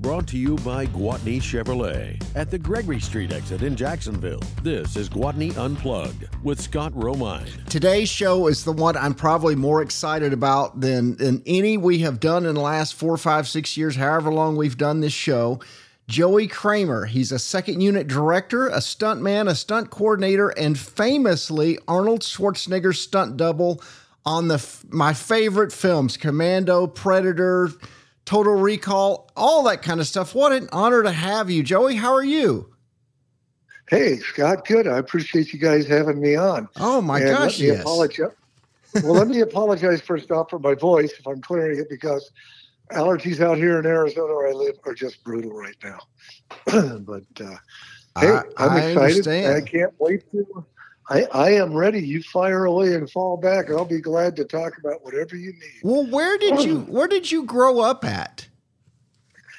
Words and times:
brought 0.00 0.28
to 0.28 0.38
you 0.38 0.54
by 0.58 0.86
Gwatney 0.86 1.38
Chevrolet 1.38 2.22
at 2.36 2.50
the 2.50 2.58
Gregory 2.58 3.00
Street 3.00 3.32
exit 3.32 3.62
in 3.62 3.74
Jacksonville. 3.74 4.42
This 4.62 4.96
is 4.96 5.08
Gwatney 5.08 5.56
Unplugged 5.56 6.28
with 6.44 6.60
Scott 6.60 6.92
Romine. 6.92 7.64
Today's 7.66 8.08
show 8.08 8.46
is 8.46 8.62
the 8.62 8.72
one 8.72 8.96
I'm 8.96 9.14
probably 9.14 9.56
more 9.56 9.82
excited 9.82 10.32
about 10.32 10.80
than, 10.80 11.16
than 11.16 11.42
any 11.46 11.76
we 11.76 11.98
have 12.00 12.20
done 12.20 12.46
in 12.46 12.54
the 12.54 12.60
last 12.60 12.94
four, 12.94 13.16
five, 13.16 13.48
six 13.48 13.76
years, 13.76 13.96
however 13.96 14.32
long 14.32 14.56
we've 14.56 14.78
done 14.78 15.00
this 15.00 15.12
show. 15.12 15.58
Joey 16.06 16.46
Kramer. 16.46 17.06
He's 17.06 17.32
a 17.32 17.38
second 17.38 17.80
unit 17.80 18.06
director, 18.06 18.68
a 18.68 18.78
stuntman, 18.78 19.48
a 19.48 19.54
stunt 19.54 19.90
coordinator, 19.90 20.50
and 20.50 20.78
famously 20.78 21.78
Arnold 21.88 22.20
Schwarzenegger's 22.20 23.00
stunt 23.00 23.36
double 23.36 23.82
on 24.24 24.48
the 24.48 24.64
my 24.90 25.12
favorite 25.12 25.72
films, 25.72 26.16
Commando, 26.16 26.86
Predator, 26.86 27.70
Total 28.28 28.52
Recall, 28.52 29.30
all 29.38 29.62
that 29.62 29.80
kind 29.80 30.00
of 30.00 30.06
stuff. 30.06 30.34
What 30.34 30.52
an 30.52 30.68
honor 30.70 31.02
to 31.02 31.10
have 31.10 31.48
you, 31.48 31.62
Joey. 31.62 31.94
How 31.94 32.12
are 32.12 32.22
you? 32.22 32.74
Hey, 33.88 34.18
Scott, 34.18 34.66
good. 34.66 34.86
I 34.86 34.98
appreciate 34.98 35.50
you 35.54 35.58
guys 35.58 35.86
having 35.86 36.20
me 36.20 36.36
on. 36.36 36.68
Oh 36.76 37.00
my 37.00 37.20
and 37.20 37.30
gosh, 37.30 37.58
yes. 37.58 37.80
Apologize. 37.80 38.32
well, 39.02 39.14
let 39.14 39.28
me 39.28 39.40
apologize 39.40 40.02
first 40.02 40.30
off 40.30 40.50
for 40.50 40.58
my 40.58 40.74
voice 40.74 41.14
if 41.18 41.26
I'm 41.26 41.40
clearing 41.40 41.78
it 41.78 41.88
because 41.88 42.30
allergies 42.92 43.40
out 43.40 43.56
here 43.56 43.78
in 43.78 43.86
Arizona 43.86 44.34
where 44.34 44.48
I 44.48 44.52
live 44.52 44.74
are 44.84 44.92
just 44.92 45.24
brutal 45.24 45.52
right 45.52 45.76
now. 45.82 45.98
but 46.98 47.24
uh, 47.40 47.56
hey, 48.20 48.40
I'm 48.58 48.72
I 48.72 48.88
excited. 48.90 49.26
Understand. 49.26 49.56
I 49.56 49.60
can't 49.62 49.94
wait 49.98 50.30
to 50.32 50.66
I, 51.08 51.24
I 51.32 51.50
am 51.52 51.74
ready. 51.74 52.00
You 52.00 52.22
fire 52.22 52.66
away 52.66 52.94
and 52.94 53.10
fall 53.10 53.36
back. 53.36 53.70
I'll 53.70 53.84
be 53.84 54.00
glad 54.00 54.36
to 54.36 54.44
talk 54.44 54.76
about 54.78 55.02
whatever 55.04 55.36
you 55.36 55.52
need. 55.52 55.80
Well, 55.82 56.06
where 56.06 56.36
did 56.36 56.62
you 56.64 56.80
where 56.88 57.08
did 57.08 57.30
you 57.30 57.44
grow 57.44 57.80
up 57.80 58.04
at? 58.04 58.48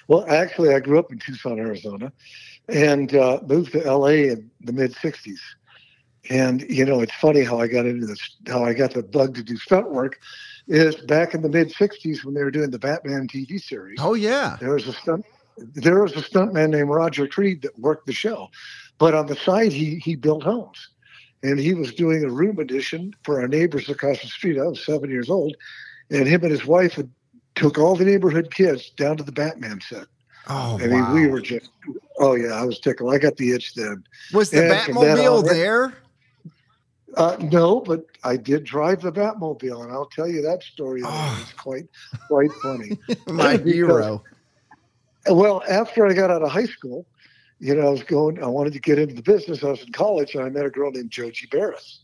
Well, 0.08 0.26
actually, 0.28 0.74
I 0.74 0.80
grew 0.80 1.00
up 1.00 1.12
in 1.12 1.20
Tucson, 1.20 1.60
Arizona, 1.60 2.12
and 2.68 3.16
uh, 3.16 3.40
moved 3.48 3.74
to 3.74 3.80
LA 3.80 4.32
in 4.32 4.52
the 4.62 4.74
mid 4.74 4.94
'60s. 4.94 5.40
And 6.30 6.62
you 6.70 6.86
know, 6.86 7.02
it's 7.02 7.14
funny 7.16 7.44
how 7.44 7.60
I 7.60 7.68
got 7.68 7.86
into 7.86 8.06
this, 8.06 8.38
how 8.48 8.64
I 8.64 8.74
got 8.74 8.94
the 8.94 9.04
bug 9.04 9.36
to 9.36 9.44
do 9.44 9.58
stunt 9.58 9.92
work, 9.92 10.20
is 10.68 10.96
back 10.96 11.34
in 11.34 11.42
the 11.42 11.50
mid 11.50 11.74
'60s 11.74 12.24
when 12.24 12.36
they 12.36 12.44
were 12.44 12.52
doing 12.52 12.70
the 12.70 12.80
Batman 12.80 13.28
TV 13.28 13.60
series. 13.60 13.98
Oh 14.00 14.14
yeah, 14.14 14.58
there 14.60 14.74
was 14.74 14.88
a 14.88 14.94
stunt, 14.94 15.26
there 15.58 16.00
was 16.02 16.14
a 16.14 16.22
stuntman 16.22 16.70
named 16.70 16.90
Roger 16.90 17.28
Creed 17.28 17.64
that 17.64 17.78
worked 17.80 18.06
the 18.06 18.14
show, 18.14 18.50
but 19.00 19.16
on 19.16 19.26
the 19.26 19.36
side 19.36 19.72
he 19.72 19.96
he 19.98 20.16
built 20.16 20.44
homes 20.44 20.90
and 21.44 21.60
he 21.60 21.74
was 21.74 21.94
doing 21.94 22.24
a 22.24 22.30
room 22.30 22.60
addition 22.60 23.14
for 23.24 23.42
our 23.42 23.48
neighbors 23.48 23.90
across 23.90 24.22
the 24.22 24.28
street. 24.28 24.60
I 24.60 24.64
was 24.64 24.86
seven 24.86 25.10
years 25.10 25.30
old, 25.30 25.56
and 26.10 26.28
him 26.28 26.44
and 26.44 26.52
his 26.52 26.66
wife 26.66 26.94
had 26.94 27.10
took 27.56 27.78
all 27.78 27.96
the 27.96 28.06
neighborhood 28.06 28.54
kids 28.54 28.90
down 28.92 29.18
to 29.18 29.24
the 29.24 29.32
Batman 29.32 29.82
set. 29.82 30.08
Oh, 30.48 30.80
I 30.82 30.88
mean, 30.88 31.02
wow. 31.02 31.14
we 31.14 31.28
were 31.28 31.42
just, 31.42 31.70
oh 32.20 32.36
yeah, 32.36 32.54
I 32.54 32.66
was 32.66 32.80
tickled. 32.80 33.14
I 33.14 33.18
got 33.20 33.38
the 33.38 33.52
itch 33.52 33.76
then. 33.76 34.04
Was 34.34 34.50
the 34.50 34.64
and 34.64 34.96
Batmobile 34.96 35.48
there? 35.48 35.94
Uh, 37.16 37.38
no, 37.40 37.82
but 37.82 38.06
I 38.24 38.38
did 38.38 38.64
drive 38.64 39.02
the 39.02 39.12
Batmobile, 39.12 39.84
and 39.84 39.92
I'll 39.92 40.06
tell 40.06 40.28
you 40.28 40.42
that 40.42 40.64
story. 40.64 41.02
Oh. 41.04 41.40
It's 41.42 41.54
quite, 41.54 41.86
quite 42.28 42.52
funny. 42.64 42.98
My 43.28 43.58
because, 43.58 43.74
hero. 43.74 44.24
Well, 45.28 45.64
after 45.70 46.08
I 46.08 46.14
got 46.14 46.32
out 46.32 46.42
of 46.42 46.50
high 46.50 46.66
school, 46.66 47.06
you 47.60 47.76
know, 47.76 47.88
I 47.88 47.90
was 47.90 48.04
going, 48.04 48.42
I 48.42 48.48
wanted 48.48 48.74
to 48.74 48.80
get 48.80 49.00
into 49.00 49.16
the 49.16 49.22
business. 49.22 49.64
I 49.64 49.72
was 49.72 49.82
in 49.84 49.92
college 49.92 50.36
and 50.36 50.44
I 50.44 50.50
met 50.50 50.66
a 50.66 50.70
girl 50.70 50.92
named 50.92 51.12
JoJo 51.12 51.50
Barris. 51.52 52.02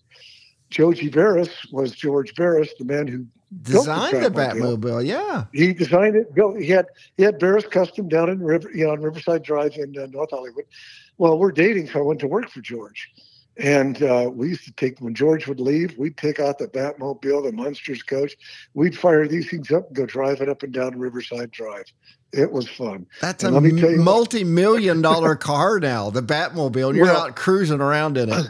JoJo 0.71 1.13
Barris 1.13 1.49
was 1.71 1.91
George 1.91 2.35
Barris, 2.35 2.73
the 2.77 2.85
man 2.85 3.07
who 3.07 3.25
designed 3.61 4.17
the, 4.17 4.29
the 4.29 4.39
Batmobile. 4.39 5.05
Yeah, 5.05 5.45
he 5.53 5.73
designed 5.73 6.15
it. 6.15 6.33
Built, 6.33 6.57
He 6.57 6.67
had 6.67 6.87
he 7.17 7.23
had 7.23 7.39
Barris 7.39 7.65
Kustom 7.65 8.09
down 8.09 8.29
in 8.29 8.39
River, 8.39 8.69
you 8.73 8.85
know, 8.85 8.91
on 8.91 9.01
Riverside 9.01 9.43
Drive 9.43 9.75
in 9.75 9.97
uh, 9.97 10.07
North 10.07 10.31
Hollywood. 10.31 10.65
Well, 11.17 11.37
we're 11.37 11.51
dating, 11.51 11.87
so 11.87 11.99
I 11.99 12.01
went 12.01 12.19
to 12.21 12.27
work 12.27 12.49
for 12.49 12.61
George. 12.61 13.09
And 13.57 14.03
uh, 14.03 14.29
we 14.33 14.49
used 14.49 14.65
to 14.65 14.73
take, 14.73 14.99
when 14.99 15.15
George 15.15 15.47
would 15.47 15.61
leave, 15.61 15.97
we'd 15.97 16.17
take 16.17 16.41
out 16.41 16.57
the 16.57 16.67
Batmobile, 16.67 17.45
the 17.45 17.53
Munsters 17.53 18.03
coach. 18.03 18.35
We'd 18.73 18.97
fire 18.97 19.27
these 19.27 19.49
things 19.49 19.71
up 19.71 19.87
and 19.87 19.95
go 19.95 20.05
drive 20.05 20.41
it 20.41 20.49
up 20.49 20.63
and 20.63 20.73
down 20.73 20.99
Riverside 20.99 21.51
Drive. 21.51 21.85
It 22.35 22.51
was 22.51 22.67
fun. 22.67 23.05
That's 23.21 23.43
and 23.43 23.55
a 23.55 23.97
multi 23.97 24.43
million 24.43 25.01
dollar 25.09 25.35
car 25.35 25.79
now, 25.79 26.09
the 26.09 26.21
Batmobile. 26.21 26.89
And 26.89 26.97
you're 26.97 27.05
well, 27.05 27.27
out 27.27 27.35
cruising 27.35 27.79
around 27.79 28.17
in 28.17 28.29
it. 28.29 28.49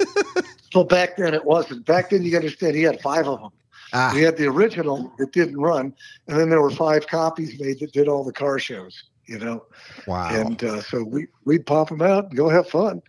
so 0.72 0.84
back 0.84 1.16
then 1.16 1.34
it 1.34 1.44
wasn't. 1.44 1.84
Back 1.86 2.10
then 2.10 2.22
you 2.22 2.36
understand 2.36 2.76
he 2.76 2.82
had 2.82 3.00
five 3.00 3.26
of 3.26 3.40
them. 3.40 3.50
Ah. 3.92 4.12
We 4.14 4.22
had 4.22 4.36
the 4.36 4.46
original 4.46 5.12
that 5.18 5.32
didn't 5.32 5.58
run, 5.58 5.92
and 6.28 6.38
then 6.38 6.50
there 6.50 6.62
were 6.62 6.70
five 6.70 7.08
copies 7.08 7.58
made 7.58 7.80
that 7.80 7.92
did 7.92 8.06
all 8.06 8.22
the 8.22 8.32
car 8.32 8.60
shows, 8.60 9.02
you 9.26 9.38
know? 9.38 9.64
Wow. 10.06 10.28
And 10.32 10.62
uh, 10.62 10.80
so 10.82 11.02
we, 11.02 11.26
we'd 11.44 11.66
pop 11.66 11.88
them 11.88 12.00
out 12.00 12.26
and 12.26 12.36
go 12.36 12.48
have 12.48 12.68
fun. 12.68 13.02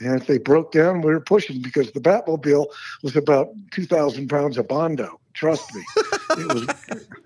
And 0.00 0.20
if 0.20 0.26
they 0.26 0.38
broke 0.38 0.72
down, 0.72 1.02
we 1.02 1.12
were 1.12 1.20
pushing 1.20 1.60
because 1.60 1.92
the 1.92 2.00
Batmobile 2.00 2.66
was 3.02 3.14
about 3.14 3.50
2,000 3.72 4.28
pounds 4.28 4.56
of 4.56 4.66
Bondo. 4.68 5.20
Trust 5.34 5.74
me. 5.74 5.82
it 6.30 6.54
was. 6.54 7.06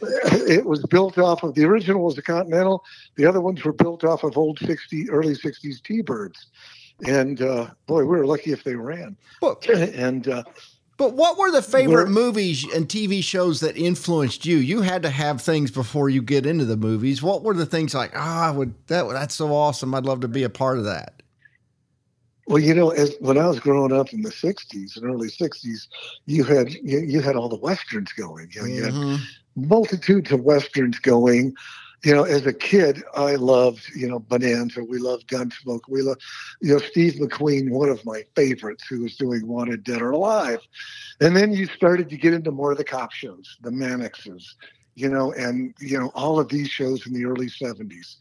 It 0.00 0.64
was 0.64 0.84
built 0.86 1.18
off 1.18 1.42
of 1.42 1.54
the 1.54 1.64
original 1.64 2.04
was 2.04 2.16
a 2.18 2.22
Continental. 2.22 2.84
The 3.16 3.26
other 3.26 3.40
ones 3.40 3.64
were 3.64 3.72
built 3.72 4.04
off 4.04 4.22
of 4.22 4.36
old 4.38 4.58
60, 4.60 5.10
early 5.10 5.34
60s 5.34 5.82
T-Birds. 5.82 6.46
And 7.06 7.42
uh, 7.42 7.70
boy, 7.86 8.00
we 8.00 8.06
were 8.06 8.26
lucky 8.26 8.52
if 8.52 8.64
they 8.64 8.74
ran. 8.74 9.16
But, 9.40 9.68
and 9.68 10.28
uh, 10.28 10.44
but 10.98 11.14
what 11.14 11.38
were 11.38 11.52
the 11.52 11.62
favorite 11.62 12.08
movies 12.08 12.64
and 12.74 12.88
TV 12.88 13.22
shows 13.22 13.60
that 13.60 13.76
influenced 13.76 14.44
you? 14.44 14.56
You 14.56 14.82
had 14.82 15.02
to 15.02 15.10
have 15.10 15.40
things 15.40 15.70
before 15.70 16.10
you 16.10 16.20
get 16.20 16.44
into 16.44 16.64
the 16.64 16.76
movies. 16.76 17.22
What 17.22 17.44
were 17.44 17.54
the 17.54 17.66
things 17.66 17.94
like? 17.94 18.12
Ah, 18.16 18.46
oh, 18.46 18.48
I 18.48 18.50
would 18.50 18.74
that 18.88 19.08
that's 19.10 19.36
so 19.36 19.54
awesome. 19.54 19.94
I'd 19.94 20.04
love 20.04 20.20
to 20.20 20.28
be 20.28 20.42
a 20.42 20.50
part 20.50 20.76
of 20.76 20.84
that. 20.84 21.22
Well, 22.48 22.58
you 22.58 22.74
know, 22.74 22.90
as 22.90 23.14
when 23.20 23.38
I 23.38 23.46
was 23.46 23.60
growing 23.60 23.92
up 23.92 24.12
in 24.12 24.22
the 24.22 24.30
'60s 24.30 24.96
and 24.96 25.04
early 25.04 25.28
'60s, 25.28 25.86
you 26.26 26.42
had 26.42 26.72
you, 26.72 26.98
you 26.98 27.20
had 27.20 27.36
all 27.36 27.48
the 27.48 27.58
westerns 27.58 28.12
going. 28.12 28.50
You, 28.50 28.60
know, 28.62 28.66
you 28.66 28.82
mm-hmm. 28.82 29.10
had 29.12 29.20
multitudes 29.66 30.32
of 30.32 30.40
westerns 30.40 30.98
going. 30.98 31.54
You 32.04 32.14
know, 32.14 32.22
as 32.22 32.46
a 32.46 32.52
kid, 32.52 33.02
I 33.16 33.34
loved 33.34 33.90
you 33.94 34.08
know 34.08 34.20
Bonanza. 34.20 34.84
We 34.84 34.98
loved 34.98 35.26
Gunsmoke. 35.26 35.88
We 35.88 36.02
loved 36.02 36.22
you 36.60 36.74
know 36.74 36.78
Steve 36.78 37.14
McQueen, 37.14 37.70
one 37.70 37.88
of 37.88 38.04
my 38.04 38.22
favorites, 38.36 38.86
who 38.88 39.02
was 39.02 39.16
doing 39.16 39.46
Wanted 39.46 39.82
Dead 39.82 40.00
or 40.00 40.12
Alive. 40.12 40.60
And 41.20 41.36
then 41.36 41.52
you 41.52 41.66
started 41.66 42.08
to 42.10 42.16
get 42.16 42.34
into 42.34 42.52
more 42.52 42.70
of 42.70 42.78
the 42.78 42.84
cop 42.84 43.10
shows, 43.10 43.58
the 43.62 43.70
Mannixes, 43.70 44.44
you 44.94 45.08
know, 45.08 45.32
and 45.32 45.74
you 45.80 45.98
know 45.98 46.12
all 46.14 46.38
of 46.38 46.48
these 46.48 46.68
shows 46.68 47.04
in 47.04 47.12
the 47.14 47.24
early 47.24 47.48
'70s 47.48 48.16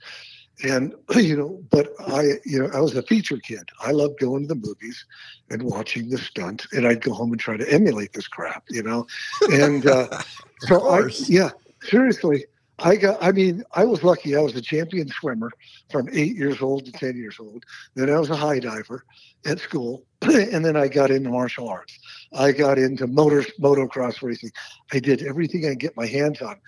and 0.63 0.94
you 1.16 1.35
know 1.35 1.62
but 1.69 1.90
i 2.07 2.23
you 2.45 2.59
know 2.59 2.69
i 2.73 2.79
was 2.79 2.95
a 2.95 3.03
feature 3.03 3.38
kid. 3.38 3.69
I 3.81 3.91
loved 3.91 4.19
going 4.19 4.44
to 4.44 4.47
the 4.47 4.56
movies 4.56 5.06
and 5.50 5.62
watching 5.63 6.09
the 6.09 6.18
stunts 6.18 6.68
and 6.73 6.88
i'd 6.88 7.01
go 7.01 7.13
home 7.13 7.31
and 7.31 7.40
try 7.40 7.57
to 7.57 7.72
emulate 7.72 8.13
this 8.13 8.28
crap 8.28 8.63
you 8.69 8.84
know? 8.84 9.06
And 9.51 9.85
uh, 9.85 10.07
so 10.62 10.90
i 10.90 11.09
yeah 11.28 11.50
seriously 11.84 12.46
i 12.79 12.96
got 12.96 13.22
i 13.22 13.31
mean 13.31 13.63
i 13.73 13.85
was 13.85 14.03
lucky. 14.03 14.35
I 14.35 14.41
was 14.41 14.56
a 14.56 14.62
champion 14.62 15.07
swimmer 15.07 15.51
from 15.91 16.09
eight 16.12 16.35
years 16.35 16.62
old 16.62 16.85
to 16.85 16.91
ten 16.91 17.16
years 17.17 17.38
old. 17.40 17.63
Then 17.96 18.09
i 18.09 18.19
was 18.19 18.29
a 18.29 18.35
high 18.35 18.59
diver 18.59 19.03
at 19.46 19.59
school 19.59 20.06
and 20.22 20.66
then 20.66 20.75
i 20.75 20.88
got 20.88 21.12
into 21.12 21.29
martial 21.29 21.69
arts. 21.69 21.97
I 22.34 22.51
got 22.51 22.78
into 22.78 23.07
motor 23.07 23.44
motocross 23.59 24.22
racing. 24.22 24.51
I 24.91 25.00
did 25.00 25.23
everything 25.23 25.66
i 25.66 25.69
could 25.69 25.79
get 25.79 25.97
my 25.97 26.07
hands 26.07 26.41
on 26.41 26.59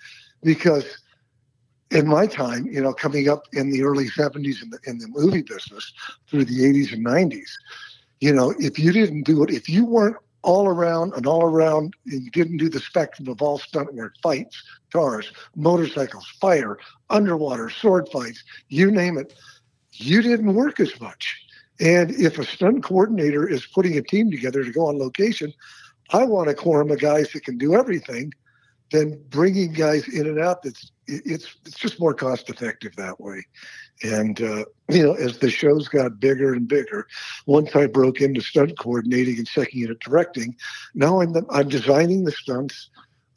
because 0.42 0.84
in 1.90 2.06
my 2.06 2.26
time, 2.26 2.66
you 2.66 2.80
know, 2.80 2.92
coming 2.92 3.28
up 3.28 3.46
in 3.52 3.70
the 3.70 3.82
early 3.82 4.08
70s 4.08 4.62
in 4.62 4.70
the, 4.70 4.78
in 4.86 4.98
the 4.98 5.08
movie 5.08 5.42
business 5.42 5.92
through 6.28 6.44
the 6.44 6.60
80s 6.60 6.92
and 6.92 7.04
90s, 7.04 7.50
you 8.20 8.32
know, 8.32 8.54
if 8.58 8.78
you 8.78 8.92
didn't 8.92 9.22
do 9.22 9.42
it, 9.42 9.50
if 9.50 9.68
you 9.68 9.84
weren't 9.84 10.16
all 10.42 10.68
around 10.68 11.12
and 11.14 11.26
all 11.26 11.42
around, 11.42 11.94
and 12.06 12.22
you 12.22 12.30
didn't 12.30 12.56
do 12.56 12.68
the 12.68 12.80
spectrum 12.80 13.28
of 13.28 13.42
all 13.42 13.58
stunt 13.58 13.92
work, 13.94 14.14
fights, 14.22 14.62
cars, 14.92 15.32
motorcycles, 15.56 16.26
fire, 16.40 16.78
underwater, 17.10 17.68
sword 17.68 18.08
fights, 18.08 18.42
you 18.68 18.90
name 18.90 19.18
it, 19.18 19.34
you 19.92 20.22
didn't 20.22 20.54
work 20.54 20.80
as 20.80 20.98
much. 21.00 21.44
And 21.80 22.10
if 22.12 22.38
a 22.38 22.44
stunt 22.44 22.82
coordinator 22.84 23.48
is 23.48 23.66
putting 23.66 23.96
a 23.96 24.02
team 24.02 24.30
together 24.30 24.64
to 24.64 24.72
go 24.72 24.86
on 24.86 24.98
location, 24.98 25.52
I 26.10 26.24
want 26.24 26.50
a 26.50 26.54
quorum 26.54 26.90
of 26.90 27.00
guys 27.00 27.32
that 27.32 27.44
can 27.44 27.58
do 27.58 27.74
everything 27.74 28.32
than 28.90 29.22
bringing 29.28 29.72
guys 29.72 30.08
in 30.08 30.26
and 30.26 30.40
out 30.40 30.62
that's 30.62 30.90
it's 31.10 31.56
it's 31.66 31.78
just 31.78 32.00
more 32.00 32.14
cost 32.14 32.48
effective 32.48 32.94
that 32.96 33.20
way. 33.20 33.44
And 34.02 34.40
uh, 34.40 34.64
you 34.88 35.02
know, 35.02 35.14
as 35.14 35.38
the 35.38 35.50
shows 35.50 35.88
got 35.88 36.20
bigger 36.20 36.54
and 36.54 36.66
bigger, 36.68 37.06
once 37.46 37.74
I 37.74 37.86
broke 37.86 38.20
into 38.20 38.40
stunt 38.40 38.78
coordinating 38.78 39.38
and 39.38 39.48
second 39.48 39.78
unit 39.78 40.00
directing, 40.00 40.56
now 40.94 41.20
I'm 41.20 41.34
I'm 41.50 41.68
designing 41.68 42.24
the 42.24 42.32
stunts, 42.32 42.90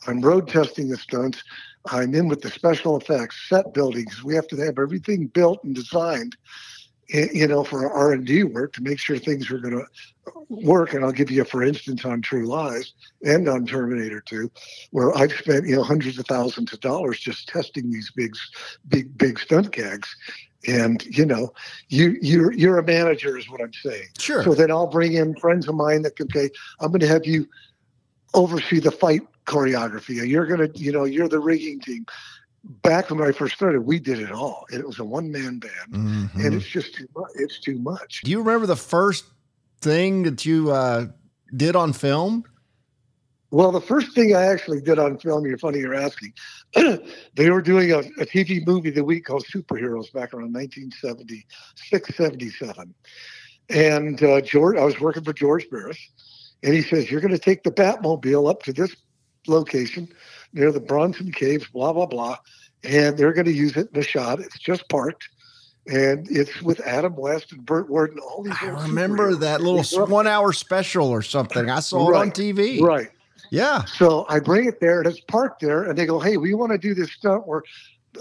I'm 0.08 0.22
road 0.22 0.48
testing 0.48 0.90
the 0.90 0.98
stunts, 0.98 1.44
I'm 1.92 2.16
in 2.16 2.28
with 2.28 2.42
the 2.42 2.50
special 2.50 2.98
effects, 2.98 3.48
set 3.50 3.74
buildings. 3.74 4.24
We 4.24 4.36
have 4.36 4.48
to 4.48 4.58
have 4.58 4.80
everything 4.80 5.28
built 5.28 5.64
and 5.64 5.76
designed. 5.76 6.36
You 7.10 7.48
know, 7.48 7.64
for 7.64 7.92
R 7.92 8.14
and 8.14 8.26
D 8.26 8.44
work 8.44 8.74
to 8.74 8.84
make 8.84 9.00
sure 9.00 9.18
things 9.18 9.50
were 9.50 9.60
going 9.60 9.78
to 9.78 9.86
work. 10.50 10.94
And 10.94 11.04
I'll 11.04 11.12
give 11.12 11.32
you, 11.32 11.42
a, 11.42 11.46
for 11.46 11.64
instance, 11.64 12.06
on 12.06 12.22
True 12.22 12.46
Lies 12.46 12.94
and 13.24 13.48
on 13.48 13.66
Terminator 13.66 14.22
2, 14.22 14.50
where 14.92 15.16
I've 15.18 15.34
spent 15.34 15.68
you 15.68 15.76
know 15.76 15.84
hundreds 15.84 16.18
of 16.20 16.26
thousands 16.26 16.74
of 16.74 16.80
dollars 16.80 17.20
just 17.20 17.48
testing 17.48 17.92
these 17.92 18.12
big, 18.16 18.36
big, 18.88 19.18
big 19.18 19.40
stunt 19.40 19.72
gags. 19.72 20.16
And 20.66 21.06
you 21.06 21.26
know, 21.26 21.54
you 21.90 22.18
you're 22.22 22.54
you're 22.54 22.78
a 22.78 22.84
manager, 22.84 23.38
is 23.38 23.50
what 23.50 23.62
I'm 23.62 23.74
saying. 23.74 24.08
Sure. 24.18 24.44
So 24.44 24.54
then 24.54 24.72
I'll 24.72 24.88
bring 24.88 25.14
in 25.14 25.36
friends 25.36 25.68
of 25.68 25.76
mine 25.76 26.04
that 26.04 26.16
can 26.16 26.30
say, 26.32 26.50
I'm 26.80 26.88
going 26.88 27.02
to 27.02 27.08
have 27.08 27.26
you 27.26 27.48
oversee 28.34 28.80
the 28.80 28.92
fight 28.92 29.22
choreography. 29.46 30.26
You're 30.28 30.46
going 30.46 30.72
to, 30.72 30.80
you 30.80 30.92
know, 30.92 31.04
you're 31.04 31.28
the 31.28 31.40
rigging 31.40 31.80
team 31.80 32.06
back 32.64 33.10
when 33.10 33.22
I 33.22 33.32
first 33.32 33.56
started, 33.56 33.82
we 33.82 34.00
did 34.00 34.20
it 34.20 34.32
all. 34.32 34.66
And 34.72 34.80
it 34.80 34.88
was 34.88 35.00
a 35.00 35.04
one 35.04 35.32
man 35.32 35.60
band. 35.60 35.92
Mm-hmm. 35.92 36.40
And 36.40 36.54
it's 36.56 36.66
just 36.66 36.96
too 36.96 37.08
much. 37.16 37.32
It's 37.36 37.60
too 37.60 37.78
much. 37.78 38.22
Do 38.24 38.32
you 38.32 38.40
remember 38.40 38.66
the 38.66 38.76
first 38.76 39.26
thing 39.82 40.24
that 40.24 40.46
you 40.46 40.72
uh, 40.72 41.08
did 41.56 41.76
on 41.76 41.94
film? 41.94 42.46
Well, 43.52 43.72
the 43.72 43.82
first 43.82 44.16
thing 44.16 44.36
I 44.36 44.46
actually 44.46 44.82
did 44.82 44.98
on 44.98 45.20
film, 45.20 45.46
you're 45.46 45.60
funny 45.60 45.80
you're 45.80 45.94
asking. 45.94 46.34
they 47.36 47.52
were 47.52 47.62
doing 47.62 47.92
a, 47.92 48.00
a, 48.00 48.26
TV 48.26 48.66
movie 48.66 48.90
the 48.90 49.04
week 49.04 49.26
called 49.26 49.46
Superheroes 49.46 50.12
back 50.12 50.34
around 50.34 50.56
1976, 50.56 52.16
77. 52.16 52.96
And 53.70 54.24
uh, 54.24 54.42
George, 54.42 54.78
I 54.78 54.84
was 54.84 55.00
working 55.00 55.24
for 55.24 55.34
George 55.34 55.70
Barris, 55.70 56.00
and 56.64 56.74
he 56.74 56.82
says, 56.82 57.12
You're 57.12 57.22
going 57.22 57.32
to 57.32 57.38
take 57.38 57.62
the 57.62 57.72
Batmobile 57.72 58.50
up 58.50 58.64
to 58.64 58.74
this 58.74 58.96
location 59.46 60.10
near 60.54 60.72
the 60.72 60.80
Bronson 60.80 61.32
Caves, 61.32 61.68
blah, 61.68 61.94
blah, 61.94 62.06
blah. 62.06 62.38
And 62.84 63.18
they're 63.18 63.34
going 63.34 63.46
to 63.46 63.54
use 63.54 63.76
it 63.78 63.90
in 63.94 64.00
a 64.00 64.04
shot. 64.04 64.40
It's 64.40 64.60
just 64.60 64.88
parked. 64.90 65.30
And 65.86 66.28
it's 66.30 66.62
with 66.62 66.80
Adam 66.82 67.16
West 67.16 67.52
and 67.52 67.66
Burt 67.66 67.90
Ward 67.90 68.12
and 68.12 68.20
all 68.20 68.44
these. 68.44 68.56
I 68.62 68.68
remember 68.68 69.36
that 69.36 69.62
little 69.62 70.08
one 70.08 70.28
hour 70.28 70.54
special 70.54 71.10
or 71.10 71.22
something. 71.22 71.70
I 71.70 71.82
saw 71.82 72.08
right, 72.08 72.18
it 72.18 72.22
on 72.22 72.32
TV. 72.32 72.82
Right. 72.82 73.10
Yeah. 73.52 73.84
So 73.86 74.26
I 74.30 74.40
bring 74.40 74.66
it 74.66 74.80
there 74.80 75.00
and 75.00 75.08
it's 75.08 75.20
parked 75.20 75.62
there. 75.62 75.84
And 75.84 75.98
they 75.98 76.06
go, 76.06 76.20
hey, 76.20 76.38
we 76.38 76.54
want 76.54 76.72
to 76.72 76.78
do 76.78 76.94
this 76.94 77.12
stunt 77.12 77.46
where 77.46 77.64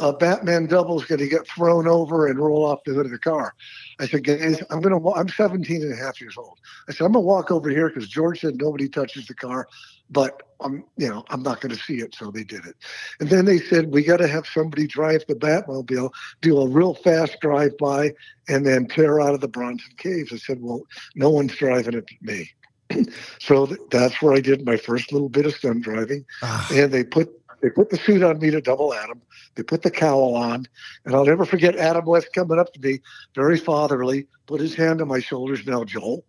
uh, 0.00 0.12
Batman 0.12 0.66
double 0.66 1.00
is 1.00 1.06
going 1.06 1.20
to 1.20 1.28
get 1.28 1.46
thrown 1.46 1.86
over 1.86 2.26
and 2.26 2.38
roll 2.38 2.64
off 2.64 2.84
the 2.84 2.94
hood 2.94 3.06
of 3.06 3.12
the 3.12 3.18
car. 3.18 3.54
I 4.00 4.06
said, 4.06 4.24
guys, 4.24 4.62
I'm 4.70 4.80
going 4.80 4.98
to, 4.98 5.10
I'm 5.12 5.28
17 5.28 5.82
and 5.82 5.92
a 5.92 5.96
half 5.96 6.20
years 6.20 6.36
old. 6.36 6.58
I 6.88 6.92
said, 6.92 7.04
I'm 7.04 7.12
going 7.12 7.22
to 7.22 7.26
walk 7.26 7.50
over 7.50 7.70
here 7.70 7.88
because 7.88 8.08
George 8.08 8.40
said 8.40 8.56
nobody 8.56 8.88
touches 8.88 9.26
the 9.26 9.34
car, 9.34 9.68
but 10.10 10.42
I'm, 10.60 10.84
you 10.96 11.08
know, 11.08 11.24
I'm 11.30 11.42
not 11.42 11.60
going 11.60 11.74
to 11.74 11.82
see 11.82 11.96
it. 11.96 12.14
So 12.14 12.30
they 12.30 12.44
did 12.44 12.64
it. 12.64 12.76
And 13.20 13.28
then 13.28 13.44
they 13.44 13.58
said, 13.58 13.92
we 13.92 14.02
got 14.02 14.18
to 14.18 14.28
have 14.28 14.46
somebody 14.46 14.86
drive 14.86 15.24
the 15.28 15.34
Batmobile, 15.34 16.10
do 16.40 16.58
a 16.58 16.68
real 16.68 16.94
fast 16.94 17.40
drive 17.40 17.76
by, 17.78 18.12
and 18.48 18.66
then 18.66 18.86
tear 18.86 19.20
out 19.20 19.34
of 19.34 19.40
the 19.40 19.48
Bronson 19.48 19.92
Caves. 19.98 20.32
I 20.32 20.36
said, 20.36 20.58
well, 20.60 20.82
no 21.14 21.30
one's 21.30 21.56
driving 21.56 21.94
it 21.94 22.06
but 22.06 22.22
me. 22.22 22.50
so 23.40 23.66
that's 23.90 24.20
where 24.20 24.34
I 24.34 24.40
did 24.40 24.64
my 24.64 24.76
first 24.76 25.12
little 25.12 25.28
bit 25.28 25.46
of 25.46 25.54
stunt 25.54 25.82
driving. 25.82 26.24
Ah. 26.42 26.68
and 26.72 26.92
they 26.92 27.04
put 27.04 27.41
they 27.62 27.70
put 27.70 27.90
the 27.90 27.96
suit 27.96 28.22
on 28.22 28.38
me 28.38 28.50
to 28.50 28.60
double 28.60 28.92
Adam. 28.92 29.22
They 29.54 29.62
put 29.62 29.82
the 29.82 29.90
cowl 29.90 30.34
on, 30.34 30.66
and 31.04 31.14
I'll 31.14 31.24
never 31.24 31.46
forget 31.46 31.76
Adam 31.76 32.04
West 32.04 32.28
coming 32.34 32.58
up 32.58 32.72
to 32.74 32.80
me, 32.80 33.00
very 33.34 33.56
fatherly, 33.56 34.26
put 34.46 34.60
his 34.60 34.74
hand 34.74 35.00
on 35.00 35.08
my 35.08 35.20
shoulders. 35.20 35.64
Now, 35.64 35.84
Joel, 35.84 36.24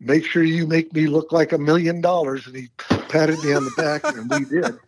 make 0.00 0.24
sure 0.24 0.44
you 0.44 0.66
make 0.66 0.92
me 0.92 1.08
look 1.08 1.32
like 1.32 1.52
a 1.52 1.58
million 1.58 2.00
dollars. 2.00 2.46
And 2.46 2.54
he 2.54 2.68
patted 3.08 3.42
me 3.42 3.52
on 3.52 3.64
the 3.64 3.72
back, 3.76 4.04
and 4.04 4.30
we 4.30 4.44
did. 4.44 4.78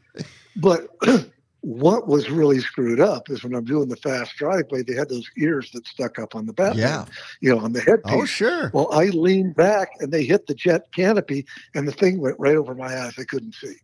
But 0.55 0.89
what 1.63 2.07
was 2.07 2.31
really 2.31 2.61
screwed 2.61 3.01
up 3.01 3.29
is 3.29 3.43
when 3.43 3.53
I'm 3.53 3.65
doing 3.65 3.89
the 3.89 3.97
fast 3.97 4.37
driveway, 4.37 4.85
they 4.85 4.95
had 4.95 5.09
those 5.09 5.29
ears 5.37 5.73
that 5.73 5.85
stuck 5.87 6.21
up 6.21 6.37
on 6.37 6.47
the 6.47 6.53
back, 6.53 6.77
yeah, 6.77 7.07
you 7.41 7.51
know, 7.51 7.59
on 7.59 7.73
the 7.73 7.81
headpiece. 7.81 8.15
Oh, 8.15 8.25
sure. 8.25 8.71
Well, 8.73 8.89
I 8.93 9.07
leaned 9.07 9.57
back, 9.57 9.89
and 9.99 10.13
they 10.13 10.23
hit 10.25 10.47
the 10.47 10.55
jet 10.55 10.93
canopy, 10.93 11.45
and 11.75 11.89
the 11.89 11.93
thing 11.93 12.21
went 12.21 12.39
right 12.39 12.57
over 12.57 12.73
my 12.75 12.97
eyes. 12.97 13.15
I 13.19 13.25
couldn't 13.25 13.57
see. 13.57 13.75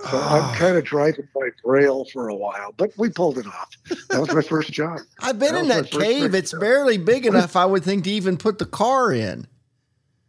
So 0.00 0.16
I'm 0.16 0.42
ah. 0.44 0.54
kind 0.56 0.76
of 0.76 0.84
driving 0.84 1.28
by 1.34 1.48
braille 1.64 2.04
for 2.12 2.28
a 2.28 2.34
while, 2.34 2.72
but 2.76 2.92
we 2.96 3.10
pulled 3.10 3.36
it 3.36 3.46
off. 3.46 3.70
That 4.10 4.20
was 4.20 4.32
my 4.32 4.42
first 4.42 4.70
job. 4.72 5.00
I've 5.20 5.38
been 5.40 5.54
that 5.54 5.60
in 5.62 5.68
that 5.68 5.90
cave. 5.90 6.34
It's 6.34 6.52
job. 6.52 6.60
barely 6.60 6.98
big 6.98 7.26
enough, 7.26 7.56
I 7.56 7.66
would 7.66 7.82
think, 7.82 8.04
to 8.04 8.10
even 8.10 8.36
put 8.36 8.58
the 8.58 8.66
car 8.66 9.12
in 9.12 9.48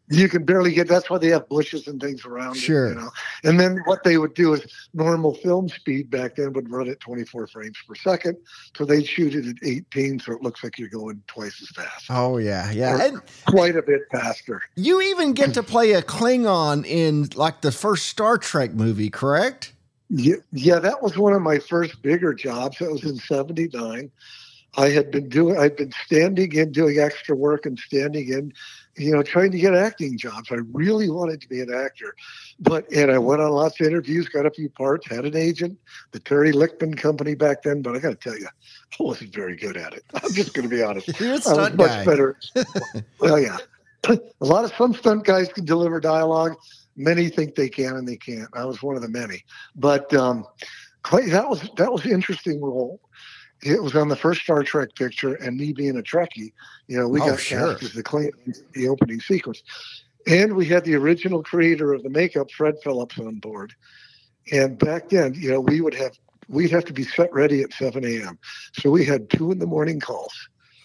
you 0.09 0.27
can 0.27 0.43
barely 0.43 0.73
get 0.73 0.87
that's 0.87 1.09
why 1.09 1.17
they 1.17 1.27
have 1.27 1.47
bushes 1.49 1.87
and 1.87 2.01
things 2.01 2.25
around 2.25 2.55
sure. 2.55 2.87
it, 2.87 2.89
you 2.89 2.95
know. 2.95 3.11
And 3.43 3.59
then 3.59 3.77
what 3.85 4.03
they 4.03 4.17
would 4.17 4.33
do 4.33 4.53
is 4.53 4.65
normal 4.93 5.35
film 5.35 5.69
speed 5.69 6.09
back 6.09 6.35
then 6.35 6.53
would 6.53 6.69
run 6.71 6.89
at 6.89 6.99
24 6.99 7.47
frames 7.47 7.77
per 7.87 7.95
second. 7.95 8.37
So 8.75 8.85
they'd 8.85 9.07
shoot 9.07 9.35
it 9.35 9.47
at 9.47 9.55
18 9.63 10.19
so 10.19 10.33
it 10.33 10.41
looks 10.41 10.63
like 10.63 10.79
you're 10.79 10.89
going 10.89 11.21
twice 11.27 11.61
as 11.61 11.69
fast. 11.69 12.05
Oh 12.09 12.37
yeah 12.37 12.71
yeah. 12.71 13.05
And 13.05 13.21
quite 13.45 13.75
a 13.75 13.83
bit 13.83 14.01
faster. 14.11 14.63
You 14.75 15.01
even 15.01 15.33
get 15.33 15.53
to 15.53 15.63
play 15.63 15.93
a 15.93 16.01
klingon 16.01 16.85
in 16.85 17.29
like 17.35 17.61
the 17.61 17.71
first 17.71 18.07
star 18.07 18.37
trek 18.37 18.73
movie 18.73 19.11
correct? 19.11 19.73
Yeah, 20.09 20.37
yeah 20.51 20.79
that 20.79 21.03
was 21.03 21.17
one 21.17 21.33
of 21.33 21.43
my 21.43 21.59
first 21.59 22.01
bigger 22.01 22.33
jobs. 22.33 22.79
That 22.79 22.91
was 22.91 23.03
in 23.03 23.17
79 23.17 24.11
I 24.77 24.89
had 24.89 25.11
been 25.11 25.29
doing, 25.29 25.57
I'd 25.57 25.75
been 25.75 25.91
standing 26.05 26.53
in, 26.53 26.71
doing 26.71 26.99
extra 26.99 27.35
work 27.35 27.65
and 27.65 27.77
standing 27.77 28.29
in, 28.29 28.53
you 28.97 29.11
know, 29.11 29.23
trying 29.23 29.51
to 29.51 29.57
get 29.57 29.73
acting 29.73 30.17
jobs. 30.17 30.51
I 30.51 30.57
really 30.73 31.09
wanted 31.09 31.41
to 31.41 31.49
be 31.49 31.61
an 31.61 31.73
actor, 31.73 32.15
but 32.59 32.89
and 32.91 33.11
I 33.11 33.17
went 33.17 33.41
on 33.41 33.51
lots 33.51 33.79
of 33.79 33.87
interviews, 33.87 34.29
got 34.29 34.45
a 34.45 34.51
few 34.51 34.69
parts, 34.69 35.07
had 35.07 35.25
an 35.25 35.35
agent, 35.35 35.77
the 36.11 36.19
Terry 36.19 36.51
Lichtman 36.51 36.97
company 36.97 37.33
back 37.33 37.63
then. 37.63 37.81
But 37.81 37.95
I 37.95 37.99
got 37.99 38.09
to 38.09 38.15
tell 38.15 38.37
you, 38.37 38.47
I 38.47 39.03
wasn't 39.03 39.33
very 39.33 39.55
good 39.55 39.77
at 39.77 39.93
it. 39.93 40.03
I'm 40.13 40.33
just 40.33 40.53
going 40.53 40.69
to 40.69 40.75
be 40.75 40.83
honest. 40.83 41.07
You're 41.19 41.35
a 41.35 41.41
stunt 41.41 41.75
much 41.75 41.87
guy. 41.87 42.05
better. 42.05 42.37
well, 43.19 43.39
yeah, 43.39 43.57
a 44.07 44.19
lot 44.41 44.65
of 44.65 44.73
some 44.75 44.93
stunt 44.93 45.25
guys 45.25 45.49
can 45.49 45.65
deliver 45.65 45.99
dialogue. 45.99 46.55
Many 46.95 47.29
think 47.29 47.55
they 47.55 47.69
can 47.69 47.95
and 47.95 48.07
they 48.07 48.17
can't. 48.17 48.49
I 48.53 48.65
was 48.65 48.83
one 48.83 48.95
of 48.95 49.01
the 49.01 49.09
many, 49.09 49.45
but 49.75 50.13
um, 50.13 50.45
Clay, 51.03 51.29
that 51.29 51.49
was 51.49 51.61
that 51.77 51.91
was 51.91 52.03
an 52.05 52.11
interesting 52.11 52.61
role 52.61 52.99
it 53.61 53.81
was 53.83 53.95
on 53.95 54.07
the 54.07 54.15
first 54.15 54.41
Star 54.41 54.63
Trek 54.63 54.95
picture, 54.95 55.35
and 55.35 55.57
me 55.57 55.73
being 55.73 55.97
a 55.97 56.01
Trekkie, 56.01 56.53
you 56.87 56.97
know, 56.97 57.07
we 57.07 57.21
oh, 57.21 57.27
got 57.27 57.39
sure. 57.39 57.73
cast 57.73 57.83
as 57.83 57.93
the 57.93 58.03
Klingon, 58.03 58.57
the 58.73 58.87
opening 58.87 59.19
sequence, 59.19 59.63
and 60.27 60.55
we 60.55 60.65
had 60.65 60.85
the 60.85 60.95
original 60.95 61.43
creator 61.43 61.93
of 61.93 62.03
the 62.03 62.09
makeup, 62.09 62.51
Fred 62.51 62.75
Phillips, 62.83 63.19
on 63.19 63.39
board. 63.39 63.73
And 64.51 64.77
back 64.77 65.09
then, 65.09 65.33
you 65.33 65.51
know, 65.51 65.59
we 65.59 65.81
would 65.81 65.93
have 65.93 66.17
we'd 66.47 66.71
have 66.71 66.85
to 66.85 66.93
be 66.93 67.03
set 67.03 67.31
ready 67.31 67.61
at 67.61 67.73
7 67.73 68.03
a.m. 68.03 68.39
So 68.73 68.89
we 68.89 69.05
had 69.05 69.29
two 69.29 69.51
in 69.51 69.59
the 69.59 69.67
morning 69.67 69.99
calls. 69.99 70.33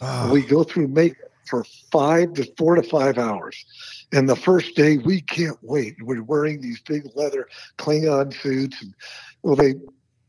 Oh. 0.00 0.30
We 0.30 0.42
go 0.42 0.62
through 0.62 0.88
makeup 0.88 1.30
for 1.46 1.64
five 1.90 2.34
to 2.34 2.44
four 2.56 2.74
to 2.74 2.82
five 2.82 3.18
hours. 3.18 3.64
And 4.12 4.28
the 4.28 4.36
first 4.36 4.76
day, 4.76 4.98
we 4.98 5.20
can't 5.22 5.58
wait. 5.62 5.96
We're 6.02 6.22
wearing 6.22 6.60
these 6.60 6.80
big 6.80 7.08
leather 7.14 7.48
Klingon 7.78 8.34
suits. 8.34 8.80
And, 8.82 8.94
well, 9.42 9.56
they 9.56 9.74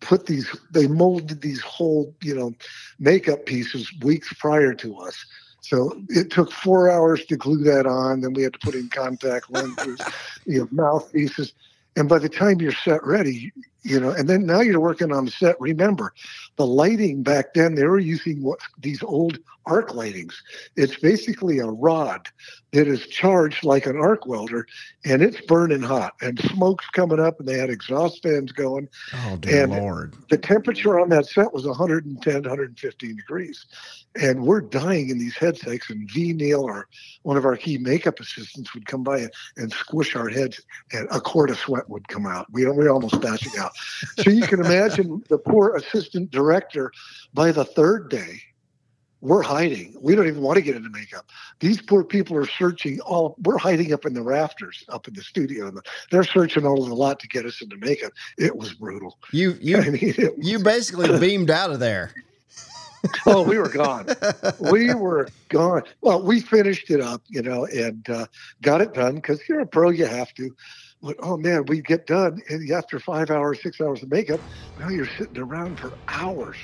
put 0.06 0.25
these 0.25 0.48
they 0.72 0.88
molded 0.88 1.42
these 1.42 1.62
whole 1.62 2.13
you 2.22 2.36
know 2.36 2.54
makeup 3.00 3.46
pieces 3.46 3.92
weeks 4.02 4.31
prior 4.34 4.74
to 4.74 4.97
us. 5.00 5.26
So 5.62 6.00
it 6.09 6.30
took 6.30 6.52
four 6.52 6.92
hours 6.92 7.26
to 7.26 7.35
glue 7.35 7.64
that 7.64 7.88
on. 7.88 8.21
Then 8.21 8.33
we 8.33 8.44
had 8.44 8.54
to 8.54 8.59
put 8.59 8.76
in 8.76 8.88
contact 8.90 9.50
lenses 9.50 10.00
you 10.45 10.59
know 10.59 10.68
mouthpieces. 10.71 11.54
And 11.97 12.07
by 12.07 12.19
the 12.19 12.30
time 12.30 12.62
you're 12.62 12.71
set 12.71 13.04
ready 13.06 13.52
you 13.85 13.99
know 13.99 14.09
and 14.09 14.27
then 14.27 14.45
now 14.45 14.61
you're 14.61 14.80
working 14.80 15.11
on 15.11 15.25
the 15.25 15.31
set. 15.31 15.56
Remember 15.61 16.13
the 16.57 16.65
lighting 16.65 17.21
back 17.23 17.54
then 17.54 17.75
they 17.75 17.85
were 17.85 17.99
using 17.99 18.42
what 18.44 18.59
these 18.80 19.04
old 19.04 19.37
arc 19.65 19.89
lightings. 19.89 20.33
It's 20.75 20.97
basically 20.97 21.59
a 21.59 21.65
rod 21.65 22.27
that 22.71 22.87
is 22.87 23.07
charged 23.07 23.63
like 23.63 23.85
an 23.85 23.97
arc 23.97 24.27
welder 24.27 24.68
and 25.06 25.21
it's 25.21 25.39
burning 25.42 25.81
hot 25.81 26.13
and 26.21 26.39
smoke's 26.39 26.87
coming 26.89 27.19
up 27.19 27.39
and 27.39 27.47
they 27.47 27.57
had 27.57 27.69
exhaust 27.69 28.21
fans 28.21 28.51
going. 28.51 28.89
Oh 29.13 29.37
dear 29.37 29.63
and 29.63 29.71
lord. 29.71 30.15
the 30.30 30.37
temperature 30.37 30.99
on 30.99 31.09
that 31.09 31.25
set 31.25 31.54
was 31.54 31.65
110 31.65 32.33
115 32.35 33.15
degrees. 33.15 33.65
And 34.21 34.45
we're 34.45 34.61
dying 34.61 35.09
in 35.09 35.19
these 35.19 35.37
headsets 35.37 35.89
and 35.89 36.09
Ve 36.11 36.33
Neill 36.33 36.61
or 36.61 36.87
one 37.23 37.37
of 37.37 37.45
our 37.45 37.57
key 37.57 37.77
makeup 37.77 38.19
assistants 38.19 38.73
would 38.73 38.85
come 38.85 39.04
by 39.04 39.19
and, 39.19 39.31
and 39.57 39.71
squish 39.71 40.15
our 40.15 40.30
heads 40.30 40.61
and 40.92 41.07
a 41.11 41.19
quart 41.19 41.49
of 41.49 41.57
sweat 41.57 41.89
would 41.89 42.07
come 42.07 42.25
out. 42.25 42.47
We, 42.51 42.65
we're 42.65 42.89
almost 42.89 43.21
passing 43.21 43.59
out 43.59 43.71
so 44.17 44.29
you 44.29 44.44
can 44.44 44.59
imagine 44.59 45.23
the 45.29 45.37
poor 45.37 45.75
assistant 45.75 46.31
director 46.31 46.91
by 47.33 47.51
the 47.51 47.65
third 47.65 48.09
day 48.09 48.41
we're 49.25 49.41
hiding. 49.41 49.95
We 49.99 50.13
don't 50.13 50.27
even 50.27 50.41
want 50.41 50.57
to 50.57 50.61
get 50.61 50.75
into 50.75 50.89
makeup. 50.89 51.25
These 51.59 51.81
poor 51.81 52.03
people 52.03 52.37
are 52.37 52.45
searching 52.45 52.99
all. 53.01 53.35
We're 53.41 53.57
hiding 53.57 53.91
up 53.91 54.05
in 54.05 54.13
the 54.13 54.21
rafters, 54.21 54.85
up 54.89 55.07
in 55.07 55.15
the 55.15 55.23
studio. 55.23 55.71
They're 56.11 56.23
searching 56.23 56.65
all 56.65 56.79
over 56.79 56.89
the 56.89 56.95
lot 56.95 57.19
to 57.21 57.27
get 57.27 57.45
us 57.45 57.59
into 57.61 57.77
makeup. 57.77 58.13
It 58.37 58.55
was 58.55 58.73
brutal. 58.75 59.17
You 59.31 59.57
you 59.61 59.77
I 59.77 59.89
mean, 59.89 60.13
you 60.37 60.59
basically 60.59 61.17
beamed 61.19 61.49
out 61.49 61.71
of 61.71 61.79
there. 61.79 62.13
oh, 63.25 63.41
we 63.41 63.57
were 63.57 63.69
gone. 63.69 64.07
we 64.59 64.94
were 64.94 65.27
gone. 65.49 65.83
Well, 66.01 66.21
we 66.21 66.41
finished 66.41 66.91
it 66.91 67.01
up, 67.01 67.21
you 67.27 67.41
know, 67.41 67.65
and 67.65 68.07
uh, 68.09 68.27
got 68.61 68.81
it 68.81 68.94
done 68.94 69.15
because 69.15 69.41
you're 69.49 69.61
a 69.61 69.65
pro. 69.65 69.89
You 69.89 70.05
have 70.05 70.33
to 70.35 70.55
but 71.02 71.16
oh 71.19 71.37
man, 71.37 71.66
we 71.66 71.81
get 71.81 72.07
done, 72.07 72.42
and 72.49 72.69
after 72.71 72.99
five 72.99 73.30
hours, 73.30 73.61
six 73.61 73.80
hours 73.80 74.02
of 74.04 74.11
makeup, 74.11 74.40
now 74.80 74.90
you're 74.90 75.09
sitting 75.18 75.37
around 75.37 75.80
for 75.80 75.92
hours, 76.07 76.57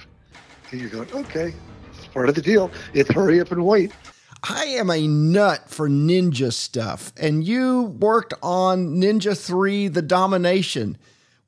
and 0.71 0.81
you're 0.81 0.89
going, 0.89 1.11
okay, 1.13 1.53
it's 1.97 2.07
part 2.07 2.29
of 2.29 2.35
the 2.35 2.41
deal. 2.41 2.71
It's 2.93 3.11
hurry 3.11 3.39
up 3.39 3.51
and 3.51 3.65
wait. 3.65 3.91
I 4.43 4.65
am 4.65 4.89
a 4.89 5.07
nut 5.07 5.69
for 5.69 5.87
ninja 5.87 6.51
stuff, 6.51 7.13
and 7.17 7.43
you 7.43 7.83
worked 7.99 8.33
on 8.41 8.95
Ninja 8.95 9.37
3 9.37 9.89
The 9.89 10.01
Domination. 10.01 10.97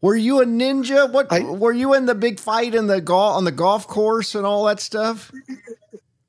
Were 0.02 0.16
you 0.16 0.42
a 0.42 0.46
ninja? 0.46 1.12
What 1.12 1.32
I, 1.32 1.40
were 1.40 1.72
you 1.72 1.94
in 1.94 2.06
the 2.06 2.13
big 2.13 2.40
fight 2.40 2.75
in 2.75 2.88
the 2.88 3.02
golf 3.02 3.38
on 3.38 3.46
the 3.46 3.52
golf 3.52 3.88
course 3.88 4.36
and 4.36 4.46
all 4.46 4.66
that 4.66 4.80
stuff? 4.80 5.32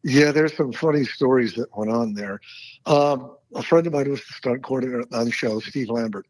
Yeah, 0.05 0.31
there's 0.31 0.57
some 0.57 0.73
funny 0.73 1.05
stories 1.05 1.55
that 1.55 1.77
went 1.77 1.91
on 1.91 2.15
there. 2.15 2.41
Um, 2.87 3.33
a 3.55 3.63
friend 3.63 3.87
of 3.87 3.93
mine 3.93 4.11
was 4.11 4.21
the 4.21 4.35
stunt 4.35 4.63
coordinator 4.63 5.05
on 5.13 5.27
the 5.27 5.31
show, 5.33 5.61
Steve 5.61 5.91
Lambert, 5.91 6.27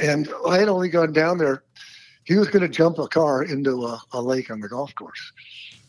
and 0.00 0.28
I 0.46 0.58
had 0.58 0.68
only 0.68 0.88
gone 0.88 1.12
down 1.12 1.38
there. 1.38 1.64
He 2.24 2.36
was 2.36 2.48
going 2.48 2.62
to 2.62 2.68
jump 2.68 2.98
a 2.98 3.08
car 3.08 3.42
into 3.42 3.86
a, 3.86 4.00
a 4.12 4.20
lake 4.20 4.50
on 4.50 4.60
the 4.60 4.68
golf 4.68 4.94
course, 4.94 5.32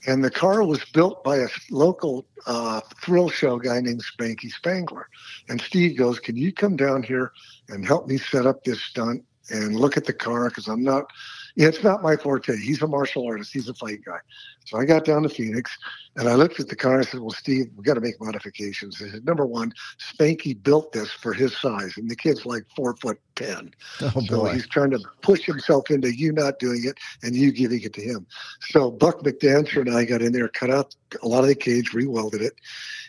and 0.08 0.24
the 0.24 0.31
car 0.31 0.63
was 0.63 0.84
built 0.86 1.24
by 1.24 1.38
a 1.38 1.48
local 1.69 2.25
uh, 2.46 2.81
thrill 3.01 3.29
show 3.29 3.58
guy 3.58 3.81
named 3.81 4.03
Spanky 4.03 4.50
Spangler. 4.50 5.08
And 5.50 5.62
Steve 5.62 5.98
goes, 5.98 6.19
Can 6.19 6.38
you 6.38 6.53
come 6.53 6.75
down 6.75 7.03
here 7.03 7.31
and 7.67 7.86
help 7.86 8.08
me 8.08 8.17
set 8.17 8.46
up 8.46 8.63
this 8.63 8.81
stunt 8.81 9.24
and 9.50 9.75
look 9.75 9.98
at 9.98 10.05
the 10.05 10.13
car? 10.13 10.50
Because 10.50 10.67
I'm 10.67 10.84
not, 10.84 11.12
yeah, 11.60 11.68
it's 11.68 11.84
not 11.84 12.01
my 12.01 12.16
forte. 12.16 12.56
He's 12.56 12.82
a 12.82 12.88
martial 12.88 13.28
artist, 13.28 13.51
he's 13.51 13.68
a 13.68 13.74
fight 13.74 14.00
guy. 14.06 14.20
So 14.63 14.78
I 14.78 14.86
got 14.86 15.04
down 15.04 15.24
to 15.24 15.30
Phoenix 15.30 15.78
and 16.16 16.30
I 16.30 16.36
looked 16.36 16.58
at 16.62 16.70
the 16.70 16.75
car 16.75 16.94
and 16.94 17.06
I 17.06 17.10
said, 17.10 17.20
Well, 17.20 17.32
Steve, 17.32 17.66
we 17.75 17.84
got 17.84 17.96
to 17.96 18.01
make 18.01 18.16
modifications. 18.22 19.01
I 19.01 19.10
said, 19.10 19.25
Number 19.25 19.46
one, 19.46 19.74
Spanky 20.00 20.54
built 20.63 20.94
this 20.94 21.12
for 21.12 21.34
his 21.34 21.58
size, 21.58 21.98
and 21.98 22.10
the 22.10 22.16
kid's 22.16 22.46
like 22.46 22.63
four 22.78 22.96
foot 22.96 23.20
10. 23.36 23.72
Oh, 24.01 24.22
so 24.22 24.38
boy. 24.38 24.54
he's 24.54 24.70
trying 24.70 24.92
to 24.92 25.00
push 25.22 25.46
himself 25.46 25.92
into 25.92 26.16
you 26.16 26.32
not 26.32 26.60
doing 26.60 26.86
it 26.86 26.98
and 27.24 27.36
you 27.36 27.51
giving 27.51 27.82
it 27.82 27.92
to 27.94 28.01
him. 28.01 28.25
So 28.62 28.89
Buck 28.89 29.20
McDancer 29.20 29.82
and 29.82 29.94
I 29.94 30.06
got 30.06 30.22
in 30.22 30.32
there, 30.32 30.48
cut 30.48 30.70
out 30.70 30.96
a 31.22 31.28
lot 31.28 31.42
of 31.42 31.50
the 31.50 31.56
cage, 31.56 31.92
rewelded 31.92 32.39
it. 32.39 32.54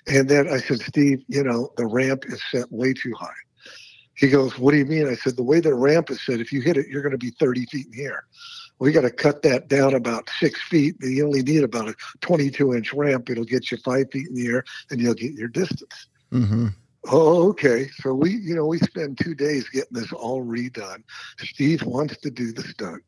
And 0.09 0.28
then 0.28 0.49
I 0.49 0.59
said, 0.59 0.80
Steve, 0.80 1.23
you 1.28 1.45
know, 1.45 1.73
the 1.76 1.87
ramp 1.87 2.25
is 2.26 2.42
set 2.50 2.71
way 2.73 2.95
too 2.95 3.12
high. 3.16 3.28
He 4.20 4.28
goes, 4.28 4.58
What 4.58 4.70
do 4.70 4.76
you 4.76 4.86
mean? 4.86 5.08
I 5.08 5.14
said, 5.14 5.36
The 5.36 5.42
way 5.42 5.58
the 5.60 5.74
ramp 5.74 6.10
is 6.10 6.24
set, 6.24 6.40
if 6.40 6.52
you 6.52 6.60
hit 6.60 6.76
it, 6.76 6.86
you're 6.88 7.02
going 7.02 7.12
to 7.12 7.18
be 7.18 7.30
30 7.30 7.66
feet 7.66 7.86
in 7.86 7.92
the 7.92 8.04
air 8.04 8.24
we 8.80 8.92
got 8.92 9.02
to 9.02 9.10
cut 9.10 9.42
that 9.42 9.68
down 9.68 9.94
about 9.94 10.28
six 10.38 10.60
feet. 10.62 10.96
You 11.00 11.26
only 11.26 11.42
need 11.42 11.62
about 11.62 11.88
a 11.88 11.94
22 12.22 12.74
inch 12.74 12.92
ramp. 12.94 13.28
It'll 13.30 13.44
get 13.44 13.70
you 13.70 13.76
five 13.76 14.10
feet 14.10 14.28
in 14.28 14.34
the 14.34 14.46
air 14.48 14.64
and 14.90 15.00
you'll 15.00 15.14
get 15.14 15.34
your 15.34 15.48
distance. 15.48 16.08
Mm-hmm. 16.32 16.68
Oh, 17.10 17.48
okay. 17.50 17.88
So 18.00 18.14
we, 18.14 18.30
you 18.30 18.54
know, 18.54 18.66
we 18.66 18.78
spend 18.78 19.18
two 19.18 19.34
days 19.34 19.68
getting 19.68 19.92
this 19.92 20.12
all 20.12 20.44
redone. 20.44 21.02
Steve 21.38 21.82
wants 21.82 22.16
to 22.18 22.30
do 22.30 22.52
the 22.52 22.62
stunt. 22.62 23.02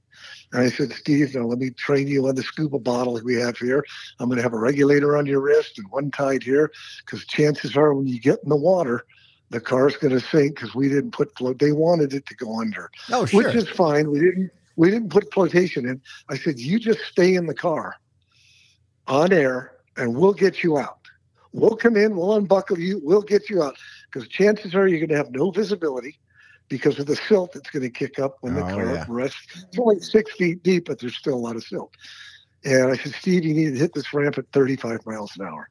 And 0.53 0.63
I 0.63 0.69
said, 0.69 0.93
Steve, 0.93 1.35
now 1.35 1.47
let 1.47 1.59
me 1.59 1.71
train 1.71 2.07
you 2.07 2.29
on 2.29 2.35
the 2.35 2.43
scuba 2.43 2.79
bottle 2.79 3.19
we 3.25 3.37
have 3.37 3.57
here. 3.57 3.85
I'm 4.21 4.29
going 4.29 4.37
to 4.37 4.43
have 4.43 4.53
a 4.53 4.59
regulator 4.59 5.17
on 5.17 5.25
your 5.25 5.41
wrist 5.41 5.79
and 5.79 5.91
one 5.91 6.11
tied 6.11 6.43
here 6.43 6.71
because 7.05 7.27
chances 7.27 7.77
are 7.77 7.95
when 7.95 8.07
you 8.07 8.21
get 8.21 8.41
in 8.43 8.51
the 8.51 8.57
water, 8.57 9.07
the 9.53 9.61
car's 9.61 9.97
going 9.97 10.19
to 10.19 10.21
sink 10.21 10.57
because 10.57 10.75
we 10.75 10.89
didn't 10.89 11.13
put 11.13 11.37
float. 11.37 11.59
They 11.59 11.73
wanted 11.73 12.15
it 12.15 12.27
to 12.27 12.35
go 12.35 12.61
under. 12.61 12.91
Oh, 13.13 13.27
sure. 13.27 13.45
Which 13.45 13.55
is 13.55 13.69
fine. 13.69 14.11
We 14.11 14.19
didn't 14.19 14.51
we 14.77 14.91
didn't 14.91 15.11
put 15.11 15.33
flotation 15.33 15.87
in. 15.87 16.01
I 16.31 16.37
said, 16.37 16.59
you 16.59 16.79
just 16.79 17.01
stay 17.01 17.35
in 17.35 17.47
the 17.47 17.55
car 17.55 17.97
on 19.07 19.33
air 19.33 19.73
and 19.97 20.17
we'll 20.17 20.33
get 20.33 20.63
you 20.63 20.79
out. 20.79 20.99
We'll 21.53 21.77
come 21.77 21.99
in, 21.99 22.17
we'll 22.17 22.35
unbuckle 22.35 22.79
you, 22.79 22.99
we'll 23.05 23.21
get 23.21 23.51
you 23.51 23.63
out. 23.63 23.77
Because 24.11 24.27
chances 24.29 24.75
are 24.75 24.89
you're 24.89 25.01
going 25.01 25.11
to 25.11 25.17
have 25.17 25.33
no 25.33 25.51
visibility 25.51 26.19
because 26.69 26.99
of 26.99 27.07
the 27.07 27.17
silt 27.17 27.53
that's 27.53 27.69
going 27.69 27.83
to 27.83 27.91
kick 27.91 28.19
up 28.19 28.37
when 28.41 28.55
the 28.55 28.65
oh, 28.65 28.71
car 28.71 28.87
yeah. 28.87 29.05
rests. 29.09 29.39
It's 29.69 29.79
only 29.79 30.01
six 30.01 30.33
feet 30.33 30.63
deep, 30.63 30.87
but 30.87 30.99
there's 30.99 31.17
still 31.17 31.35
a 31.35 31.37
lot 31.37 31.57
of 31.57 31.65
silt. 31.65 31.95
And 32.65 32.91
I 32.91 32.97
said, 32.97 33.13
Steve, 33.13 33.45
you 33.45 33.53
need 33.53 33.73
to 33.73 33.79
hit 33.79 33.93
this 33.93 34.15
ramp 34.15 34.39
at 34.39 34.47
35 34.53 35.05
miles 35.05 35.37
an 35.37 35.47
hour. 35.47 35.69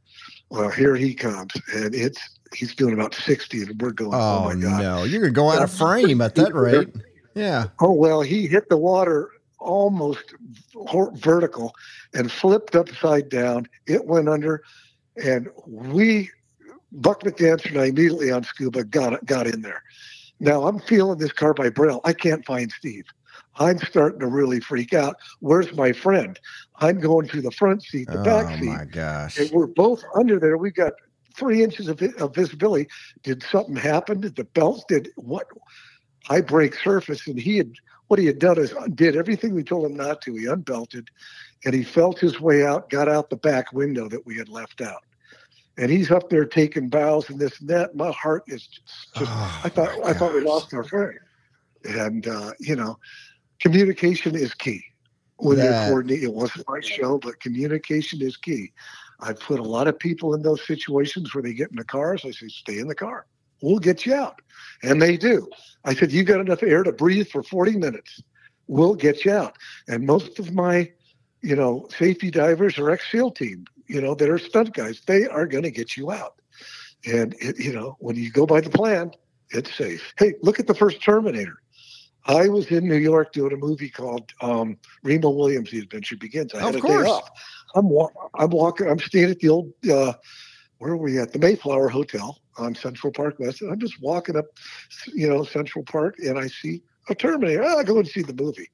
Well, 0.52 0.70
here 0.70 0.98
he 0.98 1.14
comes, 1.14 1.54
and 1.74 1.96
it's 1.96 2.20
he's 2.54 2.76
doing 2.76 2.94
about 2.94 3.16
60, 3.16 3.62
and 3.62 3.82
we're 3.82 3.92
going, 3.92 4.14
oh, 4.14 4.40
oh 4.40 4.44
my 4.54 4.62
God. 4.62 4.82
no, 4.84 5.04
you're 5.06 5.22
going 5.22 5.34
to 5.34 5.36
go 5.36 5.50
out 5.50 5.64
of 5.64 5.72
frame 5.72 6.20
at 6.20 6.36
that 6.36 6.54
rate. 6.54 6.90
Yeah. 7.36 7.68
Oh 7.80 7.94
well, 7.94 8.20
he 8.20 8.48
hit 8.48 8.68
the 8.68 8.76
water 8.76 9.30
almost 9.60 10.34
vertical 11.14 11.74
and 12.14 12.30
flipped 12.30 12.76
upside 12.76 13.30
down. 13.30 13.66
It 13.88 14.06
went 14.06 14.28
under, 14.28 14.62
and 15.16 15.48
we, 15.66 16.30
Buck 16.92 17.24
McDancer 17.24 17.68
and 17.68 17.80
I 17.80 17.86
immediately 17.86 18.30
on 18.30 18.44
scuba 18.44 18.84
got 18.84 19.26
got 19.26 19.48
in 19.48 19.62
there. 19.62 19.82
Now 20.42 20.68
I'm 20.68 20.80
feeling 20.80 21.18
this 21.18 21.32
car 21.32 21.54
by 21.54 21.70
Braille. 21.70 22.02
I 22.04 22.12
can't 22.12 22.46
find 22.46 22.70
Steve. 22.74 23.06
I'm 23.58 23.78
starting 23.80 24.20
to 24.22 24.28
really 24.28 24.60
freak 24.60 24.94
out. 24.94 25.18
Where's 25.40 25.74
my 25.74 25.92
friend? 25.92 26.40
I'm 26.78 27.00
going 27.00 27.28
to 27.30 27.42
the 27.42 27.52
front 27.52 27.84
seat, 27.84 28.08
the 28.08 28.20
oh, 28.20 28.24
back 28.24 28.60
seat. 28.60 28.70
Oh 28.70 28.74
my 28.74 28.86
gosh! 28.86 29.38
And 29.38 29.52
we're 29.52 29.68
both 29.68 30.04
under 30.16 30.40
there. 30.40 30.58
We've 30.58 30.74
got 30.74 30.94
three 31.36 31.64
inches 31.64 31.88
of, 31.88 32.02
of 32.02 32.36
visibility. 32.36 32.88
Did 33.24 33.44
something 33.44 33.76
happen? 33.76 34.22
Did 34.22 34.36
the 34.36 34.44
belt? 34.44 34.86
Did 34.88 35.10
what? 35.16 35.48
I 36.30 36.42
break 36.42 36.76
surface, 36.76 37.28
and 37.28 37.40
he 37.40 37.58
had 37.58 37.74
what 38.08 38.20
he 38.20 38.26
had 38.26 38.40
done 38.40 38.60
is 38.60 38.74
did 38.94 39.16
everything 39.16 39.56
we 39.56 39.64
told 39.64 39.86
him 39.86 39.96
not 39.96 40.22
to. 40.24 40.36
He 40.36 40.46
unbelted, 40.46 41.08
and 41.66 41.74
he 41.74 41.84
felt 41.84 42.20
his 42.20 42.40
way 42.40 42.66
out, 42.66 42.90
got 42.90 43.08
out 43.08 43.30
the 43.30 43.38
back 43.38 43.72
window 43.74 44.08
that 44.10 44.26
we 44.26 44.38
had 44.38 44.50
left 44.50 44.82
out, 44.82 45.04
and 45.78 45.90
he's 45.90 46.12
up 46.12 46.30
there 46.30 46.46
taking 46.46 46.90
bows 46.90 47.30
and 47.30 47.40
this 47.40 47.60
and 47.60 47.70
that. 47.70 47.96
My 47.96 48.12
heart 48.12 48.44
is 48.48 48.68
just, 48.68 49.10
oh, 49.16 49.62
I 49.64 49.70
thought 49.70 50.06
I 50.06 50.14
thought 50.14 50.34
we 50.34 50.42
lost 50.42 50.74
our 50.74 50.84
friend, 50.84 51.18
and 51.84 52.28
uh, 52.28 52.52
you 52.60 52.76
know, 52.76 52.98
communication 53.60 54.36
is 54.36 54.54
key 54.54 54.84
when 55.38 55.58
you're 55.58 55.74
coordinating. 55.88 56.30
It 56.30 56.34
wasn't 56.34 56.68
my 56.68 56.80
show, 56.82 57.18
but 57.18 57.40
communication 57.40 58.22
is 58.22 58.38
key. 58.38 58.72
I 59.20 59.34
put 59.34 59.60
a 59.60 59.64
lot 59.64 59.88
of 59.88 60.00
people 60.00 60.34
in 60.34 60.42
those 60.42 60.66
situations 60.66 61.34
where 61.34 61.44
they 61.44 61.54
get 61.54 61.70
in 61.70 61.76
the 61.78 61.84
cars. 61.84 62.24
I 62.26 62.32
say, 62.32 62.48
stay 62.48 62.80
in 62.80 62.88
the 62.88 62.96
car 62.96 63.26
we'll 63.62 63.80
get 63.80 64.06
you 64.06 64.14
out. 64.14 64.42
And 64.84 65.02
they 65.02 65.18
do. 65.18 65.48
I 65.86 65.94
said, 65.94 66.12
you 66.12 66.24
got 66.24 66.42
enough 66.42 66.64
air 66.64 66.84
to 66.84 66.92
breathe 66.92 67.28
for 67.30 67.44
40 67.44 67.78
minutes. 67.78 68.22
We'll 68.68 68.96
get 68.96 69.26
you 69.26 69.34
out. 69.34 69.58
And 69.88 70.06
most 70.06 70.40
of 70.40 70.54
my, 70.54 70.92
you 71.42 71.56
know, 71.56 71.88
safety 71.98 72.32
divers 72.32 72.78
are 72.78 72.90
ex-SEAL 72.92 73.32
team, 73.32 73.66
you 73.88 74.02
know, 74.02 74.16
that 74.16 74.30
are 74.30 74.38
stunt 74.38 74.74
guys. 74.74 75.02
They 75.06 75.28
are 75.28 75.48
going 75.48 75.64
to 75.64 75.72
get 75.72 75.98
you 75.98 76.12
out. 76.12 76.36
And, 77.06 77.36
it, 77.40 77.60
you 77.60 77.74
know, 77.74 77.98
when 78.00 78.16
you 78.16 78.32
go 78.32 78.46
by 78.46 78.62
the 78.62 78.70
plan, 78.70 79.12
it's 79.50 79.74
safe. 79.76 80.14
Hey, 80.18 80.36
look 80.42 80.60
at 80.60 80.68
the 80.68 80.76
first 80.76 81.02
Terminator. 81.02 81.61
I 82.26 82.48
was 82.50 82.68
in 82.68 82.88
New 82.88 82.98
York 82.98 83.34
doing 83.34 83.54
a 83.54 83.58
movie 83.58 83.90
called 83.90 84.32
um, 84.42 84.78
Remo 85.04 85.30
Williams, 85.30 85.72
The 85.72 85.80
Adventure 85.80 86.18
Begins. 86.18 86.54
I 86.54 86.60
had 86.60 86.76
of 86.76 86.84
a 86.84 86.88
day 86.88 86.94
off. 86.94 87.30
I'm, 87.76 87.90
wa- 87.90 88.12
I'm 88.36 88.50
walking, 88.52 88.88
I'm 88.88 89.00
staying 89.00 89.32
at 89.32 89.40
the 89.40 89.50
old, 89.50 89.72
uh, 89.92 90.14
where 90.78 90.94
are 90.94 90.98
we 90.98 91.20
at? 91.20 91.34
The 91.34 91.40
Mayflower 91.40 91.90
Hotel 91.90 92.40
on 92.58 92.76
Central 92.76 93.12
Park 93.12 93.36
West. 93.40 93.62
And 93.62 93.72
I'm 93.72 93.80
just 93.80 94.02
walking 94.02 94.36
up, 94.36 94.46
you 95.14 95.28
know, 95.28 95.44
Central 95.44 95.84
Park, 95.84 96.16
and 96.20 96.38
I 96.38 96.48
see 96.48 96.82
a 97.10 97.16
Terminator. 97.16 97.64
Oh, 97.64 97.78
I'll 97.78 97.84
go 97.84 97.98
and 97.98 98.08
see 98.08 98.22
the 98.22 98.34
movie. 98.34 98.70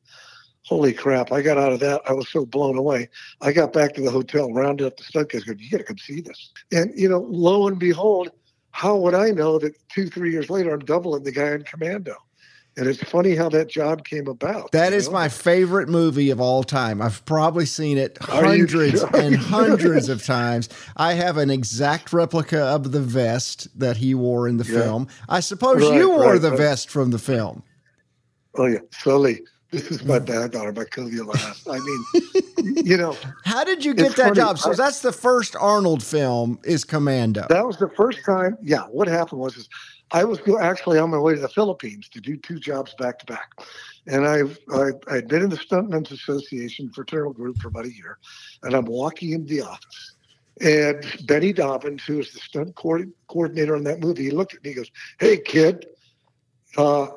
Holy 0.65 0.91
crap! 0.91 1.31
I 1.31 1.41
got 1.41 1.57
out 1.57 1.71
of 1.71 1.79
that. 1.79 2.01
I 2.09 2.11
was 2.11 2.27
so 2.27 2.45
blown 2.45 2.77
away. 2.77 3.07
I 3.39 3.53
got 3.53 3.71
back 3.71 3.93
to 3.93 4.01
the 4.01 4.11
hotel, 4.11 4.51
rounded 4.51 4.85
up 4.85 4.97
the 4.97 5.03
stunt 5.03 5.31
guys. 5.31 5.45
Go, 5.45 5.53
you 5.57 5.69
got 5.69 5.77
to 5.77 5.83
come 5.85 5.97
see 5.97 6.19
this. 6.19 6.51
And 6.73 6.91
you 6.93 7.07
know, 7.07 7.25
lo 7.29 7.67
and 7.69 7.79
behold, 7.79 8.31
how 8.71 8.97
would 8.97 9.13
I 9.13 9.31
know 9.31 9.59
that 9.59 9.73
two, 9.89 10.07
three 10.07 10.29
years 10.29 10.49
later, 10.49 10.73
I'm 10.73 10.79
doubling 10.79 11.23
the 11.23 11.31
guy 11.31 11.53
in 11.53 11.63
Commando? 11.63 12.15
And 12.77 12.87
it's 12.87 13.03
funny 13.03 13.35
how 13.35 13.49
that 13.49 13.67
job 13.69 14.05
came 14.05 14.27
about. 14.27 14.71
That 14.71 14.93
is 14.93 15.07
know? 15.07 15.13
my 15.13 15.29
favorite 15.29 15.89
movie 15.89 16.29
of 16.29 16.39
all 16.39 16.63
time. 16.63 17.01
I've 17.01 17.25
probably 17.25 17.65
seen 17.65 17.97
it 17.97 18.19
hundreds 18.21 19.01
and 19.01 19.35
hundreds 19.35 20.09
of 20.09 20.23
times. 20.23 20.69
I 20.95 21.13
have 21.13 21.37
an 21.37 21.49
exact 21.49 22.13
replica 22.13 22.61
of 22.61 22.91
the 22.91 23.01
vest 23.01 23.67
that 23.79 23.97
he 23.97 24.13
wore 24.13 24.47
in 24.47 24.57
the 24.57 24.63
yeah. 24.65 24.79
film. 24.79 25.07
I 25.27 25.39
suppose 25.39 25.81
right, 25.81 25.97
you 25.97 26.09
wore 26.09 26.33
right, 26.33 26.41
the 26.41 26.51
right. 26.51 26.57
vest 26.57 26.91
from 26.91 27.09
the 27.09 27.17
film. 27.17 27.63
Oh 28.55 28.67
yeah, 28.67 28.79
Sully. 28.91 29.41
This 29.71 29.91
is 29.91 30.05
my 30.05 30.19
dad 30.19 30.51
daughter, 30.51 30.71
my 30.71 30.85
last. 31.23 31.67
I 31.69 31.79
mean, 31.79 32.85
you 32.85 32.95
know. 32.95 33.17
How 33.43 33.65
did 33.65 33.83
you 33.83 33.93
get 33.93 34.15
that 34.15 34.29
funny. 34.29 34.35
job? 34.35 34.57
So 34.59 34.71
I, 34.71 34.75
that's 34.75 35.01
the 35.01 35.11
first 35.11 35.57
Arnold 35.57 36.01
film 36.01 36.57
is 36.63 36.85
Commando. 36.85 37.45
That 37.49 37.67
was 37.67 37.77
the 37.77 37.89
first 37.89 38.23
time. 38.25 38.57
Yeah. 38.61 38.83
What 38.83 39.09
happened 39.09 39.41
was 39.41 39.57
is 39.57 39.67
I 40.11 40.23
was 40.23 40.39
actually 40.59 40.99
on 40.99 41.11
my 41.11 41.17
way 41.17 41.35
to 41.35 41.39
the 41.39 41.49
Philippines 41.49 42.07
to 42.09 42.21
do 42.21 42.37
two 42.37 42.59
jobs 42.59 42.93
back 42.97 43.19
to 43.19 43.25
back. 43.25 43.51
And 44.07 44.25
I've, 44.25 44.57
I, 44.73 44.91
I'd 45.09 45.27
been 45.27 45.43
in 45.43 45.49
the 45.49 45.57
Stuntmen's 45.57 46.11
Association 46.11 46.89
fraternal 46.91 47.33
group 47.33 47.61
for 47.61 47.67
about 47.67 47.85
a 47.85 47.93
year. 47.93 48.17
And 48.63 48.73
I'm 48.73 48.85
walking 48.85 49.31
into 49.31 49.53
the 49.53 49.61
office. 49.63 50.15
And 50.61 51.05
Benny 51.25 51.53
Dobbins, 51.53 52.03
who 52.05 52.17
was 52.17 52.31
the 52.31 52.39
stunt 52.39 52.75
co- 52.75 53.03
coordinator 53.27 53.75
on 53.75 53.83
that 53.83 53.99
movie, 53.99 54.23
he 54.23 54.31
looked 54.31 54.55
at 54.55 54.63
me 54.63 54.71
and 54.71 54.77
goes, 54.77 54.91
Hey, 55.19 55.37
kid, 55.37 55.85
uh, 56.77 57.07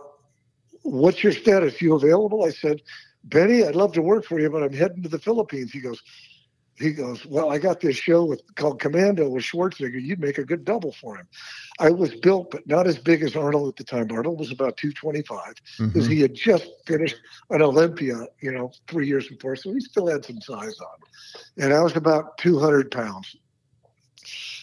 what's 0.83 1.23
your 1.23 1.33
status? 1.33 1.81
You 1.81 1.95
available? 1.95 2.45
I 2.45 2.51
said, 2.51 2.83
Benny, 3.25 3.65
I'd 3.65 3.77
love 3.77 3.93
to 3.93 4.03
work 4.03 4.25
for 4.25 4.41
you, 4.41 4.51
but 4.51 4.63
I'm 4.63 4.73
heading 4.73 5.03
to 5.05 5.09
the 5.09 5.19
Philippines. 5.19 5.71
He 5.73 5.81
goes, 5.81 6.03
he 6.81 6.93
goes, 6.93 7.27
Well, 7.27 7.51
I 7.51 7.59
got 7.59 7.81
this 7.81 7.97
show 7.97 8.25
with 8.25 8.43
called 8.55 8.81
Commando 8.81 9.29
with 9.29 9.45
Schwarzenegger. 9.45 10.03
You'd 10.03 10.21
make 10.21 10.39
a 10.39 10.45
good 10.45 10.65
double 10.65 10.93
for 10.93 11.17
him. 11.17 11.29
I 11.79 11.91
was 11.91 12.15
built, 12.15 12.51
but 12.51 12.67
not 12.67 12.87
as 12.87 12.99
big 12.99 13.23
as 13.23 13.37
Arnold 13.37 13.69
at 13.69 13.77
the 13.77 13.85
time. 13.85 14.09
Arnold 14.11 14.39
was 14.39 14.51
about 14.51 14.77
225 14.77 15.55
because 15.79 16.05
mm-hmm. 16.05 16.13
he 16.13 16.21
had 16.21 16.35
just 16.35 16.67
finished 16.87 17.17
an 17.51 17.63
Olympia, 17.63 18.27
you 18.41 18.53
know, 18.53 18.73
three 18.89 19.07
years 19.07 19.29
before. 19.29 19.57
So 19.57 19.73
he 19.73 19.81
still 19.81 20.07
had 20.07 20.25
some 20.25 20.41
size 20.41 20.79
on. 20.81 21.65
And 21.65 21.73
I 21.73 21.83
was 21.83 21.97
about 21.97 22.39
200 22.39 22.91
pounds. 22.91 23.37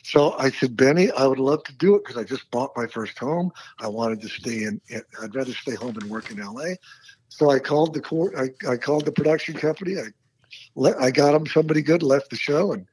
So 0.03 0.33
I 0.37 0.51
said, 0.51 0.77
Benny, 0.77 1.11
I 1.11 1.27
would 1.27 1.39
love 1.39 1.63
to 1.65 1.73
do 1.73 1.95
it 1.95 2.03
because 2.05 2.17
I 2.17 2.23
just 2.23 2.49
bought 2.49 2.71
my 2.77 2.87
first 2.87 3.17
home. 3.17 3.51
I 3.79 3.87
wanted 3.87 4.21
to 4.21 4.29
stay 4.29 4.63
in. 4.63 4.79
I'd 5.21 5.35
rather 5.35 5.53
stay 5.53 5.75
home 5.75 5.97
and 5.97 6.09
work 6.09 6.31
in 6.31 6.39
L.A. 6.39 6.77
So 7.27 7.49
I 7.49 7.59
called 7.59 7.93
the 7.93 8.01
court. 8.01 8.33
I, 8.37 8.49
I 8.69 8.77
called 8.77 9.05
the 9.05 9.11
production 9.11 9.55
company. 9.55 9.97
I 9.97 10.07
I 10.99 11.11
got 11.11 11.35
him 11.35 11.45
somebody 11.45 11.81
good. 11.81 12.03
Left 12.03 12.29
the 12.29 12.35
show 12.35 12.73
and 12.73 12.87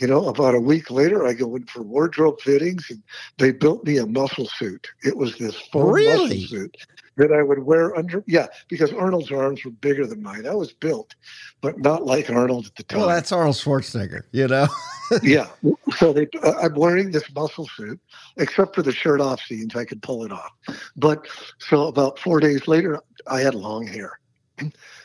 you 0.00 0.06
know, 0.06 0.28
about 0.28 0.54
a 0.54 0.60
week 0.60 0.90
later, 0.90 1.26
I 1.26 1.34
go 1.34 1.54
in 1.56 1.66
for 1.66 1.82
wardrobe 1.82 2.40
fittings, 2.40 2.90
and 2.90 3.02
they 3.38 3.52
built 3.52 3.84
me 3.84 3.98
a 3.98 4.06
muscle 4.06 4.46
suit. 4.46 4.88
It 5.02 5.16
was 5.16 5.36
this 5.36 5.54
foam 5.72 5.92
really? 5.92 6.40
muscle 6.40 6.46
suit 6.46 6.76
that 7.16 7.32
I 7.32 7.42
would 7.42 7.60
wear 7.60 7.96
under. 7.96 8.24
Yeah, 8.26 8.46
because 8.68 8.92
Arnold's 8.92 9.30
arms 9.30 9.64
were 9.64 9.72
bigger 9.72 10.06
than 10.06 10.22
mine. 10.22 10.46
I 10.46 10.54
was 10.54 10.72
built, 10.72 11.14
but 11.60 11.78
not 11.78 12.06
like 12.06 12.30
Arnold 12.30 12.66
at 12.66 12.76
the 12.76 12.84
time. 12.84 13.00
Well, 13.00 13.08
that's 13.08 13.32
Arnold 13.32 13.56
Schwarzenegger, 13.56 14.22
you 14.32 14.48
know. 14.48 14.68
yeah. 15.22 15.48
So 15.96 16.12
they, 16.12 16.28
uh, 16.42 16.54
I'm 16.62 16.74
wearing 16.74 17.10
this 17.10 17.30
muscle 17.34 17.68
suit, 17.76 18.00
except 18.36 18.74
for 18.74 18.82
the 18.82 18.92
shirt 18.92 19.20
off 19.20 19.42
scenes, 19.42 19.74
I 19.74 19.84
could 19.84 20.02
pull 20.02 20.24
it 20.24 20.32
off. 20.32 20.52
But 20.96 21.26
so 21.58 21.88
about 21.88 22.18
four 22.18 22.40
days 22.40 22.68
later, 22.68 23.00
I 23.26 23.40
had 23.40 23.54
long 23.54 23.86
hair, 23.86 24.18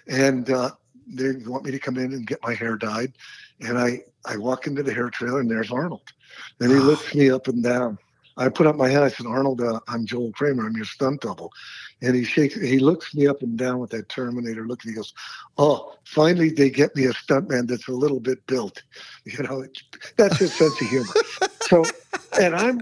and 0.07 0.49
uh, 0.49 0.71
they 1.07 1.33
want 1.45 1.65
me 1.65 1.71
to 1.71 1.79
come 1.79 1.97
in 1.97 2.13
and 2.13 2.27
get 2.27 2.39
my 2.43 2.53
hair 2.53 2.77
dyed, 2.77 3.13
and 3.61 3.77
I 3.77 4.03
I 4.25 4.37
walk 4.37 4.67
into 4.67 4.83
the 4.83 4.93
hair 4.93 5.09
trailer 5.09 5.39
and 5.39 5.49
there's 5.49 5.71
Arnold, 5.71 6.11
and 6.59 6.71
he 6.71 6.77
lifts 6.77 7.13
me 7.13 7.29
up 7.29 7.47
and 7.47 7.63
down. 7.63 7.97
I 8.37 8.49
put 8.49 8.67
up 8.67 8.75
my 8.75 8.89
hand. 8.89 9.03
I 9.03 9.09
said, 9.09 9.27
Arnold, 9.27 9.61
uh, 9.61 9.79
I'm 9.87 10.05
Joel 10.05 10.31
Kramer. 10.33 10.65
I'm 10.65 10.75
your 10.75 10.85
stunt 10.85 11.21
double. 11.21 11.51
And 12.01 12.15
he 12.15 12.25
shakes, 12.25 12.55
he 12.55 12.79
looks 12.79 13.15
me 13.15 13.27
up 13.27 13.41
and 13.41 13.57
down 13.57 13.79
with 13.79 13.91
that 13.91 14.09
Terminator 14.09 14.67
look, 14.67 14.83
and 14.83 14.91
he 14.91 14.95
goes, 14.95 15.13
"Oh, 15.57 15.95
finally 16.03 16.49
they 16.49 16.69
get 16.69 16.95
me 16.95 17.05
a 17.05 17.13
stuntman 17.13 17.67
that's 17.67 17.87
a 17.87 17.93
little 17.93 18.19
bit 18.19 18.45
built." 18.47 18.83
You 19.25 19.41
know, 19.43 19.65
that's 20.17 20.37
his 20.37 20.53
sense 20.53 20.79
of 20.79 20.87
humor. 20.87 21.13
so, 21.61 21.83
and 22.39 22.55
I'm, 22.55 22.79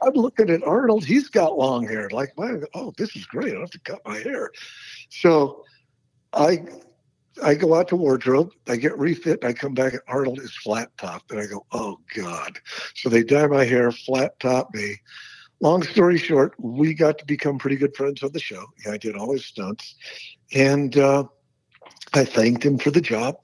I'm 0.00 0.12
looking 0.12 0.48
at 0.48 0.62
Arnold. 0.62 1.04
He's 1.04 1.28
got 1.28 1.58
long 1.58 1.88
hair, 1.88 2.08
like 2.12 2.32
mine. 2.36 2.62
Oh, 2.74 2.92
this 2.96 3.16
is 3.16 3.26
great. 3.26 3.48
I 3.48 3.52
don't 3.52 3.60
have 3.62 3.70
to 3.70 3.80
cut 3.80 4.00
my 4.06 4.18
hair. 4.18 4.52
So, 5.10 5.64
I 6.34 6.64
I 7.42 7.54
go 7.54 7.74
out 7.74 7.88
to 7.88 7.96
wardrobe, 7.96 8.52
I 8.68 8.76
get 8.76 8.98
refit, 8.98 9.44
I 9.44 9.52
come 9.52 9.74
back 9.74 9.92
and 9.92 10.02
Arnold 10.08 10.40
is 10.40 10.54
flat 10.56 10.90
top. 10.98 11.22
And 11.30 11.40
I 11.40 11.46
go, 11.46 11.64
oh 11.72 11.98
God. 12.14 12.58
So 12.94 13.08
they 13.08 13.22
dye 13.22 13.46
my 13.46 13.64
hair, 13.64 13.90
flat 13.90 14.38
top 14.40 14.74
me. 14.74 14.96
Long 15.60 15.82
story 15.82 16.18
short, 16.18 16.54
we 16.58 16.92
got 16.92 17.18
to 17.18 17.24
become 17.24 17.58
pretty 17.58 17.76
good 17.76 17.96
friends 17.96 18.22
on 18.22 18.32
the 18.32 18.40
show. 18.40 18.66
I 18.90 18.96
did 18.96 19.16
all 19.16 19.32
his 19.32 19.46
stunts. 19.46 19.94
And 20.52 20.96
uh, 20.98 21.24
I 22.14 22.24
thanked 22.24 22.64
him 22.64 22.78
for 22.78 22.90
the 22.90 23.00
job, 23.00 23.36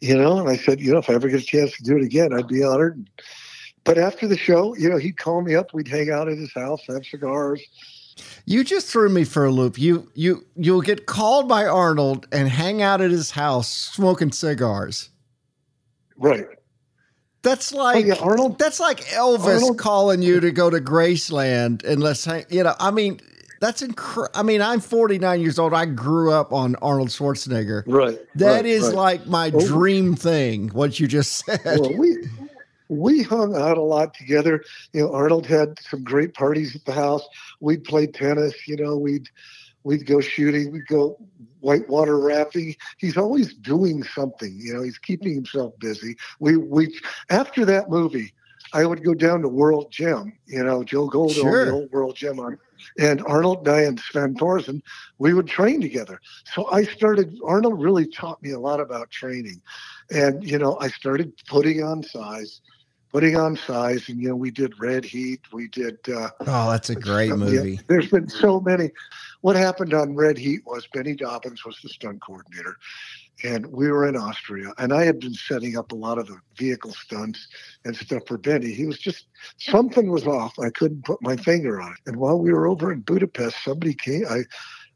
you 0.00 0.16
know, 0.16 0.38
and 0.38 0.48
I 0.48 0.56
said, 0.56 0.80
you 0.80 0.92
know, 0.92 0.98
if 0.98 1.10
I 1.10 1.14
ever 1.14 1.28
get 1.28 1.40
a 1.40 1.44
chance 1.44 1.76
to 1.76 1.82
do 1.82 1.96
it 1.96 2.04
again, 2.04 2.32
I'd 2.32 2.46
be 2.46 2.62
honored. 2.62 3.08
But 3.84 3.98
after 3.98 4.28
the 4.28 4.36
show, 4.36 4.76
you 4.76 4.88
know, 4.88 4.98
he'd 4.98 5.16
call 5.16 5.42
me 5.42 5.54
up, 5.54 5.72
we'd 5.72 5.88
hang 5.88 6.10
out 6.10 6.28
at 6.28 6.38
his 6.38 6.52
house, 6.52 6.82
have 6.88 7.06
cigars, 7.06 7.62
you 8.44 8.64
just 8.64 8.88
threw 8.88 9.08
me 9.08 9.24
for 9.24 9.44
a 9.44 9.50
loop. 9.50 9.78
You 9.78 10.10
you 10.14 10.46
you'll 10.56 10.82
get 10.82 11.06
called 11.06 11.48
by 11.48 11.66
Arnold 11.66 12.26
and 12.32 12.48
hang 12.48 12.82
out 12.82 13.00
at 13.00 13.10
his 13.10 13.30
house 13.30 13.68
smoking 13.68 14.32
cigars. 14.32 15.10
Right. 16.16 16.46
That's 17.42 17.72
like 17.72 18.06
oh, 18.06 18.08
yeah, 18.08 18.14
Arnold. 18.14 18.58
That's 18.58 18.80
like 18.80 19.00
Elvis 19.06 19.54
Arnold. 19.54 19.78
calling 19.78 20.22
you 20.22 20.40
to 20.40 20.50
go 20.50 20.68
to 20.70 20.78
Graceland 20.78 21.84
and 21.84 22.02
let's 22.02 22.24
hang. 22.24 22.44
You 22.48 22.64
know, 22.64 22.74
I 22.80 22.90
mean, 22.90 23.20
that's 23.60 23.82
incredible. 23.82 24.38
I 24.38 24.42
mean, 24.42 24.62
I'm 24.62 24.80
49 24.80 25.40
years 25.40 25.58
old. 25.58 25.72
I 25.72 25.84
grew 25.86 26.32
up 26.32 26.52
on 26.52 26.74
Arnold 26.76 27.08
Schwarzenegger. 27.08 27.84
Right. 27.86 28.18
That 28.34 28.52
right, 28.52 28.66
is 28.66 28.84
right. 28.84 28.94
like 28.94 29.26
my 29.26 29.52
oh. 29.54 29.66
dream 29.66 30.16
thing. 30.16 30.68
What 30.68 30.98
you 30.98 31.06
just 31.06 31.44
said. 31.46 31.60
Well, 31.64 31.96
we 31.96 32.28
we 32.88 33.22
hung 33.22 33.56
out 33.56 33.78
a 33.78 33.82
lot 33.82 34.14
together. 34.14 34.62
You 34.92 35.02
know, 35.02 35.12
Arnold 35.12 35.46
had 35.46 35.78
some 35.80 36.04
great 36.04 36.34
parties 36.34 36.74
at 36.74 36.84
the 36.84 36.92
house. 36.92 37.26
We'd 37.60 37.84
play 37.84 38.06
tennis. 38.06 38.54
You 38.66 38.76
know, 38.76 38.96
we'd 38.96 39.28
we'd 39.84 40.06
go 40.06 40.20
shooting. 40.20 40.72
We'd 40.72 40.86
go 40.86 41.18
whitewater 41.60 42.18
rafting. 42.18 42.76
He's 42.98 43.16
always 43.16 43.54
doing 43.54 44.02
something. 44.02 44.58
You 44.60 44.74
know, 44.74 44.82
he's 44.82 44.98
keeping 44.98 45.34
himself 45.34 45.78
busy. 45.78 46.16
We 46.38 46.56
we 46.56 46.98
after 47.30 47.64
that 47.64 47.90
movie, 47.90 48.32
I 48.72 48.84
would 48.84 49.04
go 49.04 49.14
down 49.14 49.42
to 49.42 49.48
World 49.48 49.90
Gym. 49.90 50.36
You 50.46 50.64
know, 50.64 50.84
Joe 50.84 51.08
Gold 51.08 51.32
sure. 51.32 51.66
the 51.66 51.72
old 51.72 51.90
World 51.92 52.16
Gym 52.16 52.38
on. 52.38 52.58
And 52.98 53.22
Arnold 53.26 53.66
and 53.66 53.76
I 53.76 53.80
and 53.82 53.98
Sven 53.98 54.34
Thorsen, 54.34 54.82
we 55.18 55.34
would 55.34 55.48
train 55.48 55.80
together. 55.80 56.20
So 56.52 56.70
I 56.70 56.84
started, 56.84 57.36
Arnold 57.44 57.82
really 57.82 58.06
taught 58.06 58.42
me 58.42 58.50
a 58.50 58.60
lot 58.60 58.80
about 58.80 59.10
training. 59.10 59.62
And, 60.10 60.48
you 60.48 60.58
know, 60.58 60.78
I 60.80 60.88
started 60.88 61.32
putting 61.48 61.82
on 61.82 62.02
size 62.02 62.60
putting 63.12 63.36
on 63.36 63.56
size. 63.56 64.08
And, 64.08 64.20
you 64.20 64.28
know, 64.28 64.36
we 64.36 64.50
did 64.50 64.78
Red 64.80 65.04
Heat. 65.04 65.40
We 65.52 65.68
did. 65.68 65.98
Uh, 66.08 66.30
oh, 66.40 66.70
that's 66.70 66.90
a 66.90 66.96
great 66.96 67.34
movie. 67.34 67.72
Yeah, 67.72 67.80
there's 67.86 68.10
been 68.10 68.28
so 68.28 68.60
many. 68.60 68.90
What 69.40 69.56
happened 69.56 69.94
on 69.94 70.14
Red 70.14 70.38
Heat 70.38 70.60
was 70.66 70.86
Benny 70.92 71.14
Dobbins 71.14 71.64
was 71.64 71.78
the 71.82 71.88
stunt 71.88 72.20
coordinator. 72.20 72.76
And 73.44 73.66
we 73.66 73.90
were 73.90 74.08
in 74.08 74.16
Austria, 74.16 74.72
and 74.78 74.94
I 74.94 75.04
had 75.04 75.20
been 75.20 75.34
setting 75.34 75.76
up 75.76 75.92
a 75.92 75.94
lot 75.94 76.16
of 76.16 76.26
the 76.26 76.38
vehicle 76.56 76.92
stunts 76.92 77.48
and 77.84 77.94
stuff 77.94 78.22
for 78.26 78.38
Benny. 78.38 78.72
He 78.72 78.86
was 78.86 78.98
just 78.98 79.26
something 79.58 80.10
was 80.10 80.26
off. 80.26 80.58
I 80.58 80.70
couldn't 80.70 81.04
put 81.04 81.20
my 81.20 81.36
finger 81.36 81.82
on 81.82 81.92
it. 81.92 81.98
And 82.06 82.16
while 82.16 82.38
we 82.38 82.50
were 82.50 82.66
over 82.66 82.90
in 82.90 83.00
Budapest, 83.00 83.62
somebody 83.62 83.92
came. 83.92 84.24
I 84.26 84.44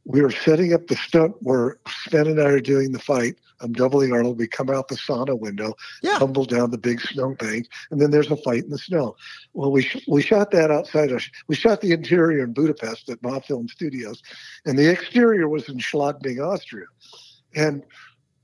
we 0.05 0.23
were 0.23 0.31
setting 0.31 0.73
up 0.73 0.87
the 0.87 0.97
stunt 0.97 1.35
where 1.41 1.79
Sven 1.89 2.27
and 2.27 2.41
I 2.41 2.47
are 2.47 2.61
doing 2.61 2.93
the 2.93 2.99
fight. 2.99 3.37
I'm 3.61 3.73
doubling 3.73 4.13
Arnold. 4.13 4.39
We 4.39 4.47
come 4.47 4.71
out 4.71 4.89
the 4.89 4.95
sauna 4.95 5.39
window, 5.39 5.75
yeah. 6.03 6.19
tumble 6.19 6.47
down 6.47 6.71
the 6.71 6.79
big 6.79 7.01
snow 7.01 7.35
bank, 7.35 7.69
and 7.91 8.01
then 8.01 8.11
there's 8.11 8.31
a 8.31 8.37
fight 8.37 8.65
in 8.65 8.71
the 8.71 8.79
snow. 8.79 9.17
Well, 9.53 9.71
we 9.71 9.83
sh- 9.83 10.05
we 10.09 10.23
shot 10.23 10.51
that 10.53 10.71
outside. 10.71 11.13
Of, 11.13 11.23
we 11.47 11.55
shot 11.55 11.83
the 11.83 11.93
interior 11.93 12.45
in 12.45 12.55
Budapest 12.55 13.11
at 13.11 13.21
Mafilm 13.21 13.69
Studios, 13.69 14.23
and 14.65 14.79
the 14.79 14.91
exterior 14.91 15.49
was 15.49 15.69
in 15.69 15.77
Schladming, 15.79 16.43
Austria. 16.43 16.87
And 17.55 17.83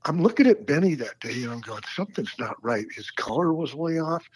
I'm 0.05 0.21
looking 0.21 0.45
at 0.45 0.67
Benny 0.67 0.93
that 0.95 1.19
day, 1.19 1.43
and 1.43 1.51
I'm 1.51 1.61
going, 1.61 1.81
something's 1.95 2.35
not 2.37 2.63
right. 2.63 2.85
His 2.95 3.09
color 3.09 3.53
was 3.53 3.73
way 3.73 3.99
off 3.99 4.29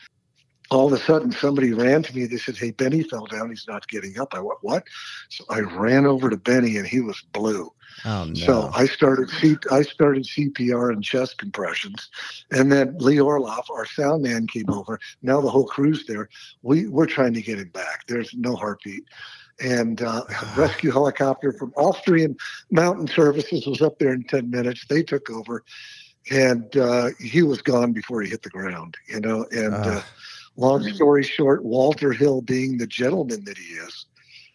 all 0.72 0.88
of 0.88 0.94
a 0.94 1.04
sudden 1.04 1.32
somebody 1.32 1.74
ran 1.74 2.02
to 2.04 2.16
me. 2.16 2.26
They 2.26 2.38
said, 2.38 2.58
Hey, 2.58 2.72
Benny 2.72 3.04
fell 3.04 3.26
down. 3.28 3.50
He's 3.50 3.68
not 3.68 3.88
getting 3.90 4.18
up. 4.20 4.34
I 4.34 4.40
went, 4.40 4.60
What? 4.62 4.84
So 5.30 5.44
I 5.50 5.60
ran 5.60 6.06
over 6.06 6.30
to 6.30 6.38
Benny 6.38 6.78
and 6.78 6.88
he 6.88 7.02
was 7.02 7.22
blue. 7.34 7.72
Oh, 8.06 8.24
no. 8.24 8.34
So 8.34 8.72
I 8.74 8.86
started 8.88 9.30
C- 9.30 9.58
I 9.70 9.82
started 9.84 10.24
CPR 10.24 10.94
and 10.94 11.04
chest 11.04 11.38
compressions. 11.38 12.10
And 12.50 12.72
then 12.72 12.96
Lee 13.00 13.18
Orloff, 13.18 13.70
our 13.70 13.86
sound 13.86 14.24
man, 14.24 14.48
came 14.48 14.70
over. 14.70 14.98
Now 15.22 15.42
the 15.42 15.50
whole 15.50 15.66
crew's 15.68 16.06
there. 16.08 16.30
We, 16.64 16.88
we're 16.88 17.06
trying 17.06 17.34
to 17.34 17.42
get 17.42 17.60
him 17.60 17.70
back. 17.70 18.08
There's 18.08 18.34
no 18.34 18.56
heartbeat. 18.56 19.04
And 19.64 20.02
uh, 20.02 20.24
rescue 20.58 20.92
helicopter 20.92 21.52
from 21.52 21.74
Austrian 21.76 22.38
Mountain 22.72 23.08
Services 23.10 23.68
was 23.68 23.82
up 23.82 24.00
there 24.00 24.14
in 24.14 24.24
10 24.24 24.50
minutes. 24.50 24.86
They 24.88 25.04
took 25.04 25.30
over. 25.30 25.64
And 26.32 26.76
uh, 26.78 27.10
he 27.20 27.42
was 27.42 27.62
gone 27.62 27.94
before 27.94 28.22
he 28.22 28.30
hit 28.30 28.44
the 28.44 28.50
ground, 28.50 28.96
you 29.08 29.20
know. 29.20 29.46
And 29.52 29.74
uh, 29.86 30.02
Long 30.58 30.82
mm-hmm. 30.82 30.96
story 30.96 31.24
short, 31.24 31.64
Walter 31.64 32.12
Hill, 32.12 32.42
being 32.42 32.78
the 32.78 32.88
gentleman 32.88 33.44
that 33.46 33.58
he 33.58 33.74
is, 33.76 34.06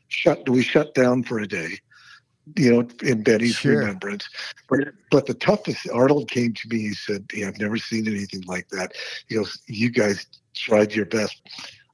shut 0.08 0.48
we 0.48 0.62
shut 0.62 0.94
down 0.94 1.22
for 1.22 1.38
a 1.38 1.48
day, 1.48 1.78
you 2.56 2.72
know, 2.72 2.88
in 3.02 3.22
Benny's 3.22 3.56
sure. 3.56 3.78
remembrance. 3.78 4.28
But, 4.68 4.88
but 5.10 5.26
the 5.26 5.34
toughest, 5.34 5.88
Arnold 5.90 6.30
came 6.30 6.52
to 6.52 6.68
me. 6.68 6.80
He 6.80 6.94
said, 6.94 7.24
yeah, 7.32 7.48
"I've 7.48 7.58
never 7.58 7.78
seen 7.78 8.06
anything 8.06 8.42
like 8.46 8.68
that." 8.68 8.92
He 9.28 9.36
goes, 9.36 9.58
"You 9.66 9.90
guys 9.90 10.26
tried 10.54 10.94
your 10.94 11.06
best." 11.06 11.40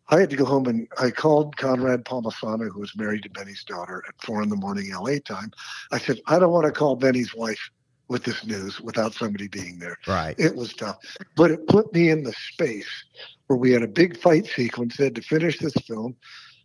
I 0.08 0.20
had 0.20 0.30
to 0.30 0.36
go 0.36 0.44
home 0.44 0.66
and 0.66 0.86
I 1.00 1.10
called 1.10 1.56
Conrad 1.56 2.04
Palmisano, 2.04 2.70
who 2.70 2.80
was 2.80 2.94
married 2.96 3.22
to 3.22 3.30
Benny's 3.30 3.64
daughter, 3.64 4.02
at 4.06 4.20
four 4.20 4.42
in 4.42 4.50
the 4.50 4.56
morning 4.56 4.92
LA 4.92 5.18
time. 5.24 5.52
I 5.90 5.98
said, 5.98 6.20
I 6.26 6.38
don't 6.38 6.52
want 6.52 6.66
to 6.66 6.72
call 6.72 6.96
Benny's 6.96 7.34
wife 7.34 7.70
with 8.08 8.24
this 8.24 8.44
news 8.44 8.80
without 8.80 9.14
somebody 9.14 9.48
being 9.48 9.78
there. 9.78 9.96
Right. 10.06 10.34
It 10.38 10.54
was 10.54 10.74
tough. 10.74 10.98
But 11.36 11.50
it 11.50 11.66
put 11.66 11.92
me 11.92 12.10
in 12.10 12.24
the 12.24 12.32
space 12.32 13.04
where 13.46 13.56
we 13.56 13.72
had 13.72 13.82
a 13.82 13.88
big 13.88 14.18
fight 14.18 14.46
sequence 14.46 14.96
had 14.96 15.14
to 15.14 15.22
finish 15.22 15.58
this 15.58 15.74
film. 15.86 16.16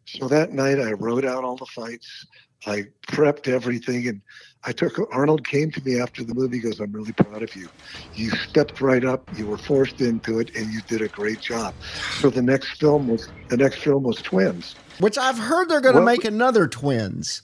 So 0.05 0.27
that 0.27 0.51
night 0.51 0.79
I 0.79 0.93
wrote 0.93 1.25
out 1.25 1.43
all 1.43 1.55
the 1.55 1.65
fights. 1.65 2.25
I 2.65 2.85
prepped 3.07 3.47
everything 3.47 4.07
and 4.07 4.21
I 4.63 4.71
took 4.71 4.99
Arnold 5.13 5.47
came 5.47 5.71
to 5.71 5.81
me 5.83 5.99
after 5.99 6.23
the 6.23 6.33
movie 6.33 6.59
goes, 6.59 6.79
I'm 6.79 6.91
really 6.91 7.13
proud 7.13 7.43
of 7.43 7.55
you. 7.55 7.69
You 8.15 8.31
stepped 8.31 8.81
right 8.81 9.05
up, 9.05 9.29
you 9.37 9.45
were 9.45 9.57
forced 9.57 10.01
into 10.01 10.39
it 10.39 10.53
and 10.55 10.73
you 10.73 10.81
did 10.81 11.01
a 11.01 11.07
great 11.07 11.39
job. 11.39 11.73
So 12.19 12.29
the 12.29 12.41
next 12.41 12.79
film 12.79 13.07
was 13.07 13.29
the 13.49 13.57
next 13.57 13.77
film 13.79 14.03
was 14.03 14.21
Twins. 14.21 14.75
Which 14.99 15.17
I've 15.17 15.37
heard 15.37 15.69
they're 15.69 15.81
gonna 15.81 15.97
well, 15.97 16.05
make 16.05 16.25
another 16.25 16.67
twins. 16.67 17.43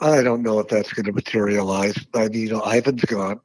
I 0.00 0.22
don't 0.22 0.42
know 0.42 0.58
if 0.58 0.68
that's 0.68 0.92
going 0.92 1.06
to 1.06 1.12
materialize. 1.12 1.94
I 2.14 2.28
mean, 2.28 2.40
you 2.40 2.50
know, 2.50 2.62
Ivan's 2.62 3.04
gone. 3.04 3.40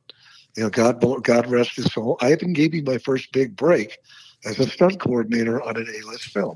You 0.55 0.63
know, 0.63 0.69
God, 0.69 1.01
God 1.23 1.47
rest 1.47 1.75
his 1.75 1.91
soul. 1.91 2.17
Ivan 2.21 2.53
gave 2.53 2.71
me 2.71 2.81
my 2.81 2.97
first 2.97 3.31
big 3.33 3.55
break 3.57 3.97
as 4.45 4.57
a 4.59 4.67
stunt 4.69 4.99
coordinator 4.99 5.61
on 5.61 5.75
an 5.75 5.87
A-list 5.87 6.25
film. 6.25 6.55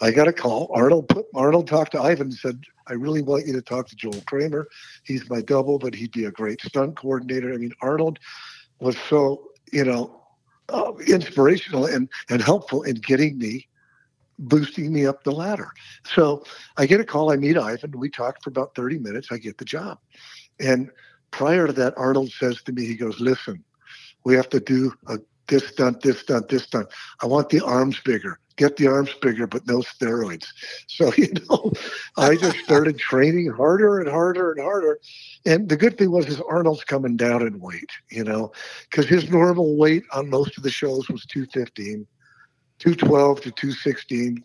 I 0.00 0.10
got 0.10 0.28
a 0.28 0.32
call. 0.32 0.70
Arnold 0.74 1.08
put 1.08 1.26
Arnold 1.34 1.66
talked 1.66 1.92
to 1.92 2.00
Ivan 2.00 2.28
and 2.28 2.34
said, 2.34 2.62
"I 2.86 2.94
really 2.94 3.22
want 3.22 3.46
you 3.46 3.52
to 3.54 3.62
talk 3.62 3.88
to 3.88 3.96
Joel 3.96 4.22
Kramer. 4.26 4.68
He's 5.04 5.28
my 5.28 5.40
double, 5.40 5.78
but 5.78 5.94
he'd 5.94 6.12
be 6.12 6.24
a 6.24 6.30
great 6.30 6.60
stunt 6.60 6.96
coordinator." 6.96 7.52
I 7.52 7.56
mean, 7.56 7.72
Arnold 7.80 8.18
was 8.78 8.96
so 9.08 9.50
you 9.72 9.84
know 9.84 10.22
uh, 10.68 10.92
inspirational 11.06 11.86
and 11.86 12.08
and 12.28 12.42
helpful 12.42 12.82
in 12.82 12.96
getting 12.96 13.38
me 13.38 13.68
boosting 14.38 14.92
me 14.92 15.06
up 15.06 15.24
the 15.24 15.32
ladder. 15.32 15.70
So 16.04 16.44
I 16.76 16.86
get 16.86 17.00
a 17.00 17.04
call. 17.04 17.32
I 17.32 17.36
meet 17.36 17.56
Ivan. 17.56 17.92
We 17.92 18.10
talk 18.10 18.42
for 18.42 18.50
about 18.50 18.74
30 18.74 18.98
minutes. 18.98 19.28
I 19.30 19.38
get 19.38 19.58
the 19.58 19.64
job. 19.64 19.98
And 20.60 20.90
prior 21.30 21.66
to 21.66 21.72
that, 21.74 21.94
Arnold 21.96 22.30
says 22.30 22.62
to 22.62 22.72
me, 22.72 22.86
he 22.86 22.94
goes, 22.94 23.20
listen, 23.20 23.62
we 24.24 24.34
have 24.34 24.48
to 24.50 24.60
do 24.60 24.92
a, 25.08 25.18
this 25.48 25.68
stunt, 25.68 26.02
this 26.02 26.20
stunt, 26.20 26.48
this 26.48 26.64
stunt. 26.64 26.88
I 27.22 27.26
want 27.26 27.50
the 27.50 27.60
arms 27.60 28.00
bigger. 28.00 28.38
Get 28.56 28.76
the 28.76 28.86
arms 28.86 29.12
bigger, 29.20 29.46
but 29.46 29.66
no 29.66 29.80
steroids. 29.80 30.46
So, 30.88 31.12
you 31.18 31.28
know, 31.50 31.72
I 32.16 32.36
just 32.36 32.58
started 32.60 32.98
training 32.98 33.50
harder 33.50 33.98
and 33.98 34.08
harder 34.08 34.52
and 34.52 34.62
harder. 34.62 34.98
And 35.44 35.68
the 35.68 35.76
good 35.76 35.98
thing 35.98 36.10
was 36.10 36.26
is 36.26 36.40
Arnold's 36.40 36.84
coming 36.84 37.16
down 37.16 37.46
in 37.46 37.60
weight, 37.60 37.90
you 38.10 38.24
know, 38.24 38.52
because 38.88 39.06
his 39.06 39.28
normal 39.28 39.76
weight 39.76 40.04
on 40.12 40.30
most 40.30 40.56
of 40.56 40.62
the 40.62 40.70
shows 40.70 41.08
was 41.10 41.26
215. 41.26 42.06
212 42.78 43.40
to 43.42 43.50
216. 43.52 44.44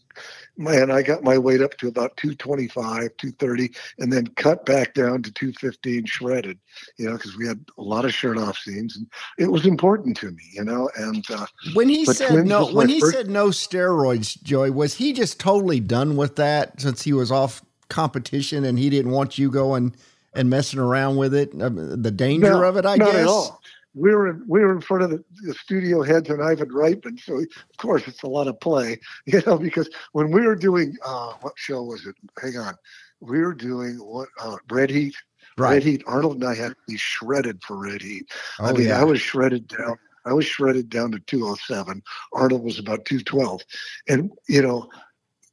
Man, 0.57 0.91
I 0.91 1.01
got 1.01 1.23
my 1.23 1.37
weight 1.37 1.61
up 1.61 1.77
to 1.77 1.87
about 1.87 2.15
225, 2.17 3.17
230, 3.17 3.71
and 3.99 4.11
then 4.11 4.27
cut 4.35 4.65
back 4.65 4.93
down 4.93 5.23
to 5.23 5.31
215 5.31 6.05
shredded, 6.05 6.59
you 6.97 7.09
know, 7.09 7.13
because 7.13 7.37
we 7.37 7.47
had 7.47 7.63
a 7.77 7.81
lot 7.81 8.05
of 8.05 8.13
shirt 8.13 8.37
off 8.37 8.57
scenes 8.57 8.95
and 8.95 9.07
it 9.37 9.51
was 9.51 9.65
important 9.65 10.15
to 10.17 10.31
me, 10.31 10.43
you 10.53 10.63
know. 10.63 10.89
And 10.95 11.25
uh, 11.31 11.45
when 11.73 11.89
he 11.89 12.05
said 12.05 12.45
no, 12.45 12.67
when 12.67 12.89
he 12.89 12.99
first... 12.99 13.13
said 13.13 13.29
no 13.29 13.47
steroids, 13.47 14.41
Joey, 14.43 14.69
was 14.69 14.95
he 14.95 15.13
just 15.13 15.39
totally 15.39 15.79
done 15.79 16.15
with 16.15 16.35
that 16.37 16.79
since 16.79 17.01
he 17.01 17.13
was 17.13 17.31
off 17.31 17.61
competition 17.89 18.63
and 18.63 18.77
he 18.77 18.89
didn't 18.89 19.11
want 19.11 19.37
you 19.37 19.49
going 19.49 19.95
and 20.33 20.49
messing 20.49 20.79
around 20.79 21.17
with 21.17 21.33
it? 21.33 21.49
Uh, 21.59 21.69
the 21.69 22.11
danger 22.11 22.51
no, 22.51 22.63
of 22.63 22.77
it, 22.77 22.85
I 22.85 22.95
not 22.95 23.11
guess. 23.11 23.21
At 23.21 23.27
all 23.27 23.61
we 23.93 24.13
were 24.15 24.30
in, 24.30 24.43
we 24.47 24.62
were 24.62 24.71
in 24.71 24.82
front 24.82 25.04
of 25.04 25.10
the, 25.10 25.23
the, 25.43 25.54
studio 25.54 26.01
heads 26.01 26.30
and 26.30 26.41
Ivan 26.41 26.69
Reitman, 26.69 27.19
so 27.19 27.38
of 27.38 27.77
course 27.77 28.08
it's 28.08 28.23
a 28.23 28.27
lot 28.27 28.47
of 28.47 28.60
play, 28.60 28.99
you 29.25 29.41
know. 29.45 29.58
Because 29.58 29.89
when 30.13 30.32
we 30.32 30.45
were 30.45 30.56
doing 30.56 30.95
uh, 31.06 31.34
what 31.41 31.54
show 31.58 31.84
was 31.84 32.06
it? 32.06 32.15
Hang 32.41 32.58
on, 32.58 32.75
we 33.19 33.39
were 33.39 33.54
doing 33.54 33.95
what 33.97 34.30
uh, 34.39 34.58
Red 34.69 34.89
Heat. 34.89 35.15
Right. 35.58 35.73
Red 35.73 35.84
Heat. 35.84 36.04
Arnold 36.08 36.36
and 36.36 36.45
I 36.45 36.56
had 36.56 36.69
to 36.69 36.75
be 36.88 36.97
shredded 36.97 37.62
for 37.63 37.77
Red 37.77 38.01
Heat. 38.01 38.30
Oh, 38.60 38.65
I 38.65 38.71
mean, 38.73 38.88
yeah. 38.88 39.01
I 39.01 39.04
was 39.04 39.19
shredded 39.19 39.67
down. 39.67 39.97
I 40.25 40.34
was 40.34 40.45
shredded 40.45 40.89
down 40.89 41.12
to 41.12 41.19
207. 41.19 42.01
Arnold 42.34 42.63
was 42.63 42.80
about 42.80 43.06
212, 43.06 43.62
and 44.08 44.32
you 44.47 44.62
know. 44.62 44.89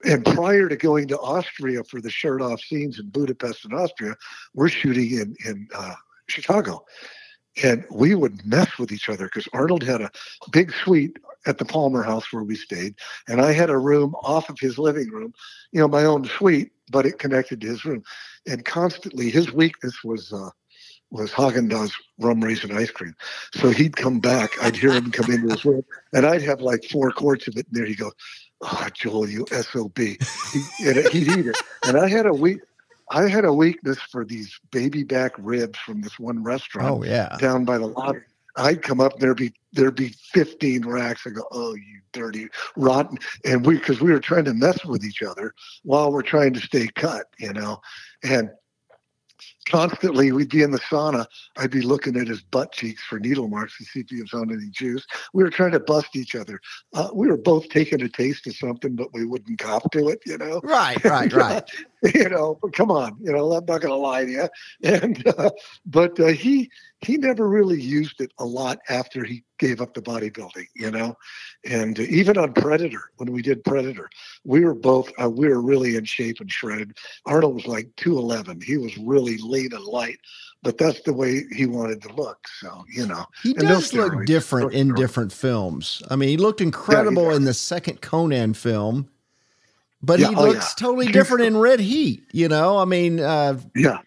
And 0.05 0.25
prior 0.25 0.69
to 0.69 0.77
going 0.77 1.09
to 1.09 1.19
Austria 1.19 1.83
for 1.83 2.01
the 2.01 2.09
shirt 2.09 2.41
off 2.41 2.61
scenes 2.61 3.01
in 3.01 3.09
Budapest 3.09 3.65
and 3.65 3.75
Austria, 3.75 4.15
we're 4.55 4.69
shooting 4.69 5.11
in 5.11 5.35
in 5.45 5.67
uh, 5.75 5.95
Chicago, 6.29 6.85
and 7.63 7.85
we 7.91 8.15
would 8.15 8.45
mess 8.47 8.79
with 8.79 8.93
each 8.93 9.09
other 9.09 9.27
because 9.27 9.49
Arnold 9.53 9.83
had 9.83 10.01
a 10.01 10.11
big 10.51 10.73
suite 10.73 11.19
at 11.47 11.59
the 11.59 11.65
Palmer 11.65 12.03
House 12.03 12.33
where 12.33 12.43
we 12.43 12.57
stayed, 12.57 12.95
and 13.29 13.41
I 13.41 13.53
had 13.53 13.71
a 13.71 13.79
room 13.79 14.15
off 14.23 14.49
of 14.51 14.59
his 14.59 14.79
living 14.79 15.11
room, 15.11 15.33
you 15.73 15.81
know, 15.81 15.89
my 15.89 16.05
own 16.05 16.25
suite, 16.25 16.73
but 16.91 17.07
it 17.07 17.19
connected 17.19 17.61
to 17.61 17.69
his 17.69 17.85
room, 17.85 18.03
and 18.47 18.65
constantly 18.65 19.31
his 19.31 19.53
weakness 19.53 20.03
was. 20.05 20.33
Uh, 20.33 20.51
was 21.11 21.31
Haagen 21.31 21.71
Dazs 21.71 21.93
rum 22.19 22.41
raisin 22.41 22.77
ice 22.77 22.91
cream. 22.91 23.15
So 23.55 23.71
he'd 23.71 23.97
come 23.97 24.21
back. 24.21 24.51
I'd 24.63 24.77
hear 24.77 24.93
him 24.93 25.11
come 25.11 25.33
into 25.33 25.49
his 25.49 25.65
room, 25.65 25.83
and 26.13 26.27
I'd 26.27 26.43
have 26.43 26.61
like 26.61 26.85
four 26.85 27.11
quarts 27.13 27.49
of 27.49 27.57
it. 27.57 27.67
And 27.67 27.77
there 27.77 27.87
he'd 27.87 27.99
go, 27.99 28.13
"Oh, 28.61 28.89
Joel, 28.95 29.29
you 29.29 29.47
sob." 29.51 29.97
He, 29.97 30.19
and 30.81 30.97
he'd 31.09 31.29
eat 31.29 31.47
it, 31.47 31.57
and 31.87 31.97
I 31.97 32.09
had 32.09 32.27
a 32.27 32.33
week. 32.33 32.61
I 33.11 33.29
had 33.29 33.45
a 33.45 33.53
weakness 33.53 33.99
for 33.99 34.25
these 34.25 34.59
baby 34.71 35.03
back 35.03 35.33
ribs 35.39 35.79
from 35.79 36.03
this 36.03 36.19
one 36.19 36.43
restaurant 36.43 37.01
oh, 37.01 37.05
yeah. 37.05 37.37
down 37.39 37.65
by 37.65 37.79
the 37.79 37.87
lobby. 37.87 38.21
I'd 38.57 38.83
come 38.83 39.01
up 39.01 39.15
and 39.15 39.23
there'd 39.23 39.37
be 39.37 39.53
there'd 39.73 39.95
be 39.95 40.15
15 40.33 40.85
racks. 40.85 41.23
I 41.27 41.31
go, 41.31 41.45
oh, 41.53 41.75
you 41.75 42.01
dirty, 42.13 42.49
rotten, 42.77 43.19
and 43.45 43.65
we 43.65 43.79
because 43.79 44.01
we 44.01 44.11
were 44.11 44.21
trying 44.21 44.45
to 44.47 44.55
mess 44.55 44.85
with 44.85 45.05
each 45.05 45.23
other 45.23 45.55
while 45.85 46.11
we're 46.11 46.23
trying 46.23 46.55
to 46.55 46.61
stay 46.61 46.89
cut, 46.89 47.27
you 47.39 47.53
know, 47.53 47.81
and 48.25 48.51
constantly 49.69 50.33
we'd 50.33 50.51
be 50.51 50.63
in 50.63 50.71
the 50.71 50.79
sauna. 50.79 51.27
I'd 51.57 51.71
be 51.71 51.81
looking 51.81 52.17
at 52.17 52.29
his 52.29 52.43
butt 52.43 52.73
cheeks 52.73 53.03
for 53.05 53.19
needle 53.19 53.49
marks 53.49 53.79
to 53.79 53.85
see 53.85 54.01
if 54.01 54.11
he 54.11 54.21
was 54.21 54.33
on 54.33 54.53
any 54.53 54.69
juice. 54.71 55.07
We 55.33 55.43
were 55.43 55.51
trying 55.51 55.73
to 55.73 55.81
bust 55.81 56.17
each 56.17 56.35
other. 56.35 56.61
Uh, 56.95 57.09
we 57.13 57.29
were 57.29 57.37
both 57.37 57.69
taking 57.69 58.03
a 58.03 58.09
taste 58.09 58.47
of 58.47 58.57
something, 58.57 58.97
but 58.97 59.13
we 59.13 59.25
wouldn't 59.25 59.59
cop 59.59 59.91
to 59.93 60.09
it, 60.09 60.21
you 60.27 60.39
know? 60.39 60.61
Right, 60.63 61.03
right, 61.05 61.33
right. 61.33 61.71
you 62.15 62.29
know, 62.29 62.59
come 62.73 62.91
on, 62.91 63.17
you 63.21 63.33
know, 63.33 63.53
I'm 63.53 63.65
not 63.65 63.81
going 63.81 63.93
to 63.93 63.95
lie 63.95 64.25
to 64.25 64.31
you. 64.31 64.49
And, 64.99 65.27
uh, 65.27 65.51
but 65.87 66.19
uh, 66.19 66.29
he, 66.29 66.71
he 67.01 67.17
never 67.17 67.49
really 67.49 67.81
used 67.81 68.21
it 68.21 68.33
a 68.39 68.45
lot 68.45 68.79
after 68.89 69.25
he 69.25 69.45
gave 69.59 69.81
up 69.81 69.95
the 69.95 70.03
bodybuilding, 70.03 70.67
you 70.75 70.91
know. 70.91 71.17
And 71.65 71.99
even 71.99 72.39
on 72.39 72.53
Predator, 72.53 73.11
when 73.17 73.33
we 73.33 73.43
did 73.43 73.65
Predator, 73.65 74.09
we 74.45 74.65
were 74.65 74.75
both 74.75 75.11
uh, 75.21 75.29
we 75.29 75.49
were 75.49 75.61
really 75.61 75.97
in 75.97 76.05
shape 76.05 76.41
and 76.41 76.51
shredded. 76.51 76.97
Arnold 77.27 77.55
was 77.55 77.67
like 77.67 77.95
two 77.97 78.19
eleven; 78.19 78.61
he 78.61 78.77
was 78.77 78.97
really 78.99 79.39
lean 79.39 79.73
and 79.73 79.85
light, 79.85 80.19
but 80.63 80.79
that's 80.79 81.03
the 81.03 81.13
way 81.13 81.45
he 81.55 81.67
wanted 81.67 82.03
to 82.03 82.13
look. 82.15 82.47
So 82.61 82.85
you 82.93 83.07
know, 83.07 83.27
he 83.43 83.53
does 83.55 83.93
look 83.93 84.25
different 84.25 84.73
in 84.73 84.95
different 84.95 85.33
films. 85.33 86.03
I 86.11 86.17
mean, 86.17 86.29
he 86.29 86.37
looked 86.37 86.61
incredible 86.61 87.31
yeah, 87.31 87.37
in 87.37 87.45
the 87.45 87.55
second 87.55 88.01
Conan 88.01 88.55
film. 88.55 89.09
But 90.01 90.21
yeah, 90.21 90.29
he 90.29 90.37
oh, 90.37 90.45
looks 90.45 90.75
yeah. 90.79 90.87
totally 90.87 91.11
different 91.11 91.45
in 91.45 91.57
Red 91.59 91.81
Heat, 91.81 92.23
you 92.33 92.49
know. 92.49 92.79
I 92.79 92.85
mean, 92.85 93.19
uh, 93.19 93.59
yeah 93.75 93.99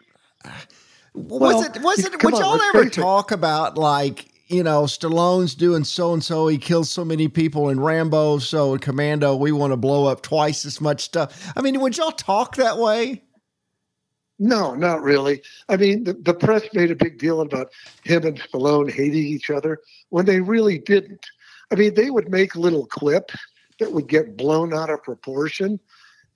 was 1.14 1.42
well, 1.42 1.64
it 1.64 1.82
was 1.82 2.00
it 2.00 2.24
would 2.24 2.34
y'all 2.34 2.62
ever 2.62 2.90
talk 2.90 3.32
about 3.32 3.78
like 3.78 4.31
you 4.52 4.64
know 4.64 4.84
Stallone's 4.84 5.56
doing 5.56 5.84
so 5.84 6.14
and 6.14 6.24
so 6.24 6.48
he 6.48 6.58
kills 6.58 6.90
so 6.90 7.06
many 7.06 7.28
people 7.28 7.70
in 7.70 7.80
Rambo 7.80 8.40
so 8.40 8.74
in 8.74 8.80
Commando 8.80 9.36
we 9.36 9.52
want 9.52 9.72
to 9.72 9.78
blow 9.78 10.06
up 10.06 10.22
twice 10.22 10.66
as 10.66 10.82
much 10.82 11.02
stuff. 11.02 11.52
I 11.56 11.62
mean, 11.62 11.80
would 11.80 11.98
y'all 11.98 12.12
talk 12.12 12.56
that 12.58 12.78
way? 12.78 13.24
No, 14.44 14.74
not 14.74 15.04
really. 15.04 15.44
I 15.70 15.78
mean, 15.78 16.04
the, 16.04 16.14
the 16.14 16.34
press 16.34 16.64
made 16.74 16.90
a 16.90 16.96
big 16.96 17.20
deal 17.20 17.42
about 17.42 17.72
him 18.04 18.26
and 18.26 18.42
Stallone 18.42 18.92
hating 18.92 19.24
each 19.24 19.52
other 19.52 19.80
when 20.10 20.26
they 20.26 20.42
really 20.42 20.80
didn't. 20.80 21.24
I 21.72 21.76
mean, 21.76 21.94
they 21.94 22.10
would 22.10 22.30
make 22.30 22.56
little 22.56 22.88
clips 22.88 23.36
that 23.80 23.92
would 23.92 24.08
get 24.08 24.38
blown 24.38 24.74
out 24.74 24.90
of 24.90 25.04
proportion 25.04 25.80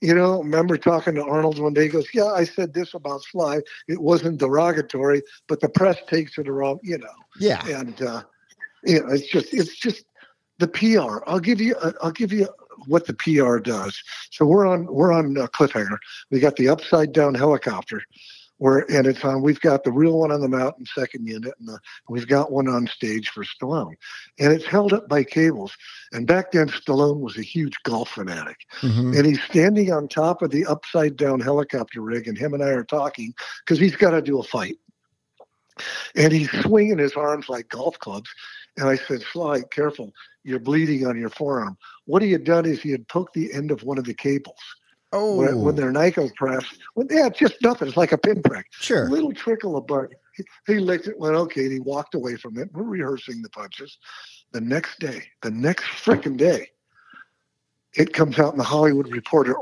you 0.01 0.13
know, 0.13 0.41
remember 0.41 0.77
talking 0.77 1.15
to 1.15 1.23
Arnold 1.23 1.60
one 1.60 1.73
day, 1.73 1.84
he 1.84 1.89
goes, 1.89 2.08
Yeah, 2.13 2.25
I 2.25 2.43
said 2.43 2.73
this 2.73 2.93
about 2.93 3.23
Sly. 3.23 3.62
It 3.88 4.01
wasn't 4.01 4.39
derogatory, 4.39 5.21
but 5.47 5.62
the 5.62 5.69
press 5.69 5.97
takes 6.08 6.38
it 6.38 6.47
wrong, 6.47 6.79
you 6.84 6.97
know. 6.97 7.08
Yeah. 7.39 7.65
And 7.67 8.01
uh, 8.01 8.23
you 8.84 8.99
know, 8.99 9.13
it's 9.13 9.27
just 9.27 9.53
it's 9.53 9.75
just 9.75 10.05
the 10.60 10.67
PR. 10.67 11.23
I'll 11.27 11.39
give 11.39 11.62
you 11.62 11.75
uh, 11.77 11.93
I'll 12.01 12.12
give 12.12 12.31
you 12.31 12.47
what 12.88 13.08
the 13.08 13.13
PR 13.13 13.58
does. 13.58 13.97
So 14.31 14.45
we're 14.45 14.67
on 14.67 14.86
we're 14.86 15.12
on 15.12 15.38
a 15.38 15.47
cliffhanger. 15.47 15.97
We 16.29 16.39
got 16.39 16.55
the 16.55 16.69
upside 16.69 17.13
down 17.13 17.34
helicopter 17.34 18.01
where 18.57 18.89
and 18.91 19.05
it's 19.05 19.23
on 19.23 19.41
we've 19.41 19.59
got 19.59 19.83
the 19.83 19.91
real 19.91 20.19
one 20.19 20.31
on 20.31 20.41
the 20.41 20.47
mountain 20.47 20.85
second 20.85 21.27
unit 21.27 21.53
and 21.59 21.67
the, 21.67 21.79
we've 22.09 22.27
got 22.27 22.51
one 22.51 22.67
on 22.67 22.87
stage 22.87 23.29
for 23.29 23.43
Stallone. 23.43 23.95
And 24.39 24.53
it's 24.53 24.65
held 24.65 24.93
up 24.93 25.09
by 25.09 25.23
cables. 25.23 25.75
And 26.13 26.25
back 26.25 26.51
then 26.51 26.67
Stallone 26.69 27.19
was 27.19 27.37
a 27.37 27.41
huge 27.41 27.75
golf 27.83 28.09
fanatic. 28.09 28.57
Mm-hmm. 28.81 29.13
and 29.13 29.25
he's 29.25 29.43
standing 29.43 29.91
on 29.91 30.07
top 30.07 30.41
of 30.41 30.51
the 30.51 30.65
upside 30.65 31.17
down 31.17 31.39
helicopter 31.39 32.01
rig 32.01 32.27
and 32.27 32.37
him 32.37 32.53
and 32.53 32.63
I 32.63 32.69
are 32.69 32.83
talking 32.83 33.33
because 33.65 33.79
he's 33.79 33.95
got 33.95 34.11
to 34.11 34.21
do 34.21 34.39
a 34.39 34.43
fight. 34.43 34.77
And 36.15 36.31
he's 36.31 36.51
swinging 36.61 36.97
his 36.97 37.13
arms 37.13 37.49
like 37.49 37.67
golf 37.69 37.99
clubs. 37.99 38.29
And 38.77 38.87
I 38.87 38.95
said 38.95 39.21
Sly 39.21 39.61
careful. 39.71 40.13
You're 40.43 40.59
bleeding 40.59 41.05
on 41.05 41.17
your 41.17 41.29
forearm. 41.29 41.77
What 42.05 42.21
he 42.21 42.31
had 42.31 42.43
done 42.43 42.65
is 42.65 42.81
he 42.81 42.91
had 42.91 43.07
poked 43.07 43.33
the 43.33 43.51
end 43.53 43.71
of 43.71 43.83
one 43.83 43.97
of 43.97 44.05
the 44.05 44.13
cables 44.13 44.59
Oh, 45.15 45.38
when, 45.38 45.62
when 45.62 45.75
they're 45.75 45.93
Nicopress, 45.93 46.65
when, 46.93 47.08
yeah, 47.10 47.28
it's 47.28 47.39
just 47.39 47.56
nothing. 47.62 47.88
It's 47.88 47.95
like 47.95 48.12
a 48.12 48.17
pinprick. 48.17 48.65
Sure, 48.71 49.08
a 49.08 49.10
little 49.10 49.34
trickle 49.34 49.78
of 49.78 49.88
blood. 49.88 50.13
He, 50.36 50.43
he 50.67 50.80
licked 50.80 51.08
it, 51.08 51.17
went 51.17 51.36
okay, 51.36 51.63
and 51.63 51.71
he 51.71 51.80
walked 51.80 52.15
away 52.15 52.36
from 52.36 52.58
it. 52.58 52.69
We're 52.73 52.84
rehearsing 52.84 53.41
the 53.41 53.49
punches. 53.49 53.97
The 54.51 54.60
next 54.60 54.99
day, 54.99 55.23
the 55.41 55.51
next 55.51 55.86
freaking 55.86 56.36
day, 56.36 56.67
it 57.93 58.12
comes 58.12 58.38
out 58.39 58.51
in 58.51 58.58
the 58.58 58.63
Hollywood 58.65 59.10
Reporter. 59.10 59.56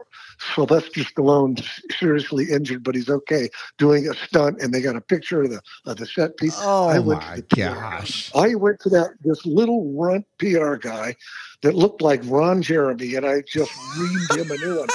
Sylvester 0.56 1.02
Stallone 1.02 1.64
seriously 1.92 2.52
injured, 2.52 2.84
but 2.84 2.96
he's 2.96 3.10
okay, 3.10 3.50
doing 3.78 4.10
a 4.10 4.16
stunt, 4.16 4.60
and 4.60 4.74
they 4.74 4.82
got 4.82 4.96
a 4.96 5.02
picture 5.02 5.44
of 5.44 5.52
the 5.52 5.62
of 5.86 5.98
the 5.98 6.08
set 6.08 6.36
piece. 6.38 6.58
Oh 6.58 6.88
I 6.88 6.98
went 6.98 7.22
my 7.22 7.44
gosh! 7.56 8.32
I 8.34 8.56
went 8.56 8.80
to 8.82 8.90
that 8.90 9.12
this 9.24 9.46
little 9.46 9.94
runt 9.94 10.26
PR 10.40 10.76
guy 10.76 11.16
that 11.62 11.76
looked 11.76 12.02
like 12.02 12.22
Ron 12.26 12.64
Jeremy, 12.64 13.16
and 13.16 13.26
I 13.26 13.42
just 13.42 13.72
reamed 13.72 14.38
him 14.38 14.52
a 14.52 14.58
new 14.58 14.80
one. 14.80 14.90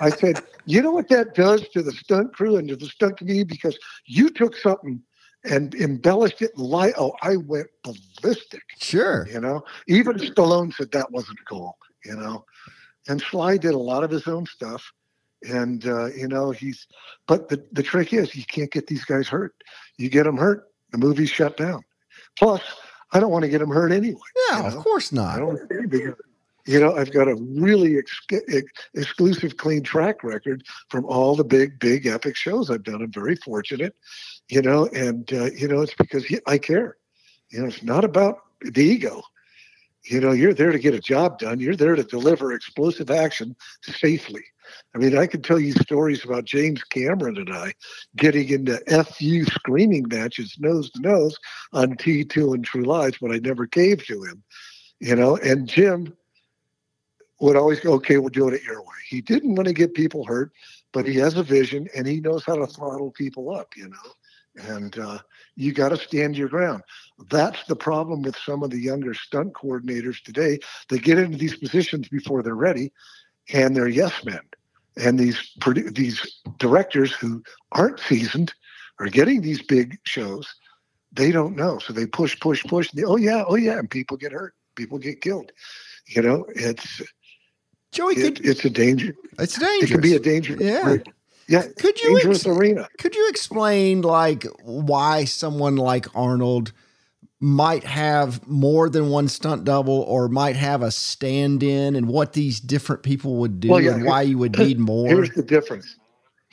I 0.00 0.10
said, 0.10 0.42
you 0.66 0.82
know 0.82 0.92
what 0.92 1.08
that 1.08 1.34
does 1.34 1.68
to 1.70 1.82
the 1.82 1.92
stunt 1.92 2.32
crew 2.32 2.56
and 2.56 2.68
to 2.68 2.76
the 2.76 2.86
stunt 2.86 3.18
community 3.18 3.44
because 3.44 3.78
you 4.06 4.30
took 4.30 4.56
something 4.56 5.02
and 5.44 5.74
embellished 5.74 6.42
it 6.42 6.52
and 6.56 6.66
lied. 6.66 6.94
Oh, 6.98 7.14
I 7.22 7.36
went 7.36 7.68
ballistic. 7.82 8.62
Sure. 8.78 9.26
You 9.28 9.40
know, 9.40 9.64
even 9.88 10.16
Stallone 10.16 10.72
said 10.74 10.92
that 10.92 11.10
wasn't 11.10 11.38
cool. 11.48 11.76
You 12.04 12.16
know, 12.16 12.44
and 13.08 13.20
Sly 13.20 13.56
did 13.56 13.74
a 13.74 13.78
lot 13.78 14.04
of 14.04 14.10
his 14.10 14.26
own 14.26 14.46
stuff. 14.46 14.92
And 15.42 15.86
uh, 15.86 16.06
you 16.06 16.28
know 16.28 16.50
he's, 16.50 16.86
but 17.26 17.48
the 17.48 17.64
the 17.72 17.82
trick 17.82 18.12
is 18.12 18.34
you 18.34 18.44
can't 18.44 18.70
get 18.70 18.88
these 18.88 19.06
guys 19.06 19.26
hurt. 19.26 19.54
You 19.96 20.10
get 20.10 20.24
them 20.24 20.36
hurt, 20.36 20.68
the 20.92 20.98
movie's 20.98 21.30
shut 21.30 21.56
down. 21.56 21.82
Plus, 22.38 22.60
I 23.12 23.20
don't 23.20 23.30
want 23.30 23.44
to 23.44 23.48
get 23.48 23.60
them 23.60 23.70
hurt 23.70 23.90
anyway. 23.90 24.20
Yeah, 24.50 24.58
you 24.58 24.62
know? 24.64 24.68
of 24.68 24.84
course 24.84 25.12
not. 25.12 25.36
I 25.36 25.38
don't 25.38 25.60
You 26.70 26.78
know, 26.78 26.94
I've 26.94 27.10
got 27.12 27.26
a 27.26 27.34
really 27.34 27.98
ex- 27.98 28.20
ex- 28.30 28.72
exclusive, 28.94 29.56
clean 29.56 29.82
track 29.82 30.22
record 30.22 30.62
from 30.88 31.04
all 31.04 31.34
the 31.34 31.42
big, 31.42 31.80
big 31.80 32.06
epic 32.06 32.36
shows 32.36 32.70
I've 32.70 32.84
done. 32.84 33.02
I'm 33.02 33.10
very 33.10 33.34
fortunate, 33.34 33.96
you 34.48 34.62
know, 34.62 34.86
and, 34.94 35.32
uh, 35.32 35.50
you 35.50 35.66
know, 35.66 35.80
it's 35.80 35.94
because 35.94 36.24
I 36.46 36.58
care. 36.58 36.96
You 37.50 37.62
know, 37.62 37.66
it's 37.66 37.82
not 37.82 38.04
about 38.04 38.42
the 38.62 38.84
ego. 38.84 39.20
You 40.04 40.20
know, 40.20 40.30
you're 40.30 40.54
there 40.54 40.70
to 40.70 40.78
get 40.78 40.94
a 40.94 41.00
job 41.00 41.40
done. 41.40 41.58
You're 41.58 41.74
there 41.74 41.96
to 41.96 42.04
deliver 42.04 42.52
explosive 42.52 43.10
action 43.10 43.56
safely. 43.82 44.44
I 44.94 44.98
mean, 44.98 45.18
I 45.18 45.26
could 45.26 45.42
tell 45.42 45.58
you 45.58 45.72
stories 45.72 46.24
about 46.24 46.44
James 46.44 46.84
Cameron 46.84 47.36
and 47.36 47.52
I 47.52 47.72
getting 48.16 48.48
into 48.48 48.78
FU 49.06 49.44
screaming 49.46 50.06
matches 50.06 50.54
nose 50.60 50.88
to 50.92 51.00
nose 51.00 51.36
on 51.72 51.96
T2 51.96 52.54
and 52.54 52.64
True 52.64 52.84
Lies, 52.84 53.14
but 53.20 53.32
I 53.32 53.38
never 53.38 53.66
gave 53.66 54.06
to 54.06 54.22
him, 54.22 54.44
you 55.00 55.16
know. 55.16 55.36
And 55.38 55.68
Jim 55.68 56.16
would 57.40 57.56
always 57.56 57.80
go, 57.80 57.94
okay, 57.94 58.18
we'll 58.18 58.28
do 58.28 58.48
it 58.48 58.62
your 58.62 58.82
way. 58.82 58.88
He 59.08 59.20
didn't 59.20 59.54
want 59.54 59.66
to 59.66 59.74
get 59.74 59.94
people 59.94 60.24
hurt, 60.24 60.52
but 60.92 61.06
he 61.06 61.14
has 61.16 61.36
a 61.36 61.42
vision 61.42 61.88
and 61.96 62.06
he 62.06 62.20
knows 62.20 62.44
how 62.44 62.56
to 62.56 62.66
throttle 62.66 63.10
people 63.10 63.54
up, 63.54 63.76
you 63.76 63.88
know. 63.88 64.66
And 64.68 64.98
uh, 64.98 65.18
you 65.56 65.72
got 65.72 65.90
to 65.90 65.96
stand 65.96 66.36
your 66.36 66.48
ground. 66.48 66.82
That's 67.30 67.64
the 67.64 67.76
problem 67.76 68.22
with 68.22 68.36
some 68.36 68.62
of 68.62 68.70
the 68.70 68.80
younger 68.80 69.14
stunt 69.14 69.54
coordinators 69.54 70.22
today. 70.22 70.58
They 70.88 70.98
get 70.98 71.18
into 71.18 71.38
these 71.38 71.56
positions 71.56 72.08
before 72.08 72.42
they're 72.42 72.54
ready, 72.54 72.92
and 73.52 73.74
they're 73.74 73.88
yes 73.88 74.24
men. 74.24 74.40
And 74.96 75.18
these 75.18 75.52
these 75.92 76.40
directors 76.58 77.12
who 77.12 77.42
aren't 77.72 78.00
seasoned 78.00 78.52
are 78.98 79.06
getting 79.06 79.40
these 79.40 79.62
big 79.62 79.98
shows. 80.04 80.52
They 81.12 81.30
don't 81.30 81.56
know, 81.56 81.78
so 81.78 81.92
they 81.92 82.06
push, 82.06 82.38
push, 82.40 82.64
push. 82.64 82.90
They, 82.90 83.04
oh 83.04 83.16
yeah, 83.16 83.44
oh 83.46 83.56
yeah, 83.56 83.78
and 83.78 83.88
people 83.88 84.16
get 84.16 84.32
hurt. 84.32 84.54
People 84.74 84.98
get 84.98 85.20
killed. 85.20 85.52
You 86.06 86.22
know, 86.22 86.44
it's 86.54 87.00
Joey. 87.92 88.14
It, 88.14 88.36
could, 88.36 88.46
it's 88.46 88.64
a 88.64 88.70
danger. 88.70 89.14
It's 89.38 89.58
dangerous. 89.58 89.90
It 89.90 89.94
could 89.94 90.02
be 90.02 90.14
a 90.14 90.20
danger. 90.20 90.56
Yeah. 90.58 90.96
Yeah, 91.48 91.64
could 91.78 92.00
you 92.00 92.14
dangerous 92.14 92.46
ex- 92.46 92.56
arena. 92.56 92.88
Could 92.98 93.16
you 93.16 93.28
explain 93.28 94.02
like 94.02 94.44
why 94.62 95.24
someone 95.24 95.74
like 95.74 96.06
Arnold 96.14 96.72
might 97.40 97.82
have 97.82 98.46
more 98.46 98.88
than 98.88 99.08
one 99.08 99.26
stunt 99.26 99.64
double 99.64 100.02
or 100.02 100.28
might 100.28 100.54
have 100.54 100.82
a 100.82 100.92
stand-in 100.92 101.96
and 101.96 102.06
what 102.06 102.34
these 102.34 102.60
different 102.60 103.02
people 103.02 103.36
would 103.36 103.58
do 103.58 103.70
well, 103.70 103.80
yeah, 103.80 103.94
and 103.94 104.04
why 104.04 104.22
you 104.22 104.38
would 104.38 104.56
need 104.58 104.78
more? 104.78 105.08
Here's 105.08 105.30
the 105.30 105.42
difference. 105.42 105.96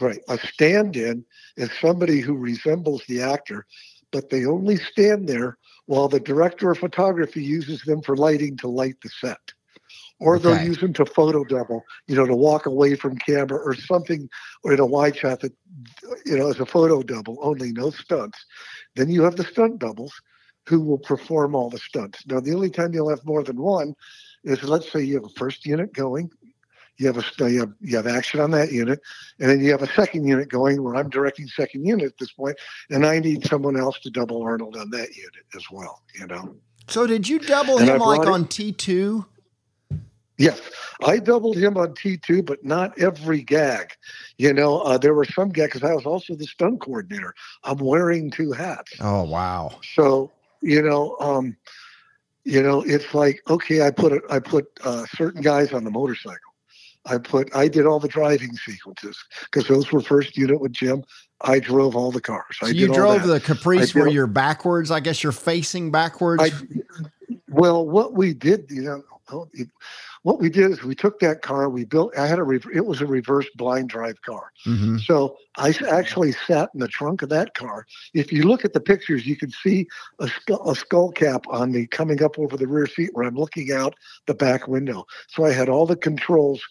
Right. 0.01 0.19
A 0.29 0.39
stand-in 0.39 1.23
is 1.57 1.69
somebody 1.79 2.19
who 2.19 2.35
resembles 2.35 3.03
the 3.07 3.21
actor, 3.21 3.67
but 4.11 4.31
they 4.31 4.45
only 4.45 4.77
stand 4.77 5.27
there 5.29 5.59
while 5.85 6.07
the 6.07 6.19
director 6.19 6.71
of 6.71 6.79
photography 6.79 7.43
uses 7.43 7.83
them 7.83 8.01
for 8.01 8.15
lighting 8.15 8.57
to 8.57 8.67
light 8.67 8.95
the 9.03 9.09
set 9.09 9.53
or 10.19 10.35
okay. 10.35 10.43
they'll 10.43 10.65
use 10.65 10.79
them 10.79 10.93
to 10.93 11.05
photo 11.05 11.43
double, 11.43 11.83
you 12.07 12.15
know, 12.15 12.25
to 12.25 12.35
walk 12.35 12.65
away 12.65 12.95
from 12.95 13.17
camera 13.17 13.59
or 13.59 13.75
something, 13.75 14.29
or 14.63 14.73
in 14.73 14.79
a 14.79 14.85
wide 14.85 15.15
shot 15.15 15.41
that, 15.41 15.53
you 16.25 16.37
know, 16.37 16.49
as 16.49 16.59
a 16.59 16.65
photo 16.65 17.03
double 17.03 17.37
only, 17.41 17.71
no 17.71 17.89
stunts. 17.91 18.45
Then 18.95 19.09
you 19.09 19.21
have 19.23 19.35
the 19.35 19.43
stunt 19.43 19.79
doubles 19.79 20.13
who 20.65 20.81
will 20.81 20.97
perform 20.97 21.55
all 21.55 21.69
the 21.69 21.77
stunts. 21.77 22.25
Now, 22.27 22.39
the 22.39 22.53
only 22.53 22.69
time 22.69 22.93
you'll 22.93 23.09
have 23.09 23.25
more 23.25 23.43
than 23.43 23.57
one 23.57 23.95
is 24.43 24.63
let's 24.63 24.91
say 24.91 25.01
you 25.01 25.15
have 25.15 25.25
a 25.25 25.39
first 25.39 25.65
unit 25.65 25.93
going, 25.93 26.31
you 26.97 27.05
have 27.07 27.17
a 27.17 27.49
you 27.49 27.59
have, 27.59 27.73
you 27.79 27.95
have 27.95 28.07
action 28.07 28.39
on 28.39 28.51
that 28.51 28.71
unit, 28.71 28.99
and 29.39 29.49
then 29.49 29.59
you 29.59 29.71
have 29.71 29.83
a 29.83 29.93
second 29.93 30.27
unit 30.27 30.49
going 30.49 30.81
where 30.81 30.95
I'm 30.95 31.09
directing 31.09 31.47
second 31.47 31.85
unit 31.85 32.07
at 32.07 32.17
this 32.17 32.31
point, 32.31 32.57
and 32.89 33.05
I 33.05 33.19
need 33.19 33.45
someone 33.45 33.77
else 33.77 33.99
to 33.99 34.09
double 34.09 34.41
Arnold 34.41 34.75
on 34.75 34.89
that 34.89 35.15
unit 35.15 35.45
as 35.55 35.69
well. 35.71 36.01
You 36.19 36.27
know. 36.27 36.55
So 36.87 37.05
did 37.05 37.29
you 37.29 37.39
double 37.39 37.77
and 37.77 37.87
him 37.87 37.99
like 37.99 38.25
on 38.25 38.47
T 38.47 38.71
two? 38.71 39.25
Yes, 40.37 40.61
I 41.03 41.17
doubled 41.17 41.57
him 41.57 41.77
on 41.77 41.95
T2, 41.95 42.45
but 42.45 42.63
not 42.63 42.97
every 42.99 43.41
gag. 43.41 43.93
You 44.37 44.53
know, 44.53 44.79
uh, 44.79 44.97
there 44.97 45.15
were 45.15 45.25
some 45.25 45.49
gags 45.49 45.73
because 45.73 45.89
I 45.89 45.93
was 45.93 46.05
also 46.05 46.35
the 46.35 46.45
stunt 46.45 46.81
coordinator. 46.81 47.33
I'm 47.63 47.79
wearing 47.79 48.29
two 48.29 48.51
hats. 48.51 48.93
Oh 48.99 49.23
wow! 49.23 49.79
So 49.95 50.31
you 50.61 50.81
know, 50.81 51.17
um, 51.19 51.57
you 52.43 52.61
know, 52.61 52.81
it's 52.81 53.13
like 53.13 53.41
okay, 53.49 53.81
I 53.81 53.89
put 53.91 54.13
a, 54.13 54.21
I 54.29 54.39
put 54.39 54.67
uh, 54.83 55.05
certain 55.15 55.41
guys 55.41 55.73
on 55.73 55.83
the 55.83 55.91
motorcycle. 55.91 56.39
I 57.07 57.17
put 57.17 57.55
I 57.55 57.67
did 57.67 57.85
all 57.85 57.99
the 57.99 58.07
driving 58.07 58.55
sequences 58.55 59.17
because 59.45 59.67
those 59.67 59.91
were 59.91 60.01
first 60.01 60.37
unit 60.37 60.59
with 60.59 60.73
Jim. 60.73 61.03
I 61.41 61.59
drove 61.59 61.95
all 61.95 62.11
the 62.11 62.21
cars. 62.21 62.57
So 62.59 62.67
you 62.67 62.93
drove 62.93 63.25
the 63.25 63.39
Caprice 63.39 63.93
where 63.93 64.07
you're 64.07 64.27
backwards. 64.27 64.91
I 64.91 64.99
guess 64.99 65.23
you're 65.23 65.31
facing 65.31 65.91
backwards. 65.91 66.43
I, 66.43 66.51
well, 67.47 67.85
what 67.85 68.13
we 68.13 68.33
did, 68.33 68.69
you 68.69 68.81
know, 68.81 69.03
oh, 69.31 69.47
what 70.23 70.39
we 70.39 70.49
did 70.49 70.71
is 70.71 70.83
we 70.83 70.95
took 70.95 71.19
that 71.19 71.41
car, 71.41 71.69
we 71.69 71.85
built, 71.85 72.17
I 72.17 72.27
had 72.27 72.39
a, 72.39 72.49
it 72.73 72.85
was 72.85 73.01
a 73.01 73.05
reverse 73.05 73.47
blind 73.55 73.89
drive 73.89 74.21
car. 74.21 74.51
Mm-hmm. 74.65 74.97
So 74.97 75.37
I 75.57 75.73
actually 75.89 76.31
sat 76.31 76.69
in 76.73 76.79
the 76.79 76.87
trunk 76.87 77.21
of 77.21 77.29
that 77.29 77.53
car. 77.53 77.85
If 78.13 78.31
you 78.31 78.43
look 78.43 78.65
at 78.65 78.73
the 78.73 78.79
pictures, 78.79 79.25
you 79.25 79.35
can 79.35 79.51
see 79.51 79.87
a 80.19 80.27
skull, 80.27 80.69
a 80.69 80.75
skull 80.75 81.11
cap 81.11 81.45
on 81.49 81.71
me 81.71 81.87
coming 81.87 82.21
up 82.21 82.37
over 82.39 82.57
the 82.57 82.67
rear 82.67 82.87
seat 82.87 83.11
where 83.13 83.25
I'm 83.25 83.35
looking 83.35 83.71
out 83.71 83.95
the 84.25 84.33
back 84.33 84.67
window. 84.67 85.05
So 85.27 85.45
I 85.45 85.51
had 85.51 85.69
all 85.69 85.85
the 85.85 85.95
controls 85.95 86.61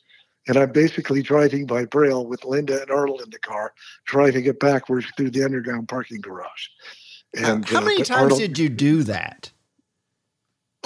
and 0.48 0.56
I'm 0.56 0.72
basically 0.72 1.22
driving 1.22 1.66
by 1.66 1.84
braille 1.86 2.26
with 2.26 2.44
Linda 2.44 2.80
and 2.80 2.90
Arnold 2.90 3.20
in 3.22 3.30
the 3.30 3.38
car, 3.38 3.72
driving 4.04 4.44
it 4.46 4.60
backwards 4.60 5.06
through 5.16 5.30
the 5.30 5.44
underground 5.44 5.88
parking 5.88 6.20
garage. 6.20 6.68
And 7.34 7.68
how 7.68 7.80
many 7.80 8.02
uh, 8.02 8.04
times 8.04 8.10
Arnold, 8.10 8.40
did 8.40 8.58
you 8.58 8.68
do 8.68 9.02
that? 9.04 9.50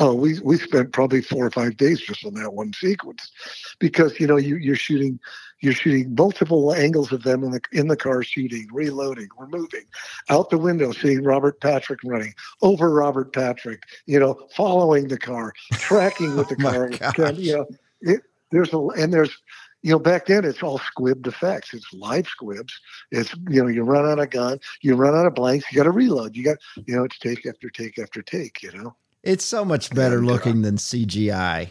Oh, 0.00 0.14
we 0.14 0.40
we 0.40 0.56
spent 0.56 0.92
probably 0.92 1.20
four 1.20 1.44
or 1.44 1.50
five 1.50 1.76
days 1.76 2.00
just 2.00 2.24
on 2.24 2.32
that 2.34 2.54
one 2.54 2.72
sequence, 2.72 3.30
because 3.78 4.18
you 4.18 4.26
know 4.26 4.38
you 4.38 4.56
you're 4.56 4.74
shooting 4.74 5.20
you're 5.60 5.74
shooting 5.74 6.14
multiple 6.14 6.72
angles 6.72 7.12
of 7.12 7.22
them 7.22 7.44
in 7.44 7.50
the 7.50 7.60
in 7.72 7.88
the 7.88 7.96
car 7.96 8.22
shooting, 8.22 8.66
reloading, 8.72 9.28
we're 9.38 9.46
moving 9.48 9.84
out 10.30 10.48
the 10.48 10.56
window, 10.56 10.92
seeing 10.92 11.22
Robert 11.22 11.60
Patrick 11.60 12.00
running 12.02 12.34
over 12.62 12.90
Robert 12.90 13.34
Patrick, 13.34 13.82
you 14.06 14.18
know, 14.18 14.48
following 14.56 15.08
the 15.08 15.18
car, 15.18 15.52
tracking 15.72 16.34
with 16.34 16.48
the 16.48 16.56
oh 17.04 17.12
car. 17.12 17.32
you 17.32 17.56
know, 17.56 17.66
it, 18.00 18.22
there's 18.50 18.72
a 18.72 18.78
and 18.78 19.12
there's 19.12 19.36
you 19.82 19.92
know, 19.92 19.98
back 19.98 20.26
then 20.26 20.44
it's 20.44 20.62
all 20.62 20.78
squibbed 20.78 21.26
effects. 21.26 21.74
It's 21.74 21.92
live 21.92 22.26
squibs. 22.26 22.72
It's 23.10 23.34
you 23.48 23.62
know, 23.62 23.68
you 23.68 23.82
run 23.82 24.06
out 24.06 24.18
of 24.18 24.30
gun, 24.30 24.60
you 24.80 24.94
run 24.94 25.14
out 25.14 25.26
of 25.26 25.34
blanks, 25.34 25.70
you 25.70 25.76
got 25.76 25.84
to 25.84 25.90
reload. 25.90 26.36
You 26.36 26.44
got 26.44 26.56
you 26.86 26.96
know, 26.96 27.04
it's 27.04 27.18
take 27.18 27.46
after 27.46 27.68
take 27.68 27.98
after 27.98 28.22
take. 28.22 28.62
You 28.62 28.72
know. 28.72 28.96
It's 29.22 29.44
so 29.44 29.64
much 29.64 29.90
better 29.94 30.24
looking 30.24 30.62
than 30.62 30.76
CGI. 30.76 31.70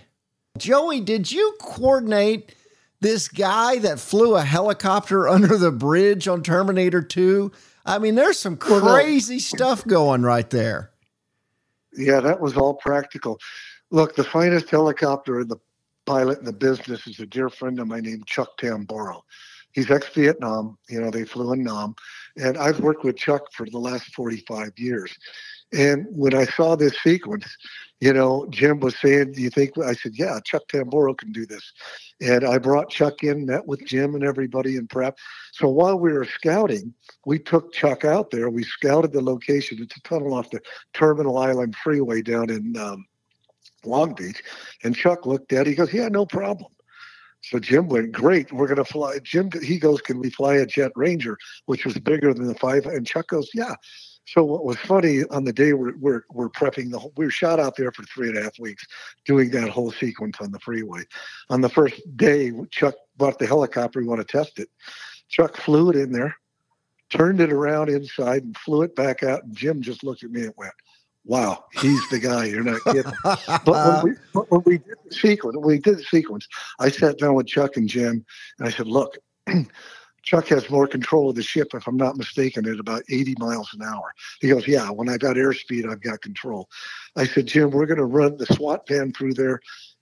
Joey, 0.57 1.01
did 1.01 1.31
you 1.31 1.55
coordinate 1.59 2.53
this 3.01 3.27
guy 3.27 3.79
that 3.79 3.99
flew 3.99 4.35
a 4.35 4.43
helicopter 4.43 5.27
under 5.27 5.57
the 5.57 5.71
bridge 5.71 6.27
on 6.27 6.43
Terminator 6.43 7.01
2? 7.01 7.51
I 7.85 7.97
mean, 7.97 8.15
there's 8.15 8.37
some 8.37 8.57
crazy 8.57 9.39
stuff 9.39 9.85
going 9.85 10.21
right 10.21 10.49
there. 10.49 10.91
Yeah, 11.93 12.19
that 12.19 12.39
was 12.39 12.55
all 12.55 12.75
practical. 12.75 13.39
Look, 13.89 14.15
the 14.15 14.23
finest 14.23 14.69
helicopter 14.69 15.39
and 15.39 15.49
the 15.49 15.57
pilot 16.05 16.39
in 16.39 16.45
the 16.45 16.53
business 16.53 17.07
is 17.07 17.19
a 17.19 17.25
dear 17.25 17.49
friend 17.49 17.79
of 17.79 17.87
mine 17.87 18.03
named 18.03 18.27
Chuck 18.27 18.57
Tamburo. 18.59 19.21
He's 19.71 19.89
ex-Vietnam. 19.89 20.77
You 20.87 21.01
know, 21.01 21.09
they 21.09 21.25
flew 21.25 21.53
in 21.53 21.63
Nam, 21.63 21.95
and 22.37 22.57
I've 22.57 22.79
worked 22.79 23.03
with 23.03 23.17
Chuck 23.17 23.51
for 23.53 23.65
the 23.65 23.79
last 23.79 24.13
45 24.13 24.77
years. 24.77 25.17
And 25.71 26.07
when 26.09 26.33
I 26.33 26.45
saw 26.45 26.75
this 26.75 26.97
sequence, 27.03 27.45
you 27.99 28.13
know, 28.13 28.47
Jim 28.49 28.79
was 28.79 28.97
saying, 28.97 29.33
"Do 29.33 29.41
you 29.41 29.49
think?" 29.49 29.77
I 29.77 29.93
said, 29.93 30.13
"Yeah, 30.15 30.39
Chuck 30.43 30.63
Tamburo 30.67 31.15
can 31.17 31.31
do 31.31 31.45
this." 31.45 31.71
And 32.21 32.43
I 32.45 32.57
brought 32.57 32.89
Chuck 32.89 33.23
in, 33.23 33.45
met 33.45 33.67
with 33.67 33.85
Jim 33.85 34.15
and 34.15 34.23
everybody 34.23 34.77
in 34.77 34.87
prep. 34.87 35.17
So 35.51 35.67
while 35.67 35.99
we 35.99 36.13
were 36.13 36.25
scouting, 36.25 36.93
we 37.25 37.39
took 37.39 37.73
Chuck 37.73 38.05
out 38.05 38.31
there. 38.31 38.49
We 38.49 38.63
scouted 38.63 39.11
the 39.11 39.21
location. 39.21 39.79
It's 39.81 39.95
a 39.97 40.01
tunnel 40.01 40.33
off 40.33 40.49
the 40.49 40.61
Terminal 40.93 41.37
Island 41.37 41.75
Freeway 41.83 42.21
down 42.21 42.49
in 42.49 42.75
um, 42.77 43.05
Long 43.85 44.15
Beach. 44.15 44.41
And 44.83 44.95
Chuck 44.95 45.25
looked 45.25 45.53
at 45.53 45.67
it. 45.67 45.71
He 45.71 45.75
goes, 45.75 45.93
"Yeah, 45.93 46.07
no 46.07 46.25
problem." 46.25 46.71
So 47.41 47.59
Jim 47.59 47.87
went, 47.87 48.11
great. 48.11 48.51
We're 48.51 48.67
going 48.67 48.77
to 48.77 48.85
fly. 48.85 49.19
Jim, 49.23 49.49
he 49.63 49.79
goes, 49.79 50.01
can 50.01 50.19
we 50.19 50.29
fly 50.29 50.55
a 50.55 50.65
Jet 50.65 50.91
Ranger, 50.95 51.37
which 51.67 51.85
was 51.85 51.97
bigger 51.97 52.33
than 52.33 52.47
the 52.47 52.55
five? 52.55 52.85
And 52.85 53.07
Chuck 53.07 53.27
goes, 53.27 53.49
yeah. 53.53 53.75
So 54.31 54.43
what 54.43 54.63
was 54.63 54.77
funny 54.77 55.23
on 55.31 55.43
the 55.43 55.51
day 55.51 55.73
we're, 55.73 55.97
we're, 55.97 56.21
we're 56.31 56.49
prepping 56.49 56.91
the 56.91 56.99
whole, 56.99 57.11
we 57.17 57.25
were 57.25 57.31
shot 57.31 57.59
out 57.59 57.75
there 57.75 57.91
for 57.91 58.03
three 58.03 58.29
and 58.29 58.37
a 58.37 58.43
half 58.43 58.59
weeks 58.59 58.85
doing 59.25 59.49
that 59.51 59.69
whole 59.69 59.91
sequence 59.91 60.37
on 60.39 60.51
the 60.51 60.59
freeway. 60.59 61.01
On 61.49 61.61
the 61.61 61.69
first 61.69 61.99
day, 62.15 62.51
Chuck 62.69 62.93
bought 63.17 63.39
the 63.39 63.47
helicopter. 63.47 63.99
We 63.99 64.05
want 64.05 64.21
to 64.21 64.31
test 64.31 64.59
it. 64.59 64.69
Chuck 65.29 65.57
flew 65.57 65.89
it 65.89 65.95
in 65.95 66.11
there, 66.11 66.35
turned 67.09 67.41
it 67.41 67.51
around 67.51 67.89
inside 67.89 68.43
and 68.43 68.55
flew 68.57 68.83
it 68.83 68.95
back 68.95 69.23
out. 69.23 69.43
And 69.45 69.55
Jim 69.55 69.81
just 69.81 70.03
looked 70.03 70.23
at 70.23 70.29
me 70.29 70.43
and 70.43 70.53
went, 70.57 70.73
wow, 71.25 71.65
he's 71.73 72.07
the 72.09 72.19
guy. 72.19 72.45
You're 72.45 72.63
not 72.63 72.83
kidding. 72.83 73.11
but, 73.23 73.65
when 73.65 74.03
we, 74.03 74.19
but 74.33 74.51
when 74.51 74.61
we 74.63 74.77
did 74.77 74.97
the 75.05 75.15
sequence, 75.15 75.57
when 75.57 75.65
we 75.65 75.79
did 75.79 75.97
the 75.97 76.03
sequence, 76.03 76.47
I 76.79 76.89
sat 76.89 77.17
down 77.17 77.33
with 77.33 77.47
Chuck 77.47 77.77
and 77.77 77.89
Jim 77.89 78.23
and 78.59 78.67
I 78.67 78.69
said, 78.69 78.85
look, 78.85 79.17
Chuck 80.23 80.47
has 80.47 80.69
more 80.69 80.87
control 80.87 81.29
of 81.29 81.35
the 81.35 81.43
ship, 81.43 81.69
if 81.73 81.87
I'm 81.87 81.97
not 81.97 82.17
mistaken, 82.17 82.67
at 82.67 82.79
about 82.79 83.03
80 83.09 83.35
miles 83.39 83.73
an 83.73 83.81
hour. 83.81 84.13
He 84.41 84.49
goes, 84.49 84.67
Yeah, 84.67 84.89
when 84.89 85.09
I've 85.09 85.19
got 85.19 85.35
airspeed, 85.35 85.89
I've 85.89 86.01
got 86.01 86.21
control. 86.21 86.69
I 87.15 87.25
said, 87.25 87.47
Jim, 87.47 87.71
we're 87.71 87.85
going 87.85 87.97
to 87.97 88.05
run 88.05 88.37
the 88.37 88.45
SWAT 88.47 88.87
van 88.87 89.13
through 89.13 89.33
there 89.33 89.59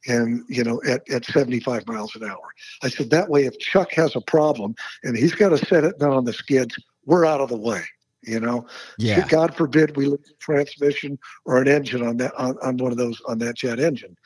and, 0.08 0.44
you 0.50 0.64
know, 0.64 0.82
at, 0.88 1.08
at 1.10 1.26
75 1.26 1.88
miles 1.88 2.16
an 2.16 2.24
hour. 2.24 2.54
I 2.84 2.90
said, 2.90 3.10
That 3.10 3.30
way, 3.30 3.46
if 3.46 3.58
Chuck 3.60 3.92
has 3.94 4.16
a 4.16 4.22
problem 4.22 4.76
and 5.04 5.18
he's 5.18 5.36
got 5.36 5.50
to 5.50 5.58
set 5.58 5.84
it 5.84 6.00
down 6.00 6.14
on 6.14 6.26
the 6.26 6.34
skids, 6.34 6.78
we're 7.06 7.26
out 7.26 7.42
of 7.42 7.50
the 7.50 7.58
way. 7.58 7.84
You 8.24 8.40
know, 8.40 8.66
yeah. 8.98 9.26
God 9.28 9.56
forbid 9.56 9.96
we 9.96 10.08
lose 10.08 10.30
a 10.30 10.34
transmission 10.40 11.18
or 11.46 11.62
an 11.62 11.68
engine 11.68 12.06
on 12.06 12.18
that 12.18 12.34
on, 12.36 12.58
on 12.62 12.78
one 12.78 12.92
of 12.92 12.98
those 12.98 13.22
on 13.28 13.38
that 13.40 13.56
jet 13.56 13.80
engine. 13.80 14.18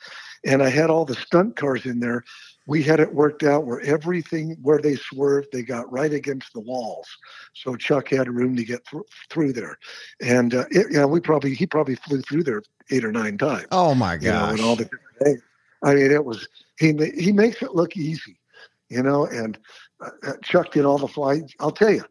And 0.44 0.62
I 0.62 0.70
had 0.70 0.90
all 0.90 1.04
the 1.04 1.14
stunt 1.14 1.56
cars 1.56 1.86
in 1.86 2.00
there 2.00 2.24
we 2.66 2.82
had 2.82 3.00
it 3.00 3.12
worked 3.12 3.42
out 3.42 3.66
where 3.66 3.80
everything 3.80 4.56
where 4.62 4.78
they 4.78 4.96
swerved 4.96 5.48
they 5.52 5.62
got 5.62 5.90
right 5.92 6.12
against 6.12 6.52
the 6.52 6.60
walls. 6.60 7.08
So 7.54 7.76
chuck 7.76 8.08
had 8.08 8.28
room 8.28 8.56
to 8.56 8.64
get 8.64 8.84
th- 8.86 9.02
through 9.30 9.52
there. 9.52 9.78
And 10.20 10.54
uh, 10.54 10.64
it, 10.70 10.90
you 10.90 10.98
know 10.98 11.08
we 11.08 11.20
probably 11.20 11.54
he 11.54 11.66
probably 11.66 11.96
flew 11.96 12.20
through 12.22 12.44
there 12.44 12.62
eight 12.90 13.04
or 13.04 13.12
nine 13.12 13.38
times. 13.38 13.66
Oh 13.72 13.94
my 13.94 14.16
gosh 14.16 14.24
you 14.24 14.32
know, 14.32 14.44
and 14.46 14.60
all 14.60 14.76
the 14.76 14.88
i 15.84 15.94
mean 15.94 16.10
it 16.10 16.24
was 16.24 16.48
he 16.78 16.92
he 17.16 17.32
makes 17.32 17.62
it 17.62 17.74
look 17.74 17.96
easy 17.96 18.38
you 18.88 19.02
know 19.02 19.26
and 19.26 19.58
uh, 20.04 20.10
uh 20.26 20.32
chuck 20.42 20.72
did 20.72 20.84
all 20.84 20.98
the 20.98 21.08
flying. 21.08 21.48
I'll 21.60 21.70
tell 21.70 21.90
you 21.90 22.04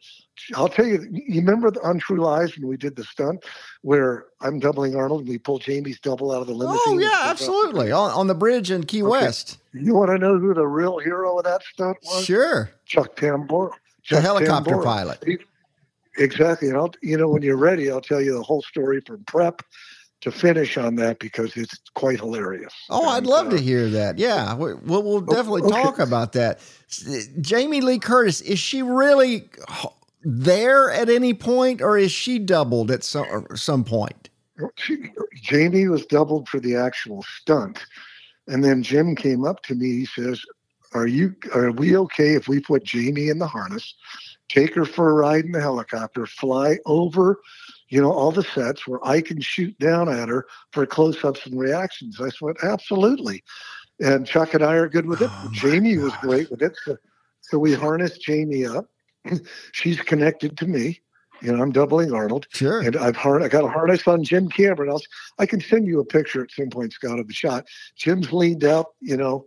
I'll 0.56 0.70
tell 0.70 0.86
you, 0.86 1.08
you 1.12 1.42
remember 1.42 1.72
on 1.84 2.00
True 2.00 2.22
Lies 2.22 2.58
when 2.58 2.68
we 2.68 2.78
did 2.78 2.96
the 2.96 3.04
stunt 3.04 3.44
where 3.82 4.26
I'm 4.42 4.60
doubling 4.60 4.96
Arnold 4.96 5.22
and 5.22 5.30
we 5.30 5.38
pull 5.38 5.60
Jamie's 5.60 6.00
double 6.00 6.32
out 6.32 6.42
of 6.42 6.48
the 6.48 6.54
limousine? 6.54 6.82
Oh, 6.86 7.00
yeah, 7.00 7.22
absolutely. 7.24 7.92
On, 7.92 8.12
on 8.12 8.28
the 8.28 8.36
bridge 8.36 8.72
in 8.72 8.84
Key 8.84 9.04
okay. 9.04 9.10
West. 9.10 9.58
You 9.74 9.96
want 9.96 10.10
to 10.12 10.18
know 10.18 10.38
who 10.38 10.54
the 10.54 10.68
real 10.68 11.00
hero 11.00 11.38
of 11.38 11.44
that 11.46 11.64
stunt 11.64 11.98
was? 12.04 12.26
Sure. 12.26 12.70
Chuck 12.86 13.16
Tamburro. 13.16 13.72
Chuck 14.04 14.18
the 14.18 14.22
helicopter 14.22 14.72
Tamburro. 14.72 14.84
pilot. 14.84 15.24
He, 15.26 15.38
exactly. 16.18 16.70
And 16.70 16.78
I'll, 16.78 16.92
you 17.02 17.18
know, 17.18 17.30
when 17.30 17.42
you're 17.42 17.58
ready, 17.58 17.92
I'll 17.92 18.02
tell 18.02 18.22
you 18.22 18.34
the 18.34 18.44
whole 18.44 18.62
story 18.62 19.02
from 19.02 19.24
prep 19.26 19.62
to 20.22 20.32
finish 20.32 20.78
on 20.78 20.96
that 20.96 21.20
because 21.20 21.58
it's 21.58 21.80
quite 21.96 22.20
hilarious. 22.20 22.74
Oh, 22.90 23.02
and, 23.02 23.10
I'd 23.10 23.26
love 23.26 23.48
uh, 23.48 23.52
to 23.52 23.58
hear 23.60 23.90
that. 23.90 24.20
Yeah, 24.20 24.54
we'll, 24.54 24.80
we'll 24.84 25.22
definitely 25.22 25.64
okay. 25.64 25.82
talk 25.82 26.00
about 26.00 26.34
that. 26.34 26.60
Jamie 27.42 27.82
Lee 27.82 27.98
Curtis, 27.98 28.40
is 28.42 28.60
she 28.60 28.84
really 28.84 29.50
there 30.24 30.92
at 30.92 31.10
any 31.10 31.34
point, 31.34 31.82
or 31.82 31.98
is 31.98 32.12
she 32.12 32.40
doubled 32.40 32.92
at 32.92 33.04
some 33.04 33.48
some 33.56 33.84
point? 33.84 34.30
Jamie 35.42 35.88
was 35.88 36.06
doubled 36.06 36.48
for 36.48 36.60
the 36.60 36.76
actual 36.76 37.24
stunt, 37.24 37.86
and 38.48 38.64
then 38.64 38.84
Jim 38.84 39.16
came 39.16 39.44
up 39.44 39.64
to 39.64 39.76
me. 39.76 39.92
He 40.00 40.06
says, 40.06 40.42
"Are 40.94 41.08
you? 41.08 41.36
Are 41.54 41.72
we 41.72 41.98
okay 41.98 42.36
if 42.36 42.48
we 42.48 42.60
put 42.60 42.84
Jamie 42.84 43.30
in 43.30 43.40
the 43.40 43.48
harness, 43.48 43.96
take 44.50 44.76
her 44.76 44.86
for 44.86 45.10
a 45.10 45.14
ride 45.14 45.46
in 45.46 45.52
the 45.52 45.62
helicopter, 45.62 46.26
fly 46.26 46.78
over?" 46.86 47.40
You 47.90 48.02
know, 48.02 48.12
all 48.12 48.32
the 48.32 48.44
sets 48.44 48.88
where 48.88 49.06
I 49.06 49.20
can 49.20 49.42
shoot 49.42 49.78
down 49.78 50.08
at 50.08 50.30
her 50.30 50.48
for 50.72 50.86
close 50.86 51.26
ups 51.26 51.46
and 51.46 51.60
reactions. 51.60 52.22
I 52.22 52.30
said, 52.30 52.56
absolutely. 52.64 53.44
And 54.00 54.26
Chuck 54.26 54.54
and 54.54 54.64
I 54.64 54.76
are 54.76 54.88
good 54.88 55.06
with 55.06 55.22
it. 55.22 55.30
Oh 55.30 55.50
Jamie 55.52 55.98
was 55.98 56.14
great 56.22 56.50
with 56.50 56.62
it. 56.62 56.78
So, 56.86 56.96
so 57.42 57.60
we 57.60 57.74
harnessed 57.74 58.22
Jamie 58.22 58.66
up 58.66 58.90
she's 59.72 60.00
connected 60.02 60.58
to 60.58 60.68
me. 60.68 61.02
You 61.42 61.52
know, 61.52 61.62
I'm 61.62 61.72
doubling 61.72 62.14
Arnold. 62.14 62.48
Sure. 62.52 62.82
And 62.82 62.96
I've 62.96 63.16
har- 63.16 63.42
I 63.42 63.48
got 63.48 63.64
a 63.64 63.68
harness 63.68 64.08
on 64.08 64.24
Jim 64.24 64.48
Cameron. 64.48 64.92
I'll, 64.92 65.02
I 65.40 65.48
can 65.48 65.60
send 65.60 65.88
you 65.88 66.00
a 66.00 66.06
picture 66.06 66.44
at 66.44 66.52
some 66.52 66.70
point, 66.70 66.94
Scott, 66.94 67.20
of 67.20 67.28
the 67.28 67.34
shot. 67.34 67.66
Jim's 67.96 68.32
leaned 68.32 68.64
up, 68.64 68.94
you 69.00 69.18
know. 69.18 69.46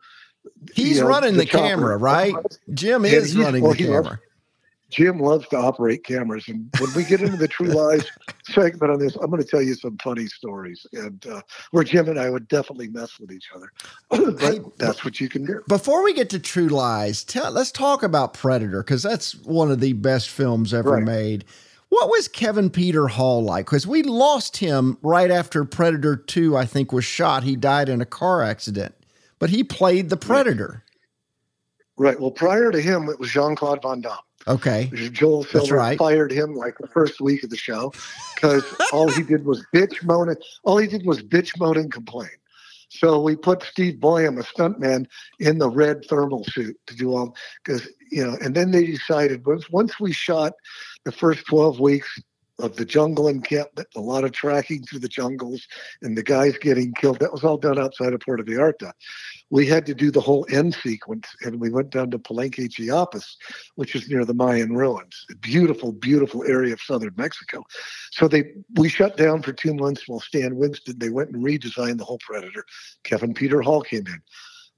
He's 0.74 0.96
you 0.96 1.02
know, 1.02 1.08
running 1.08 1.34
the, 1.34 1.40
the 1.40 1.46
camera, 1.46 1.96
right? 1.96 2.34
Jim 2.74 3.04
is 3.04 3.36
running 3.36 3.62
well, 3.62 3.72
the 3.72 3.78
camera. 3.78 4.18
Jim 4.90 5.18
loves 5.18 5.48
to 5.48 5.56
operate 5.56 6.04
cameras. 6.04 6.44
And 6.48 6.68
when 6.78 6.92
we 6.94 7.04
get 7.04 7.20
into 7.20 7.36
the 7.36 7.48
True 7.48 7.66
Lies 7.68 8.04
segment 8.44 8.92
on 8.92 8.98
this, 8.98 9.16
I'm 9.16 9.30
going 9.30 9.42
to 9.42 9.48
tell 9.48 9.62
you 9.62 9.74
some 9.74 9.98
funny 9.98 10.26
stories. 10.26 10.86
And 10.92 11.24
uh, 11.26 11.42
where 11.72 11.84
Jim 11.84 12.08
and 12.08 12.18
I 12.18 12.30
would 12.30 12.48
definitely 12.48 12.88
mess 12.88 13.18
with 13.18 13.32
each 13.32 13.48
other. 13.54 13.72
but 14.10 14.40
hey, 14.40 14.60
that's 14.78 15.04
what 15.04 15.20
you 15.20 15.28
can 15.28 15.44
do. 15.44 15.62
Before 15.68 16.04
we 16.04 16.14
get 16.14 16.30
to 16.30 16.38
True 16.38 16.68
Lies, 16.68 17.24
tell, 17.24 17.50
let's 17.50 17.72
talk 17.72 18.02
about 18.02 18.34
Predator 18.34 18.82
because 18.82 19.02
that's 19.02 19.34
one 19.34 19.70
of 19.70 19.80
the 19.80 19.94
best 19.94 20.28
films 20.28 20.72
ever 20.72 20.92
right. 20.92 21.04
made. 21.04 21.44
What 21.88 22.08
was 22.08 22.26
Kevin 22.26 22.70
Peter 22.70 23.06
Hall 23.06 23.42
like? 23.44 23.66
Because 23.66 23.86
we 23.86 24.02
lost 24.02 24.56
him 24.56 24.98
right 25.02 25.30
after 25.30 25.64
Predator 25.64 26.16
2, 26.16 26.56
I 26.56 26.66
think, 26.66 26.92
was 26.92 27.04
shot. 27.04 27.44
He 27.44 27.54
died 27.54 27.88
in 27.88 28.00
a 28.00 28.06
car 28.06 28.42
accident, 28.42 28.94
but 29.38 29.50
he 29.50 29.62
played 29.62 30.10
the 30.10 30.16
Predator. 30.16 30.82
Right. 31.96 32.08
right. 32.08 32.20
Well, 32.20 32.32
prior 32.32 32.72
to 32.72 32.80
him, 32.80 33.08
it 33.08 33.20
was 33.20 33.30
Jean 33.30 33.54
Claude 33.54 33.80
Van 33.82 34.00
Damme. 34.00 34.18
Okay. 34.46 34.90
Joel 35.12 35.44
Silver 35.44 35.76
right. 35.76 35.98
fired 35.98 36.30
him 36.30 36.54
like 36.54 36.76
the 36.78 36.86
first 36.88 37.20
week 37.20 37.44
of 37.44 37.50
the 37.50 37.56
show 37.56 37.92
because 38.34 38.64
all 38.92 39.08
he 39.08 39.22
did 39.22 39.44
was 39.44 39.64
bitch 39.74 40.02
moan. 40.04 40.28
And, 40.28 40.38
all 40.64 40.78
he 40.78 40.86
did 40.86 41.06
was 41.06 41.22
bitch 41.22 41.58
moan 41.58 41.78
and 41.78 41.90
complain. 41.90 42.30
So 42.90 43.20
we 43.20 43.34
put 43.34 43.62
Steve 43.62 43.94
Boyum, 43.94 44.38
a 44.38 44.44
stuntman, 44.44 45.06
in 45.40 45.58
the 45.58 45.68
red 45.68 46.04
thermal 46.04 46.44
suit 46.44 46.76
to 46.86 46.94
do 46.94 47.16
all 47.16 47.34
because 47.64 47.88
you 48.12 48.24
know. 48.24 48.36
And 48.40 48.54
then 48.54 48.70
they 48.70 48.86
decided 48.86 49.44
once 49.46 49.70
once 49.70 49.98
we 49.98 50.12
shot 50.12 50.52
the 51.04 51.12
first 51.12 51.46
twelve 51.46 51.80
weeks 51.80 52.20
of 52.58 52.76
the 52.76 52.84
jungle 52.84 53.28
encampment, 53.28 53.88
a 53.96 54.00
lot 54.00 54.24
of 54.24 54.32
tracking 54.32 54.82
through 54.84 55.00
the 55.00 55.08
jungles, 55.08 55.66
and 56.02 56.16
the 56.16 56.22
guys 56.22 56.56
getting 56.58 56.92
killed. 56.94 57.18
That 57.18 57.32
was 57.32 57.42
all 57.42 57.56
done 57.56 57.78
outside 57.78 58.12
of 58.12 58.20
Puerto 58.20 58.44
Vallarta. 58.44 58.92
We 59.50 59.66
had 59.66 59.86
to 59.86 59.94
do 59.94 60.10
the 60.10 60.20
whole 60.20 60.46
end 60.50 60.74
sequence, 60.74 61.26
and 61.42 61.60
we 61.60 61.70
went 61.70 61.90
down 61.90 62.10
to 62.12 62.18
Palenque, 62.18 62.70
Chiapas, 62.70 63.36
which 63.74 63.94
is 63.94 64.08
near 64.08 64.24
the 64.24 64.34
Mayan 64.34 64.76
ruins. 64.76 65.26
A 65.30 65.36
beautiful, 65.36 65.92
beautiful 65.92 66.44
area 66.44 66.74
of 66.74 66.80
southern 66.80 67.14
Mexico. 67.16 67.64
So 68.12 68.28
they 68.28 68.44
we 68.74 68.88
shut 68.88 69.16
down 69.16 69.42
for 69.42 69.52
two 69.52 69.74
months 69.74 70.06
while 70.06 70.20
Stan 70.20 70.56
Winston. 70.56 70.98
They 70.98 71.10
went 71.10 71.30
and 71.30 71.44
redesigned 71.44 71.98
the 71.98 72.04
whole 72.04 72.18
Predator. 72.18 72.64
Kevin 73.02 73.34
Peter 73.34 73.62
Hall 73.62 73.82
came 73.82 74.06
in. 74.06 74.22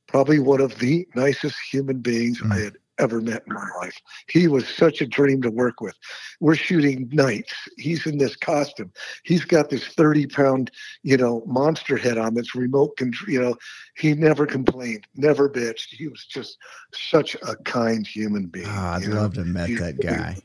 Probably 0.08 0.38
one 0.38 0.60
of 0.60 0.78
the 0.78 1.06
nicest 1.14 1.56
human 1.70 1.98
beings 1.98 2.40
mm. 2.40 2.52
I 2.52 2.64
had 2.64 2.76
ever 2.98 3.20
met 3.20 3.42
in 3.46 3.54
my 3.54 3.68
life. 3.80 4.00
He 4.28 4.48
was 4.48 4.68
such 4.68 5.00
a 5.00 5.06
dream 5.06 5.42
to 5.42 5.50
work 5.50 5.80
with. 5.80 5.94
We're 6.40 6.54
shooting 6.54 7.08
nights. 7.12 7.54
He's 7.76 8.06
in 8.06 8.18
this 8.18 8.36
costume. 8.36 8.92
He's 9.24 9.44
got 9.44 9.70
this 9.70 9.86
30 9.86 10.26
pound, 10.28 10.70
you 11.02 11.16
know, 11.16 11.42
monster 11.46 11.96
head 11.96 12.18
on 12.18 12.34
that's 12.34 12.54
remote 12.54 12.96
control. 12.96 13.30
You 13.30 13.40
know, 13.40 13.56
he 13.96 14.14
never 14.14 14.46
complained, 14.46 15.06
never 15.14 15.48
bitched. 15.48 15.88
He 15.90 16.08
was 16.08 16.24
just 16.24 16.58
such 16.92 17.34
a 17.36 17.56
kind 17.64 18.06
human 18.06 18.46
being. 18.46 18.66
Oh, 18.66 18.70
I'd 18.70 19.06
love 19.06 19.34
to 19.34 19.40
have 19.40 19.48
met 19.48 19.68
he, 19.68 19.74
that 19.76 20.00
guy. 20.00 20.36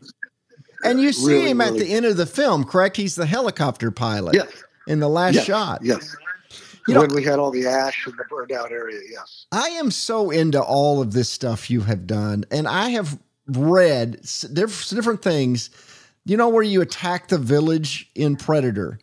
And 0.84 1.00
you 1.00 1.14
see 1.14 1.34
really, 1.34 1.52
him 1.52 1.62
at 1.62 1.74
really 1.74 1.86
the 1.86 1.94
end 1.94 2.06
of 2.06 2.18
the 2.18 2.26
film, 2.26 2.64
correct? 2.64 2.98
He's 2.98 3.16
the 3.16 3.26
helicopter 3.26 3.92
pilot. 3.92 4.36
Yes. 4.36 4.64
In 4.88 5.00
the 5.00 5.10
last 5.10 5.36
yes. 5.36 5.46
shot. 5.46 5.82
Yes. 5.84 6.16
You 6.88 6.98
when 6.98 7.10
know, 7.10 7.16
we 7.16 7.24
had 7.24 7.40
all 7.40 7.52
the 7.52 7.68
ash 7.68 8.08
in 8.08 8.16
the 8.16 8.24
burned 8.30 8.52
out 8.52 8.72
area, 8.72 9.00
yes. 9.10 9.46
I 9.52 9.68
am 9.70 9.92
so 9.92 10.32
into 10.32 10.62
all 10.62 11.02
of 11.02 11.14
this 11.14 11.30
stuff 11.30 11.70
you 11.70 11.82
have 11.82 12.08
done, 12.08 12.46
and 12.50 12.68
I 12.68 12.90
have 12.90 13.20
read 13.48 14.22
different 14.54 15.22
things. 15.22 15.70
You 16.26 16.38
know 16.38 16.50
where 16.50 16.64
you 16.64 16.82
attack 16.82 17.28
the 17.28 17.38
village 17.38 18.10
in 18.16 18.36
Predator. 18.36 19.00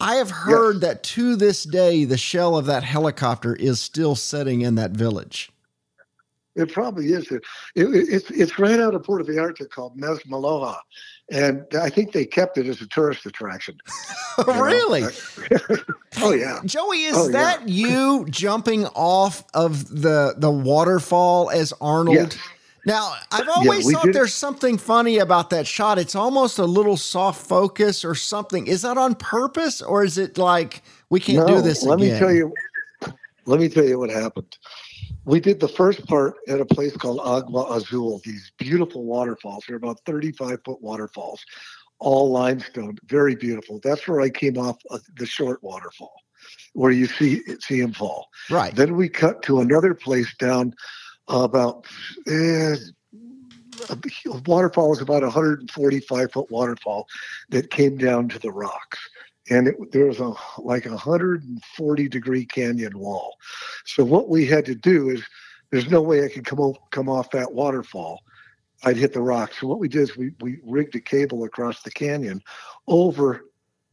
I 0.00 0.16
have 0.16 0.30
heard 0.30 0.76
yes. 0.76 0.82
that 0.82 1.02
to 1.04 1.36
this 1.36 1.64
day, 1.64 2.04
the 2.04 2.16
shell 2.16 2.56
of 2.56 2.66
that 2.66 2.82
helicopter 2.82 3.54
is 3.54 3.80
still 3.80 4.16
sitting 4.16 4.62
in 4.62 4.74
that 4.74 4.90
village. 4.90 5.50
It 6.56 6.72
probably 6.72 7.12
is. 7.12 7.30
It, 7.30 7.42
it, 7.74 7.86
it's 7.86 8.30
it's 8.30 8.58
right 8.58 8.78
out 8.78 8.94
of 8.94 9.02
Puerto 9.02 9.24
Vallarta 9.24 9.68
called 9.68 9.98
Mismaloya, 9.98 10.78
and 11.30 11.64
I 11.80 11.88
think 11.88 12.12
they 12.12 12.26
kept 12.26 12.58
it 12.58 12.66
as 12.66 12.80
a 12.80 12.86
tourist 12.86 13.24
attraction. 13.26 13.78
really? 14.46 15.04
Uh, 15.04 15.10
oh 16.18 16.32
yeah. 16.32 16.60
Joey, 16.64 17.04
is 17.04 17.16
oh, 17.16 17.28
that 17.30 17.68
yeah. 17.68 17.86
you 17.88 18.26
jumping 18.28 18.86
off 18.88 19.44
of 19.54 19.88
the 19.88 20.34
the 20.36 20.50
waterfall 20.50 21.50
as 21.50 21.72
Arnold? 21.80 22.16
Yes. 22.16 22.38
Now, 22.86 23.14
I've 23.32 23.48
always 23.48 23.86
yeah, 23.86 23.96
thought 23.96 24.04
did. 24.06 24.14
there's 24.14 24.34
something 24.34 24.76
funny 24.76 25.16
about 25.16 25.48
that 25.50 25.66
shot. 25.66 25.98
It's 25.98 26.14
almost 26.14 26.58
a 26.58 26.66
little 26.66 26.98
soft 26.98 27.46
focus 27.46 28.04
or 28.04 28.14
something. 28.14 28.66
Is 28.66 28.82
that 28.82 28.98
on 28.98 29.14
purpose 29.14 29.80
or 29.80 30.04
is 30.04 30.18
it 30.18 30.36
like 30.36 30.82
we 31.08 31.18
can't 31.18 31.48
no, 31.48 31.56
do 31.56 31.62
this 31.62 31.82
let 31.82 31.98
again? 31.98 32.12
me 32.12 32.18
tell 32.18 32.32
you 32.32 32.52
let 33.46 33.60
me 33.60 33.68
tell 33.68 33.84
you 33.84 33.98
what 33.98 34.10
happened 34.10 34.58
we 35.24 35.40
did 35.40 35.60
the 35.60 35.68
first 35.68 36.06
part 36.06 36.36
at 36.48 36.60
a 36.60 36.64
place 36.64 36.96
called 36.96 37.20
Agua 37.22 37.76
Azul, 37.76 38.20
these 38.24 38.52
beautiful 38.58 39.04
waterfalls. 39.04 39.64
They're 39.66 39.76
about 39.76 40.00
35 40.06 40.58
foot 40.64 40.80
waterfalls, 40.82 41.44
all 41.98 42.30
limestone, 42.30 42.98
very 43.06 43.34
beautiful. 43.34 43.80
That's 43.82 44.06
where 44.06 44.20
I 44.20 44.30
came 44.30 44.58
off 44.58 44.76
the 45.16 45.26
short 45.26 45.62
waterfall, 45.62 46.14
where 46.74 46.92
you 46.92 47.06
see 47.06 47.42
see 47.60 47.80
him 47.80 47.92
fall. 47.92 48.28
Right. 48.50 48.74
Then 48.74 48.96
we 48.96 49.08
cut 49.08 49.42
to 49.44 49.60
another 49.60 49.94
place 49.94 50.34
down 50.36 50.74
about. 51.28 51.86
Eh, 52.26 52.76
a 53.90 53.98
waterfall 54.46 54.92
is 54.92 55.00
about 55.00 55.22
145 55.22 56.32
foot 56.32 56.50
waterfall 56.50 57.08
that 57.48 57.70
came 57.70 57.96
down 57.96 58.28
to 58.28 58.38
the 58.38 58.52
rocks 58.52 59.00
and 59.50 59.68
it, 59.68 59.92
there 59.92 60.06
was 60.06 60.20
a 60.20 60.32
like 60.58 60.86
a 60.86 60.90
140 60.90 62.08
degree 62.08 62.46
canyon 62.46 62.98
wall. 62.98 63.36
So 63.84 64.04
what 64.04 64.28
we 64.28 64.46
had 64.46 64.64
to 64.66 64.74
do 64.74 65.10
is, 65.10 65.22
there's 65.70 65.90
no 65.90 66.02
way 66.02 66.24
I 66.24 66.28
could 66.28 66.44
come 66.44 66.60
o- 66.60 66.78
come 66.90 67.08
off 67.08 67.30
that 67.32 67.52
waterfall. 67.52 68.22
I'd 68.84 68.96
hit 68.96 69.12
the 69.12 69.20
rocks. 69.20 69.60
So 69.60 69.66
what 69.66 69.78
we 69.78 69.88
did 69.88 70.02
is 70.02 70.16
we, 70.16 70.32
we 70.40 70.58
rigged 70.62 70.94
a 70.94 71.00
cable 71.00 71.44
across 71.44 71.82
the 71.82 71.90
canyon 71.90 72.42
over 72.86 73.46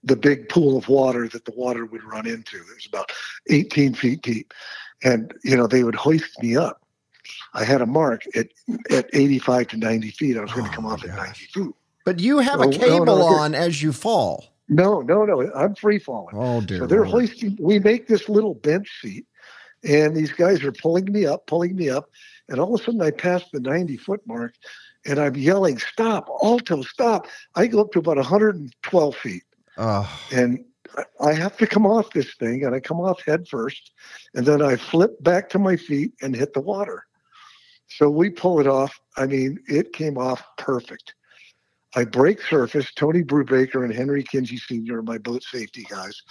the 0.03 0.15
big 0.15 0.49
pool 0.49 0.77
of 0.77 0.87
water 0.89 1.27
that 1.29 1.45
the 1.45 1.53
water 1.55 1.85
would 1.85 2.03
run 2.03 2.27
into. 2.27 2.57
It 2.57 2.75
was 2.75 2.87
about 2.87 3.11
18 3.49 3.93
feet 3.93 4.21
deep. 4.21 4.53
And, 5.03 5.33
you 5.43 5.55
know, 5.55 5.67
they 5.67 5.83
would 5.83 5.95
hoist 5.95 6.41
me 6.41 6.57
up. 6.57 6.81
I 7.53 7.63
had 7.63 7.81
a 7.81 7.85
mark 7.85 8.23
at, 8.35 8.47
at 8.89 9.07
85 9.13 9.67
to 9.69 9.77
90 9.77 10.11
feet. 10.11 10.37
I 10.37 10.41
was 10.41 10.51
going 10.51 10.65
to 10.65 10.71
oh 10.71 10.75
come 10.75 10.85
off 10.85 11.01
gosh. 11.03 11.11
at 11.11 11.17
90 11.17 11.45
feet. 11.45 11.75
But 12.03 12.19
you 12.19 12.39
have 12.39 12.59
so, 12.59 12.69
a 12.69 12.71
cable 12.71 13.05
no, 13.05 13.17
no, 13.17 13.25
on 13.27 13.53
as 13.53 13.81
you 13.81 13.93
fall. 13.93 14.50
No, 14.71 15.01
no, 15.01 15.25
no. 15.25 15.51
I'm 15.53 15.75
free 15.75 15.99
falling. 15.99 16.33
Oh, 16.33 16.61
dear. 16.61 16.79
So 16.79 16.87
they're 16.87 16.99
Lord. 17.05 17.29
hoisting. 17.29 17.57
We 17.59 17.77
make 17.77 18.07
this 18.07 18.29
little 18.29 18.53
bench 18.53 18.89
seat, 19.01 19.25
and 19.83 20.15
these 20.15 20.31
guys 20.31 20.63
are 20.63 20.71
pulling 20.71 21.11
me 21.11 21.25
up, 21.25 21.45
pulling 21.45 21.75
me 21.75 21.89
up. 21.89 22.09
And 22.47 22.57
all 22.57 22.73
of 22.73 22.79
a 22.79 22.83
sudden, 22.83 23.01
I 23.01 23.11
pass 23.11 23.43
the 23.51 23.59
90 23.59 23.97
foot 23.97 24.21
mark, 24.25 24.53
and 25.05 25.19
I'm 25.19 25.35
yelling, 25.35 25.77
"Stop, 25.77 26.29
Alto, 26.41 26.83
stop!" 26.83 27.27
I 27.55 27.67
go 27.67 27.81
up 27.81 27.91
to 27.91 27.99
about 27.99 28.15
112 28.15 29.15
feet, 29.17 29.43
oh. 29.77 30.09
and 30.31 30.63
I 31.19 31.33
have 31.33 31.57
to 31.57 31.67
come 31.67 31.85
off 31.85 32.13
this 32.13 32.33
thing, 32.35 32.63
and 32.63 32.73
I 32.73 32.79
come 32.79 33.01
off 33.01 33.21
head 33.25 33.49
first, 33.49 33.91
and 34.33 34.45
then 34.45 34.61
I 34.61 34.77
flip 34.77 35.21
back 35.21 35.49
to 35.49 35.59
my 35.59 35.75
feet 35.75 36.13
and 36.21 36.33
hit 36.33 36.53
the 36.53 36.61
water. 36.61 37.05
So 37.87 38.09
we 38.09 38.29
pull 38.29 38.61
it 38.61 38.67
off. 38.67 38.97
I 39.17 39.27
mean, 39.27 39.59
it 39.67 39.91
came 39.91 40.17
off 40.17 40.41
perfect. 40.57 41.13
I 41.95 42.05
break 42.05 42.41
surface. 42.41 42.91
Tony 42.93 43.23
Brubaker 43.23 43.83
and 43.83 43.93
Henry 43.93 44.23
Kingi 44.23 44.59
Sr. 44.59 44.99
are 44.99 45.03
my 45.03 45.17
boat 45.17 45.43
safety 45.43 45.85
guys. 45.89 46.21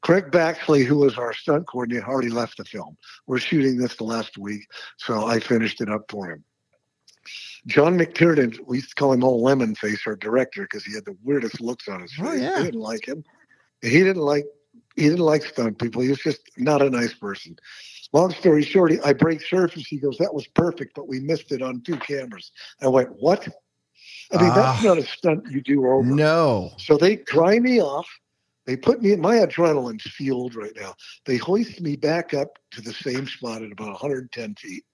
Craig 0.00 0.30
Baxley, 0.30 0.84
who 0.84 0.98
was 0.98 1.16
our 1.16 1.32
stunt 1.32 1.66
coordinator, 1.66 2.08
already 2.08 2.30
left 2.30 2.56
the 2.56 2.64
film. 2.64 2.96
We're 3.26 3.38
shooting 3.38 3.76
this 3.76 3.96
the 3.96 4.04
last 4.04 4.36
week, 4.36 4.66
so 4.96 5.26
I 5.26 5.38
finished 5.38 5.80
it 5.80 5.88
up 5.88 6.10
for 6.10 6.30
him. 6.30 6.44
John 7.66 7.96
McTiernan, 7.96 8.58
we 8.66 8.78
used 8.78 8.88
to 8.88 8.94
call 8.96 9.12
him 9.12 9.22
Old 9.22 9.42
Lemon 9.42 9.76
Face, 9.76 10.02
our 10.06 10.16
director, 10.16 10.62
because 10.62 10.84
he 10.84 10.94
had 10.94 11.04
the 11.04 11.16
weirdest 11.22 11.60
looks 11.60 11.86
on 11.86 12.00
his 12.00 12.12
oh, 12.18 12.24
face. 12.24 12.40
Oh, 12.40 12.42
yeah. 12.42 12.62
didn't 12.64 12.80
like 12.80 13.06
him. 13.06 13.22
He 13.80 14.02
didn't 14.02 14.22
like 14.22 14.46
he 14.96 15.04
didn't 15.04 15.20
like 15.20 15.42
stunt 15.42 15.78
people. 15.78 16.02
He 16.02 16.10
was 16.10 16.18
just 16.18 16.40
not 16.58 16.82
a 16.82 16.90
nice 16.90 17.14
person. 17.14 17.56
Long 18.12 18.30
story 18.32 18.62
short, 18.62 18.92
I 19.04 19.12
break 19.14 19.40
surface. 19.40 19.86
He 19.86 19.96
goes, 19.98 20.18
"That 20.18 20.34
was 20.34 20.46
perfect, 20.48 20.94
but 20.94 21.08
we 21.08 21.20
missed 21.20 21.50
it 21.52 21.62
on 21.62 21.80
two 21.80 21.96
cameras." 21.96 22.52
I 22.80 22.88
went, 22.88 23.10
"What?" 23.20 23.48
I 24.32 24.42
mean, 24.42 24.54
that's 24.54 24.80
ah. 24.80 24.82
not 24.82 24.98
a 24.98 25.06
stunt 25.06 25.50
you 25.50 25.60
do 25.60 25.86
over. 25.86 26.02
No. 26.02 26.72
So 26.78 26.96
they 26.96 27.16
dry 27.16 27.58
me 27.58 27.80
off. 27.80 28.08
They 28.66 28.76
put 28.76 29.02
me 29.02 29.12
in 29.12 29.20
my 29.20 29.36
adrenaline's 29.36 30.04
fueled 30.04 30.54
right 30.54 30.72
now. 30.76 30.94
They 31.26 31.36
hoist 31.36 31.80
me 31.80 31.96
back 31.96 32.32
up 32.32 32.58
to 32.72 32.80
the 32.80 32.92
same 32.92 33.26
spot 33.26 33.62
at 33.62 33.72
about 33.72 33.88
110 33.88 34.54
feet. 34.54 34.84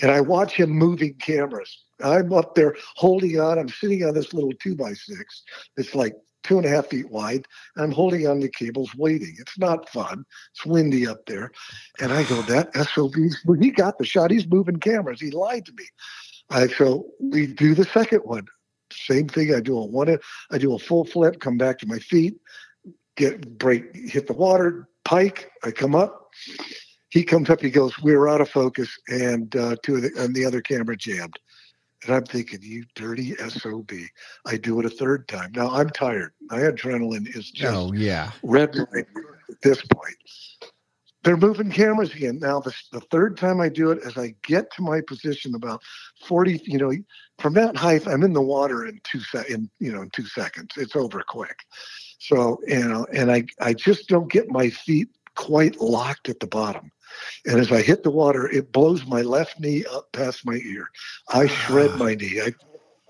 And 0.00 0.10
I 0.10 0.20
watch 0.20 0.54
him 0.54 0.70
moving 0.70 1.14
cameras. 1.14 1.84
I'm 2.02 2.32
up 2.32 2.54
there 2.54 2.76
holding 2.96 3.38
on. 3.38 3.58
I'm 3.58 3.68
sitting 3.68 4.04
on 4.04 4.14
this 4.14 4.32
little 4.32 4.52
two 4.60 4.74
by 4.74 4.92
six. 4.94 5.42
It's 5.76 5.94
like 5.94 6.14
two 6.42 6.58
and 6.58 6.66
a 6.66 6.70
half 6.70 6.86
feet 6.86 7.10
wide. 7.10 7.46
I'm 7.76 7.90
holding 7.90 8.26
on 8.26 8.40
the 8.40 8.48
cables 8.48 8.94
waiting. 8.94 9.34
It's 9.38 9.58
not 9.58 9.88
fun. 9.88 10.24
It's 10.52 10.64
windy 10.64 11.06
up 11.06 11.24
there. 11.26 11.50
And 12.00 12.12
I 12.12 12.24
go, 12.24 12.40
that 12.42 12.74
SOB, 12.74 13.14
he 13.60 13.70
got 13.70 13.98
the 13.98 14.04
shot. 14.04 14.30
He's 14.30 14.48
moving 14.48 14.76
cameras. 14.76 15.20
He 15.20 15.30
lied 15.30 15.66
to 15.66 15.72
me. 15.72 15.84
I 16.50 16.68
so 16.68 17.06
we 17.18 17.46
do 17.46 17.74
the 17.74 17.84
second 17.84 18.20
one. 18.20 18.46
Same 19.06 19.28
thing. 19.28 19.54
I 19.54 19.60
do 19.60 19.78
a 19.78 19.84
one. 19.84 20.16
I 20.50 20.58
do 20.58 20.74
a 20.74 20.78
full 20.78 21.04
flip. 21.04 21.40
Come 21.40 21.56
back 21.56 21.78
to 21.78 21.86
my 21.86 21.98
feet. 21.98 22.36
Get 23.16 23.58
break. 23.58 23.94
Hit 23.94 24.26
the 24.26 24.32
water. 24.32 24.88
Pike. 25.04 25.50
I 25.64 25.70
come 25.70 25.94
up. 25.94 26.30
He 27.10 27.22
comes 27.22 27.50
up. 27.50 27.60
He 27.60 27.70
goes. 27.70 28.00
We 28.02 28.14
are 28.14 28.28
out 28.28 28.40
of 28.40 28.50
focus, 28.50 28.88
and 29.08 29.54
uh, 29.56 29.76
two 29.82 29.96
of 29.96 30.02
the 30.02 30.10
and 30.18 30.34
the 30.34 30.44
other 30.44 30.60
camera 30.60 30.96
jammed. 30.96 31.38
And 32.04 32.14
I'm 32.14 32.24
thinking, 32.24 32.60
you 32.62 32.84
dirty 32.94 33.34
SOB. 33.36 33.90
I 34.44 34.56
do 34.56 34.78
it 34.80 34.86
a 34.86 34.90
third 34.90 35.26
time. 35.28 35.52
Now 35.54 35.70
I'm 35.70 35.88
tired. 35.90 36.32
My 36.42 36.58
adrenaline 36.58 37.34
is 37.34 37.50
just 37.50 37.74
oh, 37.74 37.92
yeah. 37.92 38.32
red 38.42 38.76
light 38.76 39.06
at 39.48 39.60
this 39.62 39.82
point 39.82 40.16
they're 41.26 41.36
moving 41.36 41.72
cameras 41.72 42.14
again. 42.14 42.38
Now, 42.38 42.60
the, 42.60 42.72
the 42.92 43.00
third 43.00 43.36
time 43.36 43.60
I 43.60 43.68
do 43.68 43.90
it, 43.90 43.98
as 44.06 44.16
I 44.16 44.36
get 44.44 44.72
to 44.74 44.82
my 44.82 45.00
position 45.00 45.56
about 45.56 45.82
40, 46.24 46.62
you 46.64 46.78
know, 46.78 46.92
from 47.40 47.54
that 47.54 47.76
height, 47.76 48.06
I'm 48.06 48.22
in 48.22 48.32
the 48.32 48.40
water 48.40 48.86
in 48.86 49.00
two 49.02 49.18
se- 49.18 49.46
in, 49.48 49.68
you 49.80 49.92
know, 49.92 50.02
in 50.02 50.10
two 50.10 50.26
seconds. 50.26 50.70
It's 50.76 50.94
over 50.94 51.24
quick. 51.26 51.64
So, 52.20 52.60
you 52.68 52.86
know, 52.86 53.08
and 53.12 53.32
I, 53.32 53.44
I 53.60 53.74
just 53.74 54.08
don't 54.08 54.30
get 54.30 54.48
my 54.50 54.70
feet 54.70 55.08
quite 55.34 55.80
locked 55.80 56.28
at 56.28 56.38
the 56.38 56.46
bottom. 56.46 56.92
And 57.44 57.58
as 57.58 57.72
I 57.72 57.82
hit 57.82 58.04
the 58.04 58.10
water, 58.10 58.48
it 58.48 58.70
blows 58.70 59.04
my 59.04 59.22
left 59.22 59.58
knee 59.58 59.84
up 59.92 60.12
past 60.12 60.46
my 60.46 60.60
ear. 60.64 60.90
I 61.28 61.48
shred 61.48 61.90
ah. 61.94 61.96
my 61.96 62.14
knee. 62.14 62.40
I 62.40 62.52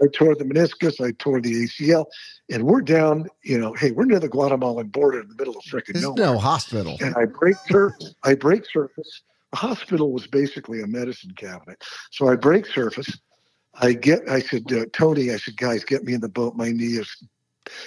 I 0.03 0.07
tore 0.12 0.34
the 0.34 0.44
meniscus, 0.44 1.05
I 1.05 1.12
tore 1.18 1.40
the 1.40 1.64
ACL, 1.64 2.07
and 2.51 2.64
we're 2.64 2.82
down. 2.82 3.28
You 3.42 3.59
know, 3.59 3.72
hey, 3.74 3.92
we're 3.92 4.05
near 4.05 4.20
the 4.20 4.28
Guatemalan 4.28 4.88
border 4.88 5.20
in 5.20 5.28
the 5.28 5.34
middle 5.34 5.57
of 5.57 5.62
freaking 5.64 6.01
nowhere. 6.01 6.26
no 6.26 6.38
hospital. 6.38 6.97
And 7.01 7.14
I 7.16 7.24
break 7.24 7.57
surface. 7.68 8.14
I 8.22 8.34
break 8.34 8.64
surface. 8.66 9.22
The 9.53 9.59
hospital 9.59 10.12
was 10.12 10.26
basically 10.26 10.82
a 10.82 10.86
medicine 10.86 11.32
cabinet. 11.36 11.82
So 12.11 12.28
I 12.28 12.36
break 12.36 12.66
surface. 12.66 13.18
I 13.74 13.92
get. 13.92 14.28
I 14.28 14.40
said, 14.40 14.70
uh, 14.72 14.86
Tony. 14.92 15.32
I 15.32 15.36
said, 15.36 15.57
guys, 15.57 15.84
get 15.84 16.05
me 16.05 16.14
in 16.14 16.20
the 16.20 16.28
boat. 16.28 16.57
My 16.57 16.70
knee 16.72 16.99
is, 16.99 17.24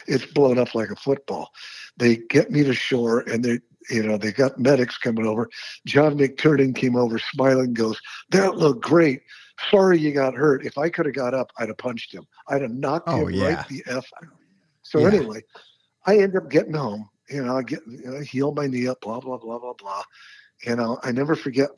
it's 0.08 0.26
blown 0.26 0.58
up 0.58 0.74
like 0.76 0.90
a 0.90 0.96
football. 0.96 1.50
They 1.98 2.18
get 2.18 2.52
me 2.52 2.64
to 2.64 2.74
shore, 2.74 3.22
and 3.22 3.44
they 3.44 3.60
you 3.90 4.04
know, 4.04 4.18
they 4.18 4.32
got 4.32 4.60
medics 4.60 4.98
coming 4.98 5.26
over. 5.26 5.50
John 5.86 6.18
McTiernan 6.18 6.76
came 6.76 6.96
over 6.96 7.18
smiling, 7.18 7.74
goes, 7.74 8.00
That 8.30 8.58
looked 8.58 8.84
great 8.84 9.22
sorry 9.70 10.00
you 10.00 10.12
got 10.12 10.34
hurt. 10.34 10.66
If 10.66 10.78
I 10.78 10.90
could 10.90 11.06
have 11.06 11.16
got 11.16 11.34
up, 11.34 11.52
I'd 11.58 11.70
have 11.70 11.78
punched 11.78 12.14
him. 12.14 12.26
I'd 12.48 12.62
have 12.62 12.72
knocked 12.72 13.10
oh, 13.10 13.28
him 13.28 13.36
yeah. 13.36 13.56
right 13.56 13.68
the 13.68 13.84
F 13.88 14.06
out. 14.22 14.30
So 14.82 15.00
yeah. 15.00 15.08
anyway, 15.08 15.42
I 16.06 16.18
end 16.18 16.36
up 16.36 16.50
getting 16.50 16.74
home. 16.74 17.10
You 17.30 17.46
know, 17.46 17.58
I 17.58 17.64
get 17.64 17.82
you 17.88 18.02
know, 18.04 18.22
heal 18.22 18.52
my 18.54 18.68
knee 18.68 18.88
up, 18.88 19.02
blah, 19.02 19.20
blah, 19.20 19.38
blah, 19.38 19.60
blah, 19.60 19.74
blah. 19.74 20.04
You 20.66 20.76
know, 20.76 21.00
I 21.04 21.12
never 21.12 21.36
forget. 21.36 21.70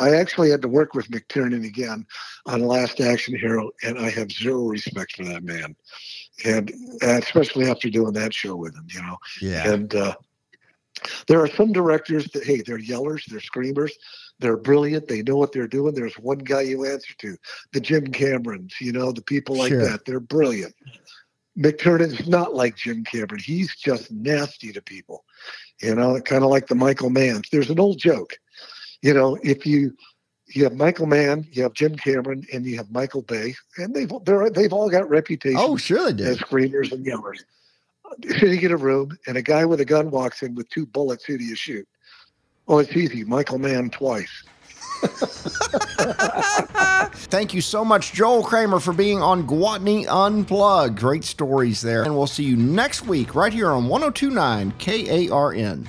I 0.00 0.14
actually 0.14 0.50
had 0.50 0.62
to 0.62 0.68
work 0.68 0.94
with 0.94 1.08
McTiernan 1.08 1.64
again 1.64 2.04
on 2.46 2.62
Last 2.62 3.00
Action 3.00 3.38
Hero, 3.38 3.70
and 3.84 3.96
I 3.96 4.10
have 4.10 4.32
zero 4.32 4.62
respect 4.62 5.14
for 5.14 5.24
that 5.24 5.44
man. 5.44 5.76
And 6.44 6.72
especially 7.00 7.70
after 7.70 7.90
doing 7.90 8.12
that 8.14 8.34
show 8.34 8.56
with 8.56 8.74
him, 8.74 8.86
you 8.90 9.02
know. 9.02 9.16
Yeah. 9.40 9.70
And 9.72 9.94
uh, 9.94 10.16
there 11.26 11.40
are 11.40 11.48
some 11.48 11.72
directors 11.72 12.26
that, 12.32 12.44
hey, 12.44 12.62
they're 12.62 12.78
yellers, 12.78 13.24
they're 13.26 13.40
screamers, 13.40 13.92
they're 14.38 14.56
brilliant. 14.56 15.08
They 15.08 15.22
know 15.22 15.36
what 15.36 15.52
they're 15.52 15.66
doing. 15.66 15.94
There's 15.94 16.18
one 16.18 16.38
guy 16.38 16.62
you 16.62 16.86
answer 16.86 17.14
to, 17.18 17.36
the 17.72 17.80
Jim 17.80 18.06
Camerons, 18.06 18.74
you 18.80 18.92
know, 18.92 19.12
the 19.12 19.22
people 19.22 19.56
like 19.56 19.70
sure. 19.70 19.84
that. 19.88 20.04
They're 20.04 20.20
brilliant. 20.20 20.74
McTiernan's 21.58 22.28
not 22.28 22.54
like 22.54 22.76
Jim 22.76 23.02
Cameron. 23.02 23.40
He's 23.44 23.74
just 23.74 24.12
nasty 24.12 24.72
to 24.72 24.80
people, 24.80 25.24
you 25.82 25.94
know, 25.94 26.20
kind 26.20 26.44
of 26.44 26.50
like 26.50 26.68
the 26.68 26.76
Michael 26.76 27.10
Manns. 27.10 27.50
There's 27.50 27.70
an 27.70 27.80
old 27.80 27.98
joke, 27.98 28.38
you 29.02 29.14
know, 29.14 29.38
if 29.42 29.66
you 29.66 29.96
you 30.54 30.64
have 30.64 30.74
Michael 30.74 31.06
Mann, 31.06 31.46
you 31.52 31.62
have 31.62 31.74
Jim 31.74 31.94
Cameron, 31.96 32.46
and 32.52 32.64
you 32.64 32.76
have 32.76 32.90
Michael 32.90 33.22
Bay, 33.22 33.54
and 33.76 33.94
they've 33.94 34.10
they're, 34.24 34.50
they've 34.50 34.72
all 34.72 34.88
got 34.88 35.08
reputations. 35.08 35.62
Oh, 35.62 35.76
sure 35.76 36.10
they 36.12 36.24
as 36.24 36.38
screamers 36.38 36.92
and 36.92 37.04
yellers. 37.04 37.42
Sitting 38.38 38.62
in 38.62 38.72
a 38.72 38.76
room, 38.76 39.16
and 39.26 39.36
a 39.36 39.42
guy 39.42 39.64
with 39.64 39.80
a 39.80 39.84
gun 39.84 40.10
walks 40.10 40.42
in 40.42 40.54
with 40.54 40.68
two 40.70 40.86
bullets. 40.86 41.24
Who 41.24 41.38
do 41.38 41.44
you 41.44 41.56
shoot? 41.56 41.86
Oh, 42.66 42.78
it's 42.78 42.94
easy. 42.96 43.24
Michael 43.24 43.58
Mann 43.58 43.90
twice. 43.90 44.44
Thank 47.30 47.54
you 47.54 47.60
so 47.60 47.84
much, 47.84 48.12
Joel 48.12 48.42
Kramer, 48.42 48.80
for 48.80 48.92
being 48.92 49.22
on 49.22 49.46
Gwatney 49.46 50.06
Unplugged. 50.08 50.98
Great 50.98 51.24
stories 51.24 51.80
there. 51.80 52.02
And 52.02 52.16
we'll 52.16 52.26
see 52.26 52.44
you 52.44 52.56
next 52.56 53.06
week 53.06 53.34
right 53.34 53.52
here 53.52 53.70
on 53.70 53.88
1029 53.88 54.72
KARN. 54.78 55.88